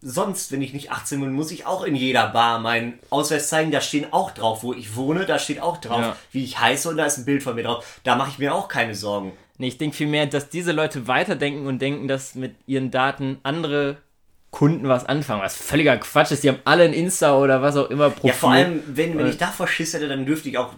sonst, 0.00 0.52
wenn 0.52 0.62
ich 0.62 0.72
nicht 0.72 0.90
18 0.92 1.20
bin, 1.20 1.32
muss 1.32 1.50
ich 1.50 1.66
auch 1.66 1.82
in 1.84 1.94
jeder 1.96 2.28
Bar 2.28 2.58
meinen 2.60 2.98
Ausweis 3.10 3.48
zeigen. 3.48 3.70
Da 3.70 3.80
stehen 3.80 4.12
auch 4.12 4.30
drauf, 4.30 4.62
wo 4.62 4.72
ich 4.72 4.94
wohne, 4.96 5.26
da 5.26 5.38
steht 5.38 5.60
auch 5.60 5.78
drauf, 5.78 6.00
Ja. 6.00 6.16
wie 6.32 6.44
ich 6.44 6.58
heiße 6.60 6.88
und 6.88 6.96
da 6.96 7.04
ist 7.06 7.18
ein 7.18 7.24
Bild 7.24 7.42
von 7.42 7.54
mir 7.54 7.64
drauf. 7.64 8.00
Da 8.04 8.14
mache 8.16 8.30
ich 8.30 8.38
mir 8.38 8.54
auch 8.54 8.68
keine 8.68 8.94
Sorgen. 8.94 9.32
Nee, 9.58 9.68
ich 9.68 9.78
denke 9.78 9.96
vielmehr, 9.96 10.26
dass 10.26 10.48
diese 10.50 10.70
Leute 10.72 11.08
weiterdenken 11.08 11.66
und 11.66 11.80
denken, 11.82 12.06
dass 12.06 12.36
mit 12.36 12.54
ihren 12.66 12.90
Daten 12.92 13.38
andere 13.42 13.96
Kunden 14.50 14.88
was 14.88 15.04
anfangen. 15.04 15.42
Was 15.42 15.56
völliger 15.56 15.96
Quatsch 15.98 16.30
ist. 16.30 16.44
Die 16.44 16.48
haben 16.48 16.60
alle 16.64 16.84
ein 16.84 16.92
Insta 16.92 17.36
oder 17.36 17.60
was 17.60 17.76
auch 17.76 17.90
immer 17.90 18.10
Profil. 18.10 18.28
Ja, 18.30 18.34
vor 18.34 18.50
allem, 18.52 18.82
wenn, 18.86 19.18
wenn 19.18 19.26
ich 19.26 19.36
davor 19.36 19.66
Schiss 19.66 19.92
hätte, 19.94 20.08
dann 20.08 20.24
dürfte 20.26 20.48
ich 20.48 20.56
auch 20.58 20.72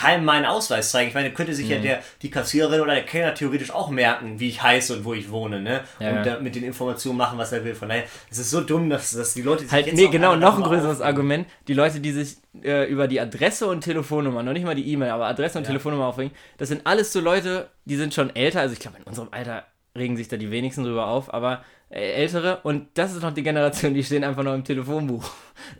keinem 0.00 0.24
meinen 0.24 0.46
Ausweis 0.46 0.90
zeigen. 0.90 1.08
Ich 1.08 1.14
meine, 1.14 1.30
könnte 1.32 1.52
sich 1.54 1.66
Mhm. 1.66 1.72
ja 1.72 1.78
der, 1.78 2.02
die 2.22 2.30
Kassiererin 2.30 2.80
oder 2.80 2.94
der 2.94 3.04
Kellner 3.04 3.34
theoretisch 3.34 3.70
auch 3.70 3.90
merken, 3.90 4.40
wie 4.40 4.48
ich 4.48 4.62
heiße 4.62 4.96
und 4.96 5.04
wo 5.04 5.12
ich 5.14 5.30
wohne, 5.30 5.60
ne? 5.60 5.80
Ja, 5.98 6.08
und 6.10 6.14
ja. 6.16 6.22
da 6.22 6.40
mit 6.40 6.54
den 6.54 6.64
Informationen 6.64 7.18
machen, 7.18 7.38
was 7.38 7.52
er 7.52 7.64
will. 7.64 7.74
Von 7.74 7.88
daher, 7.88 8.04
es 8.30 8.38
ist 8.38 8.50
so 8.50 8.60
dumm, 8.60 8.88
dass, 8.88 9.10
dass 9.12 9.34
die 9.34 9.42
Leute 9.42 9.64
sich 9.64 9.72
Halt, 9.72 9.86
jetzt 9.86 9.96
nee, 9.96 10.08
genau, 10.08 10.36
noch 10.36 10.56
ein 10.56 10.62
größeres 10.62 11.00
aufregen. 11.00 11.06
Argument. 11.06 11.46
Die 11.68 11.74
Leute, 11.74 12.00
die 12.00 12.12
sich 12.12 12.36
äh, 12.62 12.84
über 12.90 13.08
die 13.08 13.20
Adresse 13.20 13.66
und 13.66 13.82
Telefonnummer, 13.82 14.42
noch 14.42 14.52
nicht 14.52 14.64
mal 14.64 14.74
die 14.74 14.90
E-Mail, 14.92 15.10
aber 15.10 15.26
Adresse 15.26 15.58
und 15.58 15.64
Telefonnummer 15.64 16.06
aufregen, 16.06 16.32
das 16.58 16.68
sind 16.68 16.86
alles 16.86 17.12
so 17.12 17.20
Leute, 17.20 17.68
die 17.84 17.96
sind 17.96 18.14
schon 18.14 18.34
älter. 18.34 18.60
Also 18.60 18.72
ich 18.72 18.80
glaube, 18.80 18.96
in 18.98 19.04
unserem 19.04 19.28
Alter 19.32 19.64
regen 19.96 20.16
sich 20.16 20.28
da 20.28 20.36
die 20.36 20.50
wenigsten 20.50 20.84
drüber 20.84 21.06
auf, 21.08 21.34
aber 21.34 21.64
äh, 21.90 22.12
ältere. 22.12 22.60
Und 22.62 22.86
das 22.94 23.12
ist 23.12 23.22
noch 23.22 23.34
die 23.34 23.42
Generation, 23.42 23.92
die 23.94 24.04
stehen 24.04 24.22
einfach 24.24 24.44
noch 24.44 24.54
im 24.54 24.64
Telefonbuch. 24.64 25.28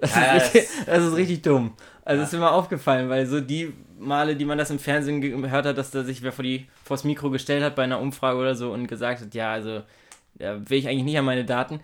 Das, 0.00 0.14
Ja, 0.14 0.32
ist, 0.34 0.54
richtig, 0.54 0.68
das- 0.78 0.86
das 0.86 1.04
ist 1.04 1.16
richtig 1.16 1.42
dumm. 1.42 1.72
Also 2.10 2.24
ist 2.24 2.32
mir 2.32 2.40
mal 2.40 2.50
aufgefallen, 2.50 3.08
weil 3.08 3.24
so 3.26 3.40
die 3.40 3.72
Male, 4.00 4.34
die 4.34 4.44
man 4.44 4.58
das 4.58 4.70
im 4.70 4.80
Fernsehen 4.80 5.20
ge- 5.20 5.40
gehört 5.40 5.64
hat, 5.64 5.78
dass 5.78 5.92
da 5.92 6.02
sich 6.02 6.22
wer 6.22 6.32
vor 6.32 6.42
die 6.42 6.66
vors 6.82 7.04
Mikro 7.04 7.30
gestellt 7.30 7.62
hat 7.62 7.76
bei 7.76 7.84
einer 7.84 8.00
Umfrage 8.00 8.36
oder 8.38 8.56
so 8.56 8.72
und 8.72 8.88
gesagt 8.88 9.20
hat, 9.20 9.32
ja, 9.34 9.52
also 9.52 9.82
ja, 10.38 10.68
will 10.68 10.78
ich 10.78 10.88
eigentlich 10.88 11.04
nicht 11.04 11.18
an 11.18 11.24
meine 11.24 11.44
Daten. 11.44 11.80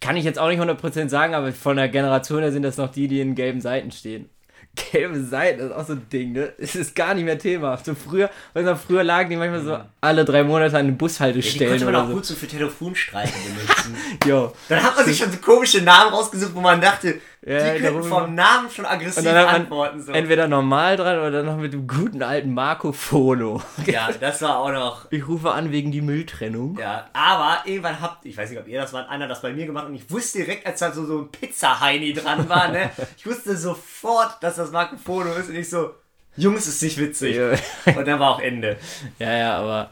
Kann 0.00 0.16
ich 0.16 0.24
jetzt 0.24 0.38
auch 0.38 0.48
nicht 0.48 0.60
100% 0.60 1.10
sagen, 1.10 1.34
aber 1.34 1.52
von 1.52 1.76
der 1.76 1.88
Generation 1.88 2.40
her 2.42 2.52
sind 2.52 2.62
das 2.64 2.76
noch 2.78 2.90
die, 2.92 3.08
die 3.08 3.20
in 3.20 3.34
gelben 3.34 3.60
Seiten 3.60 3.92
stehen. 3.92 4.28
Gelbe 4.74 5.20
Seiten, 5.22 5.58
das 5.58 5.68
ist 5.70 5.76
auch 5.76 5.86
so 5.86 5.92
ein 5.92 6.08
Ding, 6.10 6.32
ne? 6.32 6.52
Es 6.58 6.74
ist 6.74 6.94
gar 6.94 7.12
nicht 7.12 7.24
mehr 7.24 7.38
Thema. 7.38 7.76
So 7.76 7.94
früher, 7.94 8.30
weißt 8.54 8.66
du, 8.68 8.76
früher 8.76 9.04
lagen 9.04 9.28
die 9.28 9.36
manchmal 9.36 9.60
so 9.62 9.78
alle 10.00 10.24
drei 10.24 10.44
Monate 10.44 10.78
an 10.78 10.86
den 10.86 10.94
Die 10.94 10.98
Bushaltestellen 10.98 11.72
könnte 11.72 11.84
man 11.84 11.96
auch 11.96 12.08
so. 12.08 12.14
gut 12.14 12.24
so 12.24 12.34
für 12.34 12.46
Telefonstreiche 12.46 13.32
benutzen. 13.32 13.96
Jo. 14.26 14.52
Dann 14.68 14.82
hat 14.82 14.96
man 14.96 15.04
sich 15.04 15.18
schon 15.18 15.30
so 15.30 15.38
komische 15.38 15.82
Namen 15.82 16.12
rausgesucht, 16.14 16.54
wo 16.54 16.60
man 16.60 16.80
dachte, 16.80 17.20
Ja, 17.44 17.74
die 17.74 17.80
könnten 17.80 18.02
vom 18.04 18.34
Namen 18.34 18.70
schon 18.70 18.86
aggressiv 18.86 19.18
Und 19.18 19.24
dann 19.26 19.46
antworten. 19.46 20.00
So. 20.02 20.12
entweder 20.12 20.48
normal 20.48 20.96
dran 20.96 21.18
oder 21.18 21.42
noch 21.42 21.56
mit 21.58 21.72
dem 21.74 21.86
guten 21.86 22.22
alten 22.22 22.54
Marco 22.54 22.92
Fono. 22.92 23.60
Ja, 23.86 24.08
das 24.20 24.40
war 24.42 24.58
auch 24.58 24.70
noch. 24.72 25.10
Ich 25.10 25.26
rufe 25.28 25.50
an 25.50 25.70
wegen 25.70 25.90
die 25.92 26.00
Mülltrennung. 26.00 26.78
Ja, 26.78 27.10
aber 27.12 27.58
irgendwann 27.66 28.00
habt, 28.00 28.24
ich 28.24 28.36
weiß 28.36 28.48
nicht, 28.50 28.60
ob 28.60 28.68
ihr 28.68 28.80
das 28.80 28.92
war, 28.92 29.08
einer 29.10 29.28
das 29.28 29.42
bei 29.42 29.52
mir 29.52 29.66
gemacht 29.66 29.86
und 29.86 29.94
ich 29.94 30.10
wusste 30.10 30.38
direkt, 30.38 30.66
als 30.66 30.78
da 30.80 30.92
so, 30.92 31.04
so 31.04 31.18
ein 31.18 31.28
Pizza-Heini 31.30 32.14
dran 32.14 32.48
war, 32.48 32.68
ne? 32.68 32.90
Ich 33.18 33.26
wusste 33.26 33.56
sofort, 33.56 34.42
dass 34.42 34.56
das 34.56 34.61
Marco 34.70 34.96
Fono 34.96 35.32
ist 35.34 35.48
und 35.48 35.56
ich 35.56 35.68
so, 35.68 35.94
Jungs, 36.36 36.66
ist 36.66 36.82
nicht 36.82 36.98
witzig. 36.98 37.36
Ja. 37.36 37.50
Und 37.96 38.06
dann 38.06 38.20
war 38.20 38.30
auch 38.30 38.40
Ende. 38.40 38.76
Ja, 39.18 39.36
ja, 39.36 39.58
aber 39.58 39.90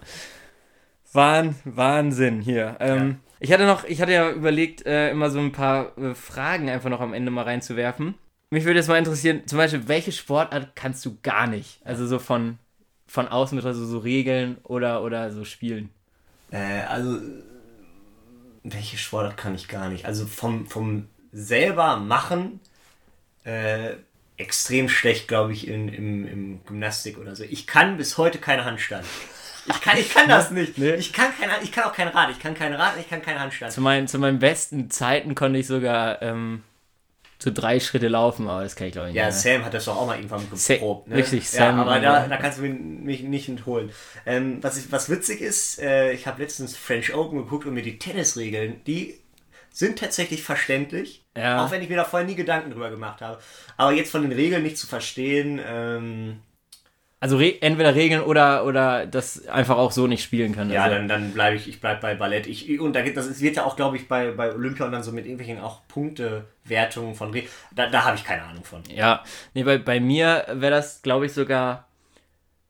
Wahn, 1.13 1.57
Wahnsinn 1.65 2.41
hier. 2.41 2.77
Ähm, 2.81 3.21
Ich 3.41 3.53
hatte 3.53 3.65
noch, 3.65 3.85
ich 3.85 4.01
hatte 4.03 4.13
ja 4.13 4.31
überlegt, 4.31 4.85
äh, 4.87 5.11
immer 5.11 5.31
so 5.31 5.39
ein 5.39 5.53
paar 5.53 5.97
äh, 5.99 6.15
Fragen 6.15 6.69
einfach 6.69 6.91
noch 6.91 7.01
am 7.01 7.15
Ende 7.15 7.31
mal 7.31 7.45
reinzuwerfen. 7.45 8.15
Mich 8.51 8.65
würde 8.65 8.79
jetzt 8.79 8.89
mal 8.89 8.99
interessieren, 8.99 9.47
zum 9.47 9.59
Beispiel, 9.59 9.89
welche 9.89 10.13
Sportart 10.13 10.75
kannst 10.75 11.05
du 11.07 11.17
gar 11.23 11.47
nicht? 11.47 11.81
Also 11.85 12.07
so 12.07 12.19
von, 12.19 12.59
von 13.07 13.29
außen 13.29 13.57
mit 13.57 13.65
also 13.65 13.87
so 13.87 13.99
Regeln 13.99 14.59
oder, 14.63 15.03
oder 15.03 15.31
so 15.33 15.45
Spielen. 15.45 15.89
Äh, 16.51 16.83
also, 16.83 17.19
welche 18.63 18.99
Sportart 18.99 19.37
kann 19.37 19.55
ich 19.55 19.69
gar 19.69 19.89
nicht? 19.89 20.05
Also 20.05 20.27
vom, 20.27 20.67
vom 20.67 21.09
selber 21.33 21.97
machen, 21.97 22.61
äh, 23.45 23.95
extrem 24.41 24.89
schlecht, 24.89 25.29
glaube 25.29 25.53
ich, 25.53 25.69
in, 25.69 25.89
im, 25.89 26.27
im 26.27 26.65
Gymnastik 26.65 27.19
oder 27.19 27.37
so. 27.37 27.45
Ich 27.45 27.67
kann 27.67 27.97
bis 27.97 28.19
heute 28.19 28.39
keine 28.39 28.65
Handstand. 28.65 29.07
Ich 29.67 29.81
kann, 29.81 29.99
ich 29.99 30.13
kann 30.13 30.29
das 30.29 30.51
nicht. 30.51 30.79
Nee. 30.79 30.95
Ich 30.95 31.13
kann 31.13 31.33
kein, 31.39 31.51
ich 31.63 31.73
kann 31.73 31.85
auch 31.85 31.93
kein 31.93 32.09
Rad. 32.09 32.31
Ich 32.31 32.39
kann 32.39 32.55
kein 32.55 32.75
Rad, 32.75 32.95
ich 32.99 33.09
kann 33.09 33.23
keinen 33.23 33.41
Handstand. 33.41 33.73
Zu 33.73 33.81
meinen, 33.81 34.09
zu 34.09 34.19
meinen 34.19 34.39
besten 34.39 34.91
Zeiten 34.91 35.35
konnte 35.35 35.59
ich 35.59 35.67
sogar 35.67 36.23
ähm, 36.23 36.63
so 37.43 37.51
drei 37.53 37.81
Schritte 37.81 38.09
laufen, 38.09 38.49
aber 38.49 38.63
das 38.63 38.77
kann 38.77 38.87
ich 38.87 38.93
glaube 38.93 39.09
ich 39.09 39.15
nicht. 39.15 39.21
Ja, 39.21 39.29
mehr. 39.29 39.33
Sam 39.33 39.65
hat 39.65 39.75
das 39.75 39.87
doch 39.87 39.97
auch 39.97 40.07
mal 40.07 40.17
irgendwann 40.17 40.47
geprobt. 40.51 41.09
Ne? 41.09 41.17
richtig, 41.17 41.51
ja, 41.53 41.59
Sam, 41.59 41.81
aber 41.81 41.97
ja. 41.97 42.21
da, 42.21 42.29
da 42.29 42.37
kannst 42.37 42.59
du 42.59 42.63
mich, 42.63 42.79
mich 42.79 43.23
nicht 43.23 43.49
entholen. 43.49 43.91
Ähm, 44.27 44.63
was, 44.63 44.77
ich, 44.77 44.93
was 44.93 45.09
witzig 45.09 45.41
ist, 45.41 45.81
äh, 45.81 46.13
ich 46.13 46.27
habe 46.27 46.43
letztens 46.43 46.77
French 46.77 47.15
Open 47.15 47.39
geguckt 47.39 47.67
und 47.67 47.75
mir 47.75 47.83
die 47.83 47.99
Tennisregeln, 47.99 48.83
die 48.87 49.19
sind 49.73 49.99
tatsächlich 49.99 50.43
verständlich. 50.43 51.20
Ja. 51.37 51.65
Auch 51.65 51.71
wenn 51.71 51.81
ich 51.83 51.89
mir 51.89 51.97
da 51.97 52.05
vorher 52.05 52.27
nie 52.29 52.35
Gedanken 52.35 52.71
drüber 52.71 52.91
gemacht 52.91 53.21
habe. 53.23 53.39
Aber 53.77 53.93
jetzt 53.93 54.11
von 54.11 54.23
den 54.23 54.33
Regeln 54.33 54.63
nicht 54.63 54.77
zu 54.79 54.87
verstehen, 54.87 55.61
ähm, 55.65 56.41
Also 57.21 57.37
re 57.37 57.61
entweder 57.63 57.95
Regeln 57.95 58.23
oder, 58.23 58.65
oder 58.65 59.07
das 59.07 59.47
einfach 59.47 59.77
auch 59.79 59.93
so 59.93 60.07
nicht 60.07 60.25
spielen 60.25 60.55
kann. 60.55 60.71
ja, 60.71 60.85
also, 60.85 60.97
dann, 60.97 61.07
dann 61.09 61.33
bleibe 61.33 61.57
ich, 61.57 61.69
ich 61.69 61.81
bleibe 61.81 62.01
bei 62.01 62.15
Ballett. 62.15 62.47
Ich, 62.47 62.81
und 62.81 62.95
da 62.95 63.03
gibt 63.03 63.17
das 63.17 63.27
es 63.27 63.41
wird 63.41 63.57
ja 63.57 63.65
auch, 63.65 63.77
glaube 63.77 63.97
ich, 63.97 64.09
bei, 64.09 64.33
bei 64.33 64.53
Olympia 64.55 64.87
und 64.87 64.93
dann 64.93 65.03
so 65.03 65.13
mit 65.13 65.25
irgendwelchen 65.27 65.61
auch 65.61 65.87
Punktewertungen 65.89 67.15
von 67.15 67.31
Regeln. 67.31 67.53
Da, 67.75 67.89
da 67.89 68.05
habe 68.05 68.17
ich 68.17 68.25
keine 68.25 68.43
Ahnung 68.45 68.65
von. 68.65 68.83
Ja, 68.89 69.23
nee, 69.55 69.63
bei, 69.65 69.79
bei 69.79 70.01
mir 70.01 70.47
wäre 70.53 70.73
das, 70.73 71.03
glaube 71.03 71.27
ich, 71.27 71.33
sogar 71.33 71.87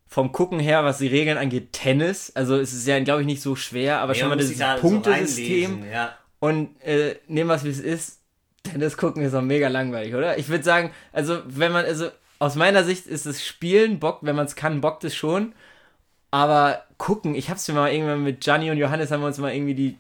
vom 0.07 0.33
Gucken 0.33 0.59
her, 0.59 0.85
was 0.85 0.99
die 0.99 1.07
Regeln 1.07 1.39
angeht, 1.39 1.73
Tennis. 1.73 2.33
Also 2.35 2.57
es 2.59 2.73
ist 2.73 2.87
ja, 2.87 2.99
glaube 3.01 3.21
ich, 3.23 3.27
nicht 3.27 3.41
so 3.43 3.55
schwer, 3.57 4.01
aber 4.01 4.15
schon 4.15 4.29
Ja, 4.29 4.29
mal 4.29 4.37
muss 4.37 4.57
das 4.59 4.81
so 4.81 4.81
Punktesystem. 4.89 5.71
reinlesen, 5.75 5.91
ja. 5.93 6.19
und 6.41 6.81
äh, 6.83 7.17
nehmen 7.29 7.49
was 7.49 7.65
wie 7.65 7.69
es 7.71 7.79
ist. 7.81 8.20
Tennis 8.63 8.97
gucken 8.97 9.23
ist 9.23 9.35
auch 9.35 9.43
mega 9.43 9.69
langweilig, 9.69 10.15
oder? 10.15 10.39
Ich 10.39 10.49
würde 10.49 10.65
sagen, 10.65 10.91
also 11.13 11.41
wenn 11.47 11.73
man, 11.73 11.85
also 11.85 12.11
aus 12.39 12.55
meiner 12.57 12.85
Sicht 12.85 13.07
ist 13.07 13.27
das 13.27 13.45
Spielen 13.45 13.99
Bock, 14.01 14.19
wenn 14.23 14.37
man 14.37 14.47
es 14.47 14.57
kann, 14.57 14.81
bockt 14.81 15.05
es 15.05 15.15
schon. 15.15 15.53
Aber 16.31 16.85
gucken, 16.97 17.35
ich 17.35 17.51
hab's 17.51 17.67
mir 17.69 17.75
mal 17.75 17.93
irgendwann 17.93 18.23
mit 18.23 18.41
Gianni 18.41 18.71
und 18.71 18.77
Johannes 18.79 19.11
haben 19.11 19.21
wir 19.21 19.27
uns 19.27 19.39
mal 19.39 19.53
irgendwie 19.53 19.75
die 19.75 19.99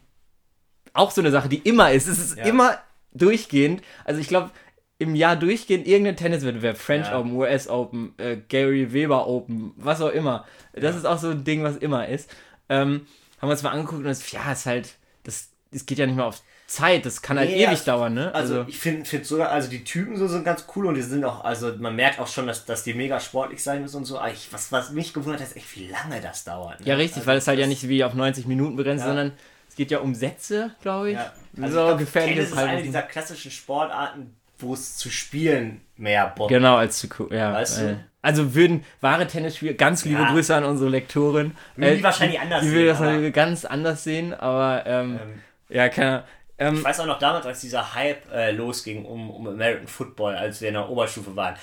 auch 0.92 1.10
so 1.10 1.20
eine 1.20 1.30
Sache, 1.30 1.48
die 1.48 1.58
immer 1.58 1.92
ist. 1.92 2.06
Es 2.08 2.18
ist 2.18 2.38
Ja. 2.38 2.44
immer 2.44 2.78
durchgehend. 3.12 3.82
Also 4.04 4.20
ich 4.20 4.28
glaube, 4.28 4.50
im 4.98 5.14
Jahr 5.14 5.36
durchgehend 5.36 5.86
irgendein 5.86 6.16
Tenniswettbewerb, 6.16 6.76
French 6.76 7.06
Ja. 7.08 7.18
Open, 7.18 7.32
US 7.32 7.68
Open, 7.68 8.14
äh, 8.18 8.36
Gary 8.48 8.92
Weber 8.92 9.26
Open, 9.26 9.72
was 9.76 10.00
auch 10.00 10.10
immer. 10.10 10.46
Das 10.72 10.94
Ja. 10.94 10.98
ist 10.98 11.04
auch 11.06 11.18
so 11.18 11.30
ein 11.30 11.44
Ding, 11.44 11.62
was 11.62 11.76
immer 11.76 12.06
ist. 12.08 12.30
Ähm, 12.68 13.06
haben 13.40 13.48
wir 13.48 13.52
uns 13.52 13.62
mal 13.62 13.70
angeguckt 13.70 14.00
und 14.04 14.10
es, 14.10 14.30
ja, 14.32 14.52
ist 14.52 14.66
halt, 14.66 14.94
das 15.24 15.48
es 15.72 15.86
geht 15.86 15.98
ja 15.98 16.06
nicht 16.06 16.16
mal 16.16 16.24
auf 16.24 16.42
Zeit, 16.70 17.04
das 17.04 17.20
kann 17.20 17.38
halt 17.38 17.50
Nee, 17.50 17.64
ewig 17.64 17.84
ja, 17.84 17.92
dauern, 17.96 18.14
ne? 18.14 18.32
Also, 18.34 18.64
ich 18.68 18.78
finde 18.78 19.04
find 19.04 19.26
sogar, 19.26 19.50
also 19.50 19.68
die 19.68 19.82
Typen 19.82 20.16
so 20.16 20.28
sind 20.28 20.44
ganz 20.44 20.66
cool 20.76 20.86
und 20.86 20.94
die 20.94 21.02
sind 21.02 21.24
auch, 21.24 21.44
also 21.44 21.72
man 21.78 21.96
merkt 21.96 22.20
auch 22.20 22.28
schon, 22.28 22.46
dass, 22.46 22.64
dass 22.64 22.84
die 22.84 22.94
mega 22.94 23.18
sportlich 23.18 23.62
sein 23.62 23.82
müssen 23.82 23.96
und 23.96 24.04
so. 24.04 24.18
Aber 24.18 24.30
ich, 24.30 24.52
was, 24.52 24.70
was 24.70 24.90
mich 24.90 25.12
gewundert 25.12 25.40
hat, 25.40 25.48
ist 25.48 25.56
echt, 25.56 25.76
wie 25.76 25.88
lange 25.88 26.20
das 26.20 26.44
dauert. 26.44 26.78
Ne? 26.80 26.86
ja, 26.86 26.94
richtig, 26.94 27.16
also, 27.18 27.26
weil 27.26 27.38
es 27.38 27.48
halt 27.48 27.58
ja 27.58 27.66
nicht 27.66 27.88
wie 27.88 28.04
auf 28.04 28.14
90 28.14 28.46
Minuten 28.46 28.76
begrenzt, 28.76 29.02
Ja. 29.02 29.08
sondern 29.08 29.32
es 29.68 29.74
geht 29.74 29.90
ja 29.90 29.98
um 29.98 30.14
Sätze, 30.14 30.70
glaube 30.80 31.10
ich. 31.10 31.16
Ja. 31.16 31.32
So 31.56 31.62
Also 31.64 31.78
ich 31.80 31.86
glaub, 31.86 31.98
gefährliches 31.98 32.34
Tennis 32.36 32.50
ist 32.52 32.58
eine 32.58 32.68
Halbwissen. 32.68 32.86
dieser 32.92 33.02
klassischen 33.02 33.50
Sportarten, 33.50 34.36
wo 34.58 34.74
es 34.74 34.96
zu 34.96 35.10
spielen 35.10 35.80
mehr 35.96 36.28
Bock 36.36 36.48
Genau, 36.50 36.76
als 36.76 36.98
zu 37.00 37.08
gucken. 37.08 37.36
Ja, 37.36 37.52
Weißt 37.52 37.80
du? 37.80 37.84
äh, 37.90 37.96
Also 38.22 38.54
würden 38.54 38.84
wahre 39.00 39.26
Tennisspieler, 39.26 39.72
ganz 39.74 40.04
liebe 40.04 40.20
Ja. 40.22 40.30
Grüße 40.30 40.54
an 40.54 40.64
unsere 40.64 40.90
Lektorin. 40.90 41.52
Würden 41.74 41.96
die 41.98 42.04
wahrscheinlich 42.04 42.38
anders 42.38 42.60
die 42.60 42.66
sehen, 42.68 42.74
würde 42.76 42.88
das 42.90 43.00
natürlich 43.00 43.34
ganz 43.34 43.64
anders 43.64 44.04
sehen, 44.04 44.34
aber 44.34 44.84
ähm, 44.86 45.18
Ähm, 45.20 45.40
ja, 45.68 45.88
keine 45.88 46.24
ähm, 46.60 46.76
Ich 46.76 46.84
weiß 46.84 47.00
auch 47.00 47.06
noch 47.06 47.18
damals, 47.18 47.46
als 47.46 47.60
dieser 47.60 47.94
Hype 47.94 48.30
äh, 48.32 48.52
losging 48.52 49.04
um, 49.04 49.30
um 49.30 49.48
American 49.48 49.88
Football, 49.88 50.36
als 50.36 50.60
wir 50.60 50.68
in 50.68 50.74
der 50.74 50.88
Oberstufe 50.88 51.34
waren. 51.34 51.56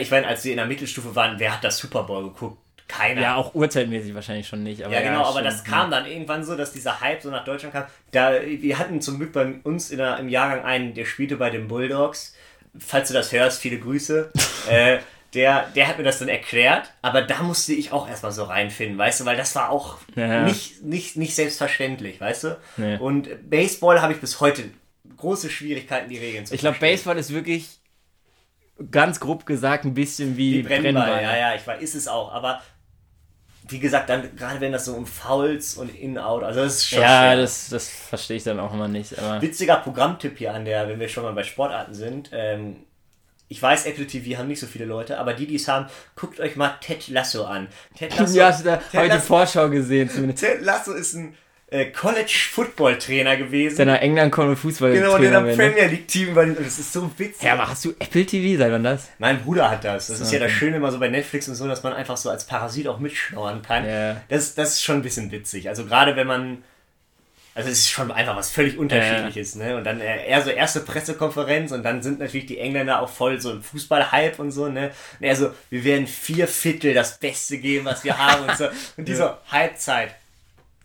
Ich 0.00 0.10
meine, 0.10 0.26
als 0.26 0.44
wir 0.44 0.50
in 0.50 0.58
der 0.58 0.66
Mittelstufe 0.66 1.14
waren, 1.16 1.38
wer 1.38 1.54
hat 1.54 1.64
das 1.64 1.78
Super 1.78 2.02
Bowl 2.02 2.24
geguckt? 2.24 2.58
Keiner. 2.88 3.20
Ja, 3.20 3.34
auch 3.36 3.54
urzeitmäßig 3.54 4.14
wahrscheinlich 4.16 4.48
schon 4.48 4.64
nicht. 4.64 4.82
Aber 4.84 4.92
Ja, 4.92 5.00
genau, 5.00 5.20
aber 5.20 5.38
stimmt. 5.38 5.46
das 5.46 5.64
kam 5.64 5.92
dann 5.92 6.06
irgendwann 6.06 6.42
so, 6.42 6.56
dass 6.56 6.72
dieser 6.72 7.00
Hype 7.00 7.22
so 7.22 7.30
nach 7.30 7.44
Deutschland 7.44 7.72
kam. 7.72 7.84
Da, 8.10 8.32
wir 8.44 8.78
hatten 8.80 9.00
zum 9.00 9.18
Glück 9.18 9.32
bei 9.32 9.54
uns 9.62 9.92
in 9.92 9.98
der, 9.98 10.18
im 10.18 10.28
Jahrgang 10.28 10.64
einen, 10.64 10.92
der 10.94 11.04
spielte 11.04 11.36
bei 11.36 11.50
den 11.50 11.68
Bulldogs. 11.68 12.34
Falls 12.76 13.06
du 13.06 13.14
das 13.14 13.30
hörst, 13.30 13.60
viele 13.60 13.78
Grüße. 13.78 14.32
äh, 14.68 14.98
der, 15.34 15.68
der 15.76 15.86
hat 15.88 15.98
mir 15.98 16.04
das 16.04 16.18
dann 16.18 16.28
erklärt, 16.28 16.90
aber 17.02 17.22
da 17.22 17.42
musste 17.42 17.72
ich 17.72 17.92
auch 17.92 18.08
erstmal 18.08 18.32
so 18.32 18.44
reinfinden, 18.44 18.98
weißt 18.98 19.20
du, 19.20 19.24
weil 19.24 19.36
das 19.36 19.54
war 19.54 19.70
auch 19.70 19.98
Ja. 20.16 20.42
nicht, 20.44 20.82
nicht, 20.82 21.16
nicht 21.16 21.34
selbstverständlich, 21.34 22.20
weißt 22.20 22.44
du? 22.44 22.58
Nee. 22.76 22.96
Und 22.96 23.28
Baseball 23.48 24.02
habe 24.02 24.12
ich 24.12 24.20
bis 24.20 24.40
heute 24.40 24.64
große 25.16 25.48
Schwierigkeiten, 25.50 26.08
die 26.08 26.18
Regeln 26.18 26.46
zu 26.46 26.54
Ich 26.54 26.60
glaube. 26.60 26.78
Baseball 26.80 27.16
ist 27.18 27.32
wirklich 27.32 27.68
ganz 28.90 29.20
grob 29.20 29.46
gesagt 29.46 29.84
ein 29.84 29.94
bisschen 29.94 30.36
wie, 30.36 30.58
Wie 30.58 30.62
Brennball, 30.62 30.92
Brennball. 30.94 31.22
ja, 31.22 31.36
ja, 31.36 31.54
ich 31.54 31.66
weiß, 31.66 31.80
ist 31.82 31.94
es 31.94 32.08
auch, 32.08 32.32
aber 32.32 32.60
wie 33.68 33.78
gesagt, 33.78 34.08
dann 34.08 34.34
gerade 34.36 34.60
wenn 34.60 34.72
das 34.72 34.86
so 34.86 34.94
um 34.94 35.06
Fouls 35.06 35.74
und 35.76 35.94
In-Out, 35.94 36.42
also 36.42 36.60
das 36.60 36.76
ist 36.76 36.88
schon 36.88 37.02
Ja, 37.02 37.22
schwer. 37.32 37.36
das, 37.36 37.68
das 37.68 37.88
verstehe 37.88 38.38
ich 38.38 38.42
dann 38.42 38.58
auch 38.58 38.72
immer 38.74 38.88
nicht. 38.88 39.12
Witziger 39.40 39.76
Programmtipp 39.76 40.38
hier 40.38 40.54
an 40.54 40.64
der, 40.64 40.88
wenn 40.88 40.98
wir 40.98 41.08
schon 41.08 41.22
mal 41.22 41.34
bei 41.34 41.44
Sportarten 41.44 41.94
sind. 41.94 42.30
Ähm, 42.32 42.76
ich 43.52 43.60
weiß, 43.60 43.86
Apple 43.86 44.06
TV 44.06 44.38
haben 44.38 44.46
nicht 44.46 44.60
so 44.60 44.68
viele 44.68 44.84
Leute, 44.84 45.18
aber 45.18 45.34
die, 45.34 45.44
die 45.44 45.56
es 45.56 45.66
haben, 45.66 45.86
guckt 46.14 46.38
euch 46.38 46.54
mal 46.54 46.78
Ted 46.80 47.08
Lasso 47.08 47.44
an. 47.44 47.66
Ted 47.98 48.16
Lasso, 48.16 48.38
ja, 48.38 48.52
da 48.62 48.80
habe 48.94 49.08
ich 49.08 49.12
die 49.12 49.18
Vorschau 49.18 49.68
gesehen 49.68 50.08
zumindest. 50.08 50.44
Ted 50.44 50.62
Lasso 50.62 50.92
ist 50.92 51.14
ein 51.14 51.34
äh, 51.66 51.86
College-Football-Trainer 51.86 53.36
gewesen. 53.36 53.76
Der 53.76 53.86
nach 53.86 54.00
England 54.00 54.30
kommt 54.30 54.50
und 54.50 54.56
Fußball 54.56 54.92
Genau, 54.92 55.16
und 55.16 55.22
in 55.22 55.32
Trainer 55.32 55.46
der? 55.46 55.56
Premier 55.56 55.86
League-Team. 55.86 56.36
Und 56.36 56.58
das 56.60 56.78
ist 56.78 56.92
so 56.92 57.10
witzig. 57.16 57.42
Ja, 57.42 57.54
aber 57.54 57.68
hast 57.68 57.84
du 57.84 57.90
Apple 57.98 58.24
TV? 58.24 58.58
Seit 58.58 58.72
wann 58.72 58.84
das? 58.84 59.08
Mein 59.18 59.42
Bruder 59.42 59.68
hat 59.68 59.84
das. 59.84 60.06
Das 60.06 60.20
ist 60.20 60.32
ja 60.32 60.38
das. 60.38 60.52
Schöne 60.52 60.76
immer 60.76 60.92
so 60.92 60.98
bei 61.00 61.08
Netflix 61.08 61.48
und 61.48 61.56
so, 61.56 61.66
dass 61.66 61.82
man 61.82 61.92
einfach 61.92 62.16
so 62.16 62.30
als 62.30 62.44
Parasit 62.44 62.86
auch 62.86 62.98
mitschnorren 63.00 63.62
kann. 63.62 63.84
Ja. 63.86 64.20
Das, 64.28 64.54
das 64.54 64.74
ist 64.74 64.82
schon 64.82 64.96
ein 64.96 65.02
bisschen 65.02 65.30
witzig. 65.32 65.68
Also 65.68 65.84
gerade 65.86 66.14
wenn 66.16 66.26
man. 66.26 66.62
Also 67.54 67.68
es 67.68 67.78
ist 67.78 67.90
schon 67.90 68.12
einfach 68.12 68.36
was 68.36 68.50
völlig 68.50 68.78
unterschiedliches, 68.78 69.56
ne? 69.56 69.76
Und 69.76 69.84
dann 69.84 70.00
äh, 70.00 70.26
eher 70.28 70.42
so 70.42 70.50
erste 70.50 70.80
Pressekonferenz 70.80 71.72
und 71.72 71.82
dann 71.82 72.02
sind 72.02 72.20
natürlich 72.20 72.46
die 72.46 72.58
Engländer 72.58 73.02
auch 73.02 73.08
voll 73.08 73.40
so 73.40 73.50
im 73.50 73.62
Fußball-Hype 73.62 74.38
und 74.38 74.52
so, 74.52 74.68
ne? 74.68 74.92
Und 75.18 75.26
er 75.26 75.34
so, 75.34 75.50
wir 75.68 75.84
werden 75.84 76.06
vier 76.06 76.46
Viertel 76.46 76.94
das 76.94 77.18
Beste 77.18 77.58
geben, 77.58 77.84
was 77.86 78.04
wir 78.04 78.16
haben 78.16 78.48
und 78.48 78.56
so. 78.56 78.68
Und 78.96 79.08
die 79.08 79.14
so, 79.14 79.30
Halbzeit. 79.50 80.14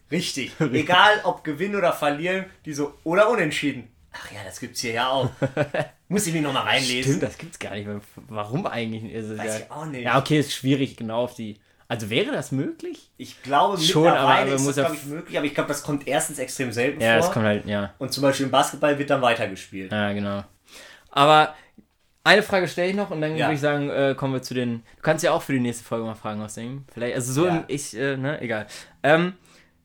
Richtig. 0.11 0.51
Egal 0.59 1.21
ob 1.23 1.43
gewinnen 1.43 1.75
oder 1.75 1.93
verlieren, 1.93 2.45
die 2.65 2.73
so, 2.73 2.93
oder 3.03 3.29
unentschieden. 3.29 3.89
Ach 4.13 4.31
ja, 4.31 4.39
das 4.45 4.59
gibt's 4.59 4.81
hier 4.81 4.93
ja 4.93 5.09
auch. 5.09 5.29
Muss 6.07 6.27
ich 6.27 6.33
mich 6.33 6.41
nochmal 6.41 6.63
reinlesen. 6.63 7.13
Stimmt, 7.13 7.23
das 7.23 7.37
gibt's 7.37 7.59
gar 7.59 7.75
nicht. 7.75 7.87
Warum 8.27 8.65
eigentlich? 8.65 9.13
Also, 9.15 9.37
Weiß 9.37 9.45
ja, 9.45 9.65
ich 9.65 9.71
auch 9.71 9.85
nicht. 9.85 10.03
Ja, 10.03 10.19
okay, 10.19 10.39
ist 10.39 10.53
schwierig, 10.53 10.95
genau 10.95 11.23
auf 11.23 11.35
die. 11.35 11.59
Also 11.87 12.09
wäre 12.09 12.31
das 12.31 12.51
möglich? 12.51 13.11
Ich 13.17 13.43
glaube, 13.43 13.77
Schon, 13.79 14.03
mittlerweile 14.03 14.27
aber- 14.31 14.41
aber 14.41 14.55
ist 14.55 14.65
das, 14.67 14.75
ja- 14.75 14.83
glaube 14.85 14.95
ich, 14.97 15.05
möglich, 15.05 15.37
aber 15.37 15.45
ich 15.45 15.53
glaube, 15.53 15.67
das 15.67 15.83
kommt 15.83 16.07
erstens 16.07 16.39
extrem 16.39 16.71
selten 16.71 16.99
Ja, 16.99 17.19
vor. 17.19 17.27
es 17.27 17.31
kommt 17.33 17.45
halt, 17.45 17.65
ja. 17.67 17.93
Und 17.99 18.11
zum 18.11 18.23
Beispiel 18.23 18.47
im 18.47 18.51
Basketball 18.51 18.97
wird 18.97 19.09
dann 19.11 19.21
weitergespielt. 19.21 19.91
Ja, 19.91 20.11
genau. 20.13 20.43
Aber 21.11 21.53
eine 22.23 22.41
Frage 22.41 22.67
stelle 22.67 22.89
ich 22.89 22.95
noch 22.95 23.11
und 23.11 23.21
dann 23.21 23.35
Ja. 23.37 23.45
würde 23.45 23.53
ich 23.55 23.61
sagen, 23.61 23.89
äh, 23.91 24.15
kommen 24.17 24.33
wir 24.33 24.41
zu 24.41 24.55
den. 24.55 24.83
Du 24.95 25.01
kannst 25.03 25.23
ja 25.23 25.31
auch 25.31 25.43
für 25.43 25.53
die 25.53 25.59
nächste 25.59 25.83
Folge 25.83 26.05
mal 26.05 26.15
Fragen 26.15 26.41
ausdenken. 26.41 26.85
Vielleicht, 26.91 27.13
also 27.15 27.31
so 27.33 27.45
Ja. 27.45 27.63
ich, 27.67 27.95
äh, 27.95 28.17
ne, 28.17 28.41
egal. 28.41 28.65
Ähm, 29.03 29.33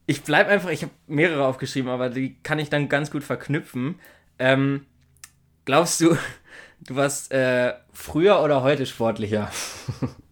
ich 0.07 0.23
bleib 0.23 0.49
einfach, 0.49 0.71
ich 0.71 0.83
habe 0.83 0.93
mehrere 1.07 1.45
aufgeschrieben, 1.45 1.91
aber 1.91 2.09
die 2.09 2.37
kann 2.43 2.59
ich 2.59 2.71
dann 2.71 2.89
ganz 2.89 3.11
gut 3.11 3.25
verknüpfen. 3.25 4.01
Ähm, 4.39 4.87
glaubst 5.67 6.01
du, 6.01 6.17
du 6.81 6.97
warst 6.97 7.31
äh, 7.31 7.75
früher 7.93 8.41
oder 8.43 8.63
heute 8.63 8.87
sportlicher? 8.87 9.51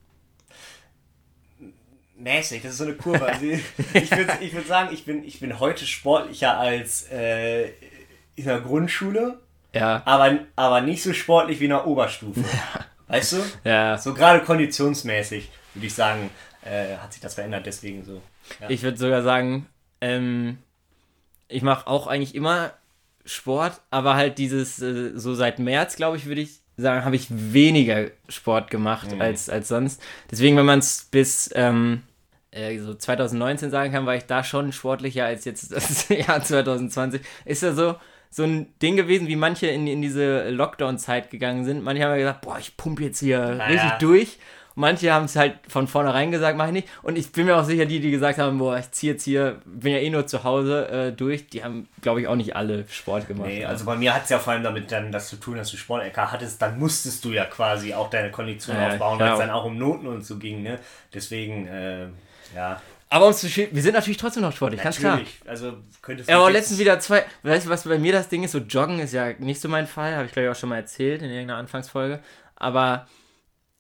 Mäßig, 2.19 2.63
das 2.63 2.73
ist 2.73 2.79
so 2.79 2.85
eine 2.85 2.95
Kurve. 2.95 3.25
Also 3.27 3.45
ich 3.47 4.11
würde 4.11 4.33
ich 4.41 4.53
würd 4.53 4.67
sagen, 4.67 4.91
ich 4.93 5.05
bin, 5.05 5.25
ich 5.25 5.41
bin 5.41 5.59
heute 5.61 5.87
sportlicher 5.87 6.59
als 6.59 7.09
äh, 7.13 7.69
in 8.35 8.45
der 8.45 8.61
Grundschule, 8.61 9.39
Ja. 9.73 10.03
aber, 10.05 10.39
aber 10.57 10.81
nicht 10.81 11.03
so 11.03 11.13
sportlich 11.13 11.61
wie 11.61 11.65
in 11.65 11.71
der 11.71 11.87
Oberstufe. 11.87 12.43
Weißt 13.07 13.33
du? 13.33 13.37
Ja. 13.65 13.97
So 13.99 14.15
gerade 14.15 14.41
konditionsmäßig, 14.45 15.51
würde 15.75 15.87
ich 15.87 15.95
sagen, 15.95 16.31
äh, 16.65 16.97
hat 16.97 17.13
sich 17.13 17.23
das 17.23 17.35
verändert, 17.35 17.67
deswegen 17.67 18.05
so. 18.05 18.21
Ja. 18.61 18.69
Ich 18.69 18.83
würde 18.83 18.99
sogar 18.99 19.23
sagen, 19.23 19.67
ähm, 20.01 20.59
ich 21.49 21.63
mache 21.63 21.87
auch 21.87 22.07
eigentlich 22.07 22.35
immer 22.35 22.73
Sport, 23.25 23.81
aber 23.91 24.15
halt 24.17 24.39
dieses, 24.39 24.81
äh, 24.83 25.13
so 25.15 25.35
seit 25.35 25.59
März, 25.59 25.97
glaube 25.97 26.17
ich, 26.17 26.27
würde 26.27 26.41
ich 26.43 26.61
sagen, 26.77 27.05
habe 27.05 27.17
ich 27.17 27.27
weniger 27.31 28.07
Sport 28.29 28.71
gemacht 28.71 29.11
Mhm. 29.13 29.21
als, 29.21 29.49
als 29.51 29.69
sonst. 29.69 30.03
Deswegen, 30.31 30.57
wenn 30.57 30.67
man 30.67 30.79
es 30.81 31.07
bis 31.11 31.51
ähm, 31.55 32.03
äh, 32.59 32.79
so 32.79 32.95
2019 32.95 33.71
sagen 33.71 33.93
kann, 33.93 34.07
war 34.07 34.17
ich 34.17 34.25
da 34.27 34.43
schon 34.45 34.73
sportlicher 34.73 35.25
als 35.25 35.45
jetzt 35.45 35.73
das 35.75 36.09
Jahr 36.09 36.43
2020. 36.43 37.21
Ist 37.45 37.63
ja 37.63 37.73
so, 37.73 37.95
so 38.31 38.43
ein 38.43 38.67
Ding 38.83 38.97
gewesen, 38.97 39.29
wie 39.29 39.37
manche 39.37 39.69
in, 39.69 39.87
in 39.87 40.03
diese 40.03 40.51
Lockdown-Zeit 40.51 41.31
gegangen 41.31 41.65
sind. 41.65 41.83
Manche 41.83 42.03
haben 42.05 42.11
ja 42.13 42.17
gesagt, 42.19 42.41
boah, 42.43 42.59
ich 42.59 42.77
pumpe 42.77 43.05
jetzt 43.05 43.21
hier 43.21 43.39
Naja. 43.55 43.65
richtig 43.67 43.93
durch. 44.01 44.39
Manche 44.75 45.13
haben 45.13 45.25
es 45.25 45.35
halt 45.35 45.55
von 45.67 45.89
vornherein 45.89 46.31
gesagt, 46.31 46.57
mach 46.57 46.67
ich 46.67 46.73
nicht. 46.73 46.89
Und 47.03 47.19
ich 47.19 47.33
bin 47.33 47.47
mir 47.47 47.57
auch 47.57 47.65
sicher, 47.65 47.85
die, 47.85 47.99
die 47.99 48.13
gesagt 48.13 48.39
haben, 48.39 48.59
boah, 48.59 48.79
ich 48.79 48.89
ziehe 48.93 49.15
jetzt 49.15 49.25
hier, 49.25 49.61
bin 49.65 49.93
ja 49.93 49.99
eh 49.99 50.09
nur 50.09 50.29
zu 50.29 50.45
Hause 50.45 50.89
äh, 50.89 51.13
durch, 51.13 51.49
die 51.49 51.65
haben, 51.65 51.89
glaube 52.01 52.21
ich, 52.21 52.29
auch 52.29 52.37
nicht 52.37 52.55
alle 52.55 52.85
Sport 52.89 53.27
gemacht. 53.27 53.49
Nee, 53.49 53.65
also 53.65 53.85
bei 53.85 53.97
mir 53.97 54.15
hat 54.15 54.23
es 54.25 54.31
ja 54.31 54.39
vor 54.39 54.53
allem 54.53 54.63
damit 54.63 54.93
dann 54.93 55.11
das 55.11 55.31
zu 55.31 55.37
tun, 55.37 55.57
dass 55.57 55.73
du 55.73 55.77
Sport-LK 55.77 56.17
hattest, 56.31 56.63
dann 56.63 56.79
musstest 56.79 57.25
du 57.25 57.33
ja 57.33 57.45
quasi 57.47 57.93
auch 57.93 58.09
deine 58.09 58.31
Kondition 58.31 58.77
Ja, 58.77 58.91
aufbauen, 58.91 59.19
weil 59.19 59.33
es 59.33 59.39
dann 59.41 59.51
auch 59.51 59.65
um 59.65 59.77
Noten 59.79 60.07
und 60.07 60.25
so 60.25 60.37
ging, 60.39 60.63
ne? 60.63 60.79
Deswegen, 61.13 61.67
äh, 61.67 62.07
ja. 62.55 62.81
aber 63.11 63.27
um 63.27 63.33
zu 63.33 63.47
wir 63.55 63.83
sind 63.83 63.95
natürlich 63.95 64.17
trotzdem 64.19 64.43
noch 64.43 64.55
sportlich, 64.55 64.83
ganz 64.83 64.99
klar. 64.99 65.17
Natürlich. 65.17 65.41
Also 65.47 65.75
könntest 66.03 66.29
Ja, 66.29 66.37
aber 66.39 66.51
letztens 66.51 66.79
wieder 66.79 66.99
zwei, 67.01 67.25
weißt 67.43 67.67
du, 67.67 67.71
was 67.71 67.85
bei 67.85 67.99
mir 67.99 68.13
das 68.13 68.29
Ding 68.29 68.43
ist, 68.45 68.53
so 68.53 68.59
Joggen 68.59 68.99
ist 69.01 69.13
ja 69.15 69.33
nicht 69.39 69.61
so 69.61 69.69
mein 69.69 69.87
Fall, 69.87 70.15
habe 70.17 70.27
ich 70.27 70.33
glaube 70.33 70.47
ich 70.47 70.53
auch 70.55 70.59
schon 70.59 70.69
mal 70.69 70.77
erzählt 70.77 71.23
in 71.23 71.31
irgendeiner 71.31 71.59
Anfangsfolge, 71.59 72.21
aber 72.57 73.07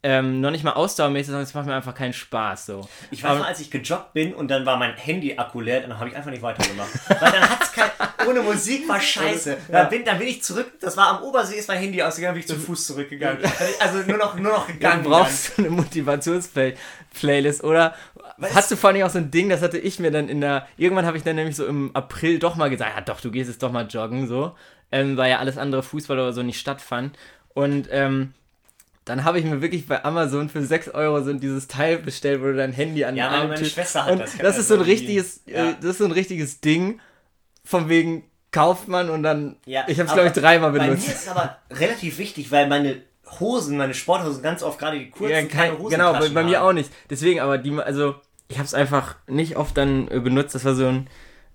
ähm, 0.04 0.40
noch 0.40 0.52
nicht 0.52 0.62
mal 0.62 0.74
ausdauermäßig, 0.74 1.26
sondern 1.26 1.42
es 1.42 1.54
macht 1.54 1.66
mir 1.66 1.74
einfach 1.74 1.92
keinen 1.94 2.12
Spaß 2.12 2.66
so. 2.66 2.88
Ich 3.10 3.24
weiß 3.24 3.30
aber- 3.32 3.40
noch, 3.40 3.46
als 3.48 3.58
ich 3.58 3.68
gejoggt 3.68 4.12
bin 4.12 4.32
und 4.32 4.46
dann 4.48 4.64
war 4.64 4.76
mein 4.76 4.94
Handy-Akku 4.96 5.60
leer, 5.60 5.80
dann 5.80 5.98
habe 5.98 6.08
ich 6.08 6.14
einfach 6.14 6.30
nicht 6.30 6.40
weitergemacht. 6.42 6.88
Weil 7.08 7.32
dann 7.32 7.50
hat's 7.50 7.72
kein. 7.72 7.90
Ohne 8.28 8.42
Musik 8.42 8.86
war 8.88 9.00
scheiße. 9.00 9.56
Dann, 9.70 9.88
bin, 9.88 10.04
dann 10.04 10.18
bin 10.18 10.28
ich 10.28 10.42
zurück. 10.42 10.72
Das 10.80 10.96
war 10.98 11.08
am 11.16 11.22
Obersee, 11.22 11.54
ist 11.56 11.68
mein 11.68 11.78
Handy 11.78 12.02
ausgegangen, 12.02 12.34
bin 12.34 12.40
ich 12.42 12.46
zu 12.48 12.56
Fuß 12.56 12.88
zurückgegangen. 12.88 13.38
Also 13.80 13.98
nur 14.00 14.18
noch, 14.18 14.34
nur 14.34 14.52
noch 14.52 14.66
Du 14.66 14.72
gegangen. 14.74 15.02
brauchst 15.04 15.58
eine 15.58 15.70
Motivationsplaylist 15.70 17.64
oder 17.64 17.94
hast 18.40 18.70
du 18.70 18.76
vor 18.76 18.90
allem 18.90 19.02
auch 19.02 19.10
so 19.10 19.18
ein 19.18 19.30
Ding, 19.30 19.48
das 19.48 19.62
hatte 19.62 19.78
ich 19.78 19.98
mir 19.98 20.10
dann 20.10 20.28
in 20.28 20.40
der, 20.40 20.66
irgendwann 20.76 21.06
habe 21.06 21.16
ich 21.16 21.22
dann 21.22 21.36
nämlich 21.36 21.56
so 21.56 21.66
im 21.66 21.90
April 21.94 22.38
doch 22.38 22.56
mal 22.56 22.70
gesagt, 22.70 22.92
ja 22.96 23.00
doch, 23.02 23.20
du 23.20 23.30
gehst 23.30 23.48
jetzt 23.50 23.62
doch 23.62 23.72
mal 23.72 23.86
joggen, 23.86 24.26
so, 24.28 24.54
ähm, 24.92 25.16
weil 25.16 25.30
ja 25.30 25.38
alles 25.38 25.58
andere 25.58 25.82
Fußball 25.82 26.18
oder 26.18 26.32
so 26.32 26.42
nicht 26.42 26.60
stattfand 26.60 27.16
und 27.54 27.88
ähm, 27.90 28.32
dann 29.04 29.24
habe 29.24 29.38
ich 29.38 29.44
mir 29.46 29.62
wirklich 29.62 29.86
bei 29.86 30.04
Amazon 30.04 30.50
für 30.50 30.62
6 30.62 30.90
Euro 30.90 31.22
so 31.22 31.32
dieses 31.32 31.66
Teil 31.66 31.98
bestellt, 31.98 32.42
wo 32.42 32.46
du 32.46 32.56
dein 32.56 32.72
Handy 32.72 33.04
an 33.06 33.16
Ja, 33.16 33.30
meine-. 33.30 33.64
Schwester 33.64 34.04
hat 34.04 34.12
und 34.12 34.20
das. 34.20 34.36
Das 34.36 34.58
ist 34.58 34.68
so 34.68 34.74
ein 34.74 34.82
richtiges, 34.82 35.40
Ja. 35.46 35.70
äh, 35.70 35.74
das 35.80 35.92
ist 35.92 35.98
so 35.98 36.04
ein 36.04 36.12
richtiges 36.12 36.60
Ding, 36.60 37.00
von 37.64 37.88
wegen 37.88 38.24
kauft 38.50 38.86
man 38.88 39.08
und 39.10 39.22
dann, 39.22 39.56
Ja, 39.66 39.84
ich 39.88 39.98
habe 39.98 40.08
es 40.08 40.12
glaube 40.14 40.28
ich 40.28 40.34
dreimal 40.34 40.72
Bei 40.72 40.80
mir 40.80 40.84
benutzt. 40.90 41.08
ist 41.08 41.22
es 41.22 41.28
aber 41.28 41.58
relativ 41.70 42.18
wichtig, 42.18 42.50
weil 42.50 42.68
meine 42.68 43.02
Hosen, 43.40 43.76
meine 43.76 43.94
Sporthosen 43.94 44.42
ganz 44.42 44.62
oft 44.62 44.78
gerade 44.78 44.98
die 44.98 45.10
kurzen 45.10 45.30
Ja, 45.30 45.38
keine 45.42 45.48
kein, 45.48 45.78
Hosentaschen 45.78 45.90
genau, 45.90 46.12
bei, 46.12 46.42
bei 46.42 46.44
mir 46.44 46.62
auch 46.62 46.72
nicht. 46.72 46.90
Deswegen, 47.10 47.40
aber 47.40 47.58
die, 47.58 47.72
also 47.78 48.14
ich 48.48 48.58
habe 48.58 48.66
es 48.66 48.74
einfach 48.74 49.16
nicht 49.26 49.56
oft 49.56 49.76
dann 49.76 50.08
äh, 50.08 50.20
benutzt. 50.20 50.54
Das 50.54 50.64
war 50.64 50.74
so 50.74 50.86
ein, 50.86 51.08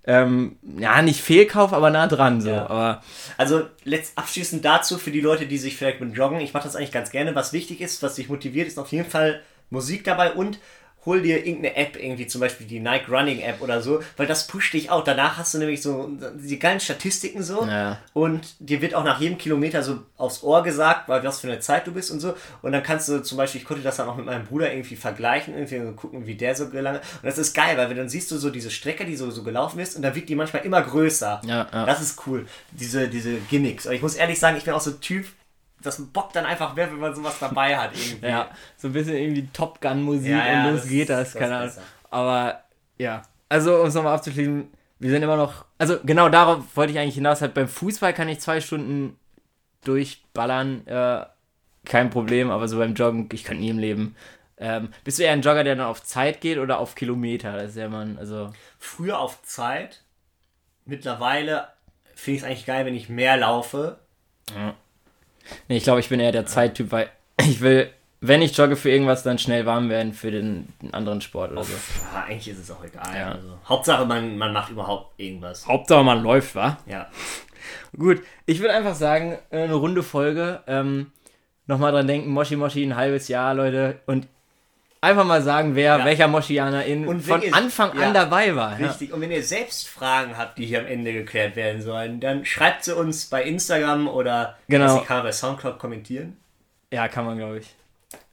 ähm, 0.06 0.56
ja, 0.78 1.02
nicht 1.02 1.20
Fehlkauf, 1.22 1.72
aber 1.72 1.90
nah 1.90 2.06
dran 2.06 2.40
so. 2.40 2.50
Ja. 2.50 2.66
Aber 2.66 3.02
Also 3.36 3.64
letzt, 3.84 4.16
abschließend 4.16 4.64
dazu 4.64 4.98
für 4.98 5.10
die 5.10 5.20
Leute, 5.20 5.46
die 5.46 5.58
sich 5.58 5.76
vielleicht 5.76 6.00
mit 6.00 6.16
Joggen, 6.16 6.40
ich 6.40 6.54
mache 6.54 6.64
das 6.64 6.76
eigentlich 6.76 6.92
ganz 6.92 7.10
gerne. 7.10 7.34
Was 7.34 7.52
wichtig 7.52 7.80
ist, 7.80 8.02
was 8.02 8.14
dich 8.14 8.28
motiviert, 8.28 8.68
ist 8.68 8.78
auf 8.78 8.92
jeden 8.92 9.08
Fall 9.08 9.42
Musik 9.70 10.04
dabei 10.04 10.32
und 10.32 10.58
hol 11.06 11.20
dir 11.22 11.44
irgendeine 11.46 11.76
App, 11.76 11.96
irgendwie 12.02 12.26
zum 12.26 12.40
Beispiel 12.40 12.66
die 12.66 12.80
Nike 12.80 13.08
Running 13.10 13.40
App 13.40 13.60
oder 13.60 13.82
so, 13.82 14.02
weil 14.16 14.26
das 14.26 14.46
pusht 14.46 14.72
dich 14.74 14.90
auch. 14.90 15.04
Danach 15.04 15.36
hast 15.38 15.54
du 15.54 15.58
nämlich 15.58 15.82
so 15.82 16.10
die 16.36 16.58
geilen 16.58 16.80
Statistiken 16.80 17.42
so 17.42 17.64
Ja. 17.64 17.98
und 18.12 18.54
dir 18.58 18.80
wird 18.80 18.94
auch 18.94 19.04
nach 19.04 19.20
jedem 19.20 19.38
Kilometer 19.38 19.82
so 19.82 19.98
aufs 20.16 20.42
Ohr 20.42 20.62
gesagt, 20.62 21.08
weil 21.08 21.22
was 21.24 21.40
für 21.40 21.48
eine 21.48 21.60
Zeit 21.60 21.86
du 21.86 21.92
bist 21.92 22.10
und 22.10 22.20
so. 22.20 22.34
Und 22.62 22.72
dann 22.72 22.82
kannst 22.82 23.08
du 23.08 23.22
zum 23.22 23.38
Beispiel, 23.38 23.60
ich 23.60 23.66
konnte 23.66 23.82
das 23.82 23.96
dann 23.96 24.08
auch 24.08 24.16
mit 24.16 24.26
meinem 24.26 24.46
Bruder 24.46 24.72
irgendwie 24.72 24.96
vergleichen, 24.96 25.54
irgendwie 25.54 25.78
so 25.80 25.92
gucken, 25.92 26.26
wie 26.26 26.34
der 26.34 26.54
so 26.54 26.68
gelange. 26.68 26.98
Und 26.98 27.24
das 27.24 27.38
ist 27.38 27.54
geil, 27.54 27.76
weil 27.76 27.94
dann 27.94 28.08
siehst 28.08 28.30
du 28.30 28.36
so 28.38 28.50
diese 28.50 28.70
Strecke, 28.70 29.04
die 29.04 29.16
so, 29.16 29.30
so 29.30 29.42
gelaufen 29.42 29.78
ist 29.80 29.96
und 29.96 30.02
dann 30.02 30.14
wird 30.14 30.28
die 30.28 30.34
manchmal 30.34 30.64
immer 30.64 30.82
größer. 30.82 31.40
Ja, 31.46 31.68
ja. 31.72 31.86
Das 31.86 32.00
ist 32.00 32.26
cool, 32.26 32.46
diese, 32.70 33.08
diese 33.08 33.34
Gimmicks. 33.50 33.86
Aber 33.86 33.94
ich 33.94 34.02
muss 34.02 34.14
ehrlich 34.14 34.38
sagen, 34.38 34.56
ich 34.56 34.64
bin 34.64 34.74
auch 34.74 34.80
so 34.80 34.90
ein 34.90 35.00
Typ, 35.00 35.26
das 35.84 36.00
bockt 36.06 36.34
dann 36.34 36.46
einfach 36.46 36.74
mehr, 36.74 36.90
wenn 36.90 36.98
man 36.98 37.14
sowas 37.14 37.38
dabei 37.38 37.76
hat 37.76 37.92
irgendwie. 37.94 38.26
Ja, 38.26 38.48
so 38.76 38.88
ein 38.88 38.92
bisschen 38.92 39.16
irgendwie 39.16 39.48
Top 39.52 39.80
Gun 39.80 40.02
Musik 40.02 40.30
Ja, 40.30 40.46
ja, 40.46 40.66
und 40.66 40.74
los 40.74 40.88
geht 40.88 41.10
das, 41.10 41.32
das 41.32 41.40
keine 41.40 41.56
Ahnung. 41.56 41.72
Aber 42.10 42.62
ja, 42.98 43.22
also 43.48 43.80
um 43.80 43.86
es 43.88 43.94
nochmal 43.94 44.14
abzuschließen, 44.14 44.68
wir 44.98 45.10
sind 45.10 45.22
immer 45.22 45.36
noch, 45.36 45.64
also 45.78 45.98
genau 46.02 46.28
darauf 46.28 46.64
wollte 46.76 46.92
ich 46.92 46.98
eigentlich 46.98 47.16
hinaus, 47.16 47.40
halt 47.42 47.54
beim 47.54 47.68
Fußball 47.68 48.14
kann 48.14 48.28
ich 48.28 48.40
zwei 48.40 48.60
Stunden 48.60 49.18
durchballern, 49.84 50.86
äh, 50.86 51.26
kein 51.84 52.10
Problem, 52.10 52.50
aber 52.50 52.68
so 52.68 52.78
beim 52.78 52.94
Joggen, 52.94 53.28
ich 53.32 53.44
könnte 53.44 53.62
nie 53.62 53.70
im 53.70 53.78
Leben. 53.78 54.16
Ähm, 54.56 54.88
bist 55.02 55.18
du 55.18 55.24
eher 55.24 55.32
ein 55.32 55.42
Jogger, 55.42 55.64
der 55.64 55.76
dann 55.76 55.86
auf 55.86 56.02
Zeit 56.02 56.40
geht 56.40 56.58
oder 56.58 56.78
auf 56.78 56.94
Kilometer? 56.94 57.52
Das 57.52 57.70
ist 57.70 57.76
ja 57.76 57.88
man, 57.88 58.16
also 58.18 58.52
Früher 58.78 59.18
auf 59.18 59.42
Zeit, 59.42 60.02
mittlerweile 60.86 61.68
finde 62.14 62.36
ich 62.36 62.42
es 62.42 62.48
eigentlich 62.48 62.66
geil, 62.66 62.86
wenn 62.86 62.94
ich 62.94 63.08
mehr 63.08 63.36
laufe. 63.36 63.98
Nee, 65.68 65.76
ich 65.76 65.84
glaube, 65.84 66.00
ich 66.00 66.08
bin 66.08 66.20
eher 66.20 66.32
der 66.32 66.46
Zeittyp, 66.46 66.90
weil 66.92 67.08
ich 67.40 67.60
will, 67.60 67.90
wenn 68.20 68.42
ich 68.42 68.56
jogge 68.56 68.76
für 68.76 68.90
irgendwas, 68.90 69.22
dann 69.22 69.38
schnell 69.38 69.66
warm 69.66 69.88
werden 69.88 70.12
für 70.12 70.30
den, 70.30 70.68
den 70.82 70.94
anderen 70.94 71.20
Sport 71.20 71.52
oder 71.52 71.64
so. 71.64 71.72
Ja, 71.72 72.24
eigentlich 72.24 72.48
ist 72.48 72.58
es 72.58 72.70
auch 72.70 72.84
egal. 72.84 73.16
Ja. 73.16 73.32
Also, 73.32 73.58
Hauptsache, 73.68 74.04
man, 74.06 74.36
man 74.38 74.52
macht 74.52 74.70
überhaupt 74.70 75.18
irgendwas. 75.18 75.66
Hauptsache 75.66 76.04
man 76.04 76.22
läuft, 76.22 76.54
wa? 76.54 76.78
Ja. 76.86 77.08
Gut, 77.96 78.22
ich 78.46 78.60
würde 78.60 78.74
einfach 78.74 78.94
sagen, 78.94 79.38
eine 79.50 79.74
runde 79.74 80.02
Folge. 80.02 80.62
Ähm, 80.66 81.12
Nochmal 81.66 81.92
dran 81.92 82.06
denken, 82.06 82.30
Moshi 82.30 82.56
Moshi 82.56 82.82
ein 82.84 82.96
halbes 82.96 83.28
Jahr, 83.28 83.54
Leute. 83.54 84.00
Und 84.06 84.28
einfach 85.04 85.24
mal 85.24 85.42
sagen, 85.42 85.74
wer, 85.76 85.98
Ja. 85.98 86.04
welcher 86.04 86.26
Moschianer 86.28 86.84
in, 86.84 87.06
Und 87.06 87.20
von 87.22 87.40
ihr- 87.42 87.54
Anfang 87.54 87.96
ja, 87.98 88.06
an 88.08 88.14
dabei 88.14 88.54
war. 88.56 88.78
Richtig. 88.78 89.12
Und 89.12 89.20
wenn 89.20 89.30
ihr 89.30 89.42
selbst 89.44 89.88
Fragen 89.88 90.36
habt, 90.36 90.58
die 90.58 90.66
hier 90.66 90.80
am 90.80 90.86
Ende 90.86 91.12
geklärt 91.12 91.54
werden 91.56 91.80
sollen, 91.82 92.20
dann 92.20 92.44
schreibt 92.44 92.84
sie 92.84 92.94
uns 92.96 93.26
bei 93.26 93.42
Instagram 93.44 94.08
oder 94.08 94.56
Genau. 94.68 94.98
sie 94.98 95.04
kann 95.04 95.22
bei 95.22 95.32
Soundcloud 95.32 95.78
kommentieren. 95.78 96.36
ja, 96.90 97.08
kann 97.08 97.24
man, 97.26 97.38
glaube 97.38 97.58
ich. 97.58 97.74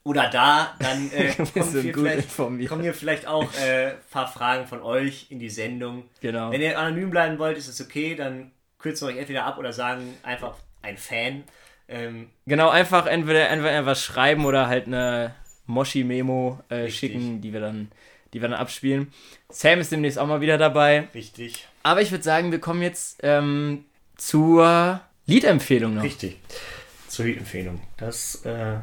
Oder 0.04 0.30
da, 0.32 0.74
dann 0.80 1.12
äh, 1.16 1.28
kommen, 1.34 1.50
hier 1.82 1.94
gut 1.94 2.04
vielleicht, 2.08 2.38
kommen 2.70 2.82
hier 2.82 2.94
vielleicht 2.94 3.28
auch 3.28 3.44
ein 3.62 3.68
äh, 3.70 3.92
paar 4.10 4.28
Fragen 4.28 4.66
von 4.68 4.82
euch 4.82 5.28
in 5.30 5.40
die 5.40 5.50
Sendung. 5.50 6.06
Genau. 6.22 6.52
Wenn 6.52 6.62
ihr 6.62 6.78
anonym 6.80 7.12
bleiben 7.12 7.38
wollt, 7.38 7.58
ist 7.58 7.68
es 7.68 7.80
okay, 7.82 8.16
dann 8.16 8.52
kürzen 8.80 9.08
wir 9.08 9.14
euch 9.14 9.20
entweder 9.20 9.46
ab 9.46 9.60
oder 9.60 9.74
sagen 9.74 10.16
einfach 10.24 10.56
ein 10.82 10.98
Fan. 10.98 11.44
Ähm, 11.88 12.30
Genau, 12.48 12.70
einfach 12.70 13.06
entweder, 13.06 13.50
entweder 13.50 13.86
was 13.86 14.04
schreiben 14.04 14.46
oder 14.46 14.68
halt 14.68 14.88
eine 14.88 15.36
Moshi-Memo 15.72 16.60
äh, 16.70 16.90
schicken, 16.90 17.42
die 17.42 17.54
wir, 17.54 17.60
dann, 17.60 17.92
die 18.34 18.42
wir 18.42 18.50
dann 18.50 18.60
abspielen. 18.60 19.12
Sam 19.50 19.80
ist 19.80 19.92
demnächst 19.92 20.20
auch 20.20 20.28
mal 20.28 20.42
wieder 20.42 20.58
dabei. 20.58 21.08
richtig. 21.14 21.68
Aber 21.84 22.02
ich 22.02 22.12
würde 22.12 22.24
sagen, 22.24 22.52
wir 22.52 22.60
kommen 22.60 22.82
jetzt 22.82 23.20
ähm, 23.24 23.86
zur 24.16 25.02
Liedempfehlung 25.26 25.96
noch. 25.96 26.04
Richtig. 26.04 26.38
Zur 27.08 27.26
Liedempfehlung. 27.26 27.82
Das, 27.98 28.46
äh, 28.46 28.76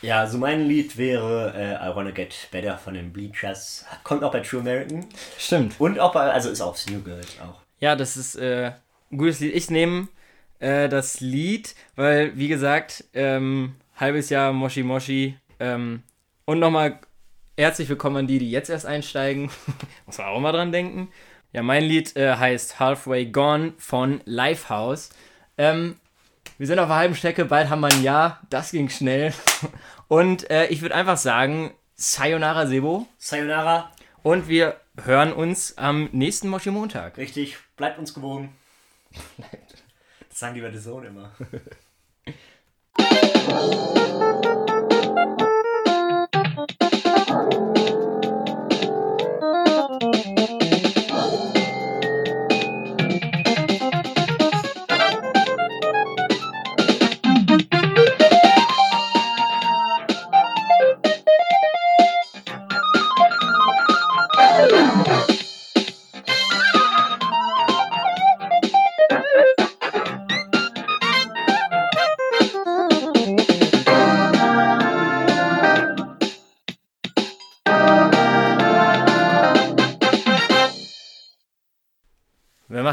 ja, 0.00 0.26
so 0.26 0.38
mein 0.38 0.66
Lied 0.66 0.96
wäre 0.96 1.52
äh, 1.56 1.88
I 1.90 1.94
Wanna 1.94 2.12
Get 2.12 2.48
Better 2.50 2.78
von 2.78 2.94
den 2.94 3.12
Bleachers. 3.12 3.84
Kommt 4.04 4.22
auch 4.22 4.32
bei 4.32 4.40
True 4.40 4.60
American. 4.60 5.06
Stimmt. 5.36 5.74
Und 5.78 5.98
auch 5.98 6.12
bei, 6.12 6.30
also 6.30 6.50
ist 6.50 6.60
auch 6.60 6.76
New 6.88 7.02
Girl 7.02 7.20
auch. 7.42 7.60
Ja, 7.80 7.96
das 7.96 8.16
ist 8.16 8.36
äh, 8.36 8.72
ein 9.10 9.18
gutes 9.18 9.40
Lied. 9.40 9.54
Ich 9.54 9.70
nehme 9.70 10.08
äh, 10.60 10.88
das 10.88 11.20
Lied, 11.20 11.74
weil, 11.96 12.36
wie 12.36 12.48
gesagt, 12.48 13.04
ähm, 13.14 13.74
halbes 13.96 14.30
Jahr 14.30 14.52
Moshi 14.52 14.82
Moshi. 14.82 15.36
Ähm, 15.60 16.02
und 16.48 16.60
nochmal 16.60 16.98
herzlich 17.58 17.90
willkommen 17.90 18.16
an 18.16 18.26
die, 18.26 18.38
die 18.38 18.50
jetzt 18.50 18.70
erst 18.70 18.86
einsteigen. 18.86 19.50
Muss 20.06 20.16
man 20.16 20.28
auch 20.28 20.40
mal 20.40 20.52
dran 20.52 20.72
denken. 20.72 21.12
Ja, 21.52 21.62
mein 21.62 21.84
Lied 21.84 22.16
äh, 22.16 22.36
heißt 22.36 22.80
Halfway 22.80 23.26
Gone 23.26 23.74
von 23.76 24.22
Lifehouse. 24.24 25.10
Ähm, 25.58 26.00
wir 26.56 26.66
sind 26.66 26.78
auf 26.78 26.86
der 26.86 26.96
halben 26.96 27.14
Strecke, 27.14 27.44
bald 27.44 27.68
haben 27.68 27.80
wir 27.80 27.88
ein 27.88 28.02
Jahr. 28.02 28.40
Das 28.48 28.70
ging 28.70 28.88
schnell. 28.88 29.34
Und 30.08 30.50
äh, 30.50 30.68
ich 30.68 30.80
würde 30.80 30.94
einfach 30.94 31.18
sagen, 31.18 31.74
Sayonara 31.96 32.66
Sebo. 32.66 33.06
Sayonara, 33.18 33.92
Und 34.22 34.48
wir 34.48 34.80
hören 35.04 35.34
uns 35.34 35.76
am 35.76 36.08
nächsten 36.12 36.48
Moshi 36.48 36.70
Montag. 36.70 37.18
richtig, 37.18 37.58
bleibt 37.76 37.98
uns 37.98 38.14
gewogen. 38.14 38.56
Das 40.30 40.38
sagen 40.38 40.54
die 40.54 40.60
bei 40.60 40.70
The 40.70 40.80
Zone 40.80 41.08
immer. 41.08 41.32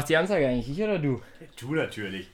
Macht 0.06 0.10
die 0.10 0.16
Ansage 0.16 0.46
eigentlich? 0.46 0.70
Ich 0.70 0.82
oder 0.84 0.98
du? 1.00 1.20
Du 1.58 1.74
natürlich. 1.74 2.28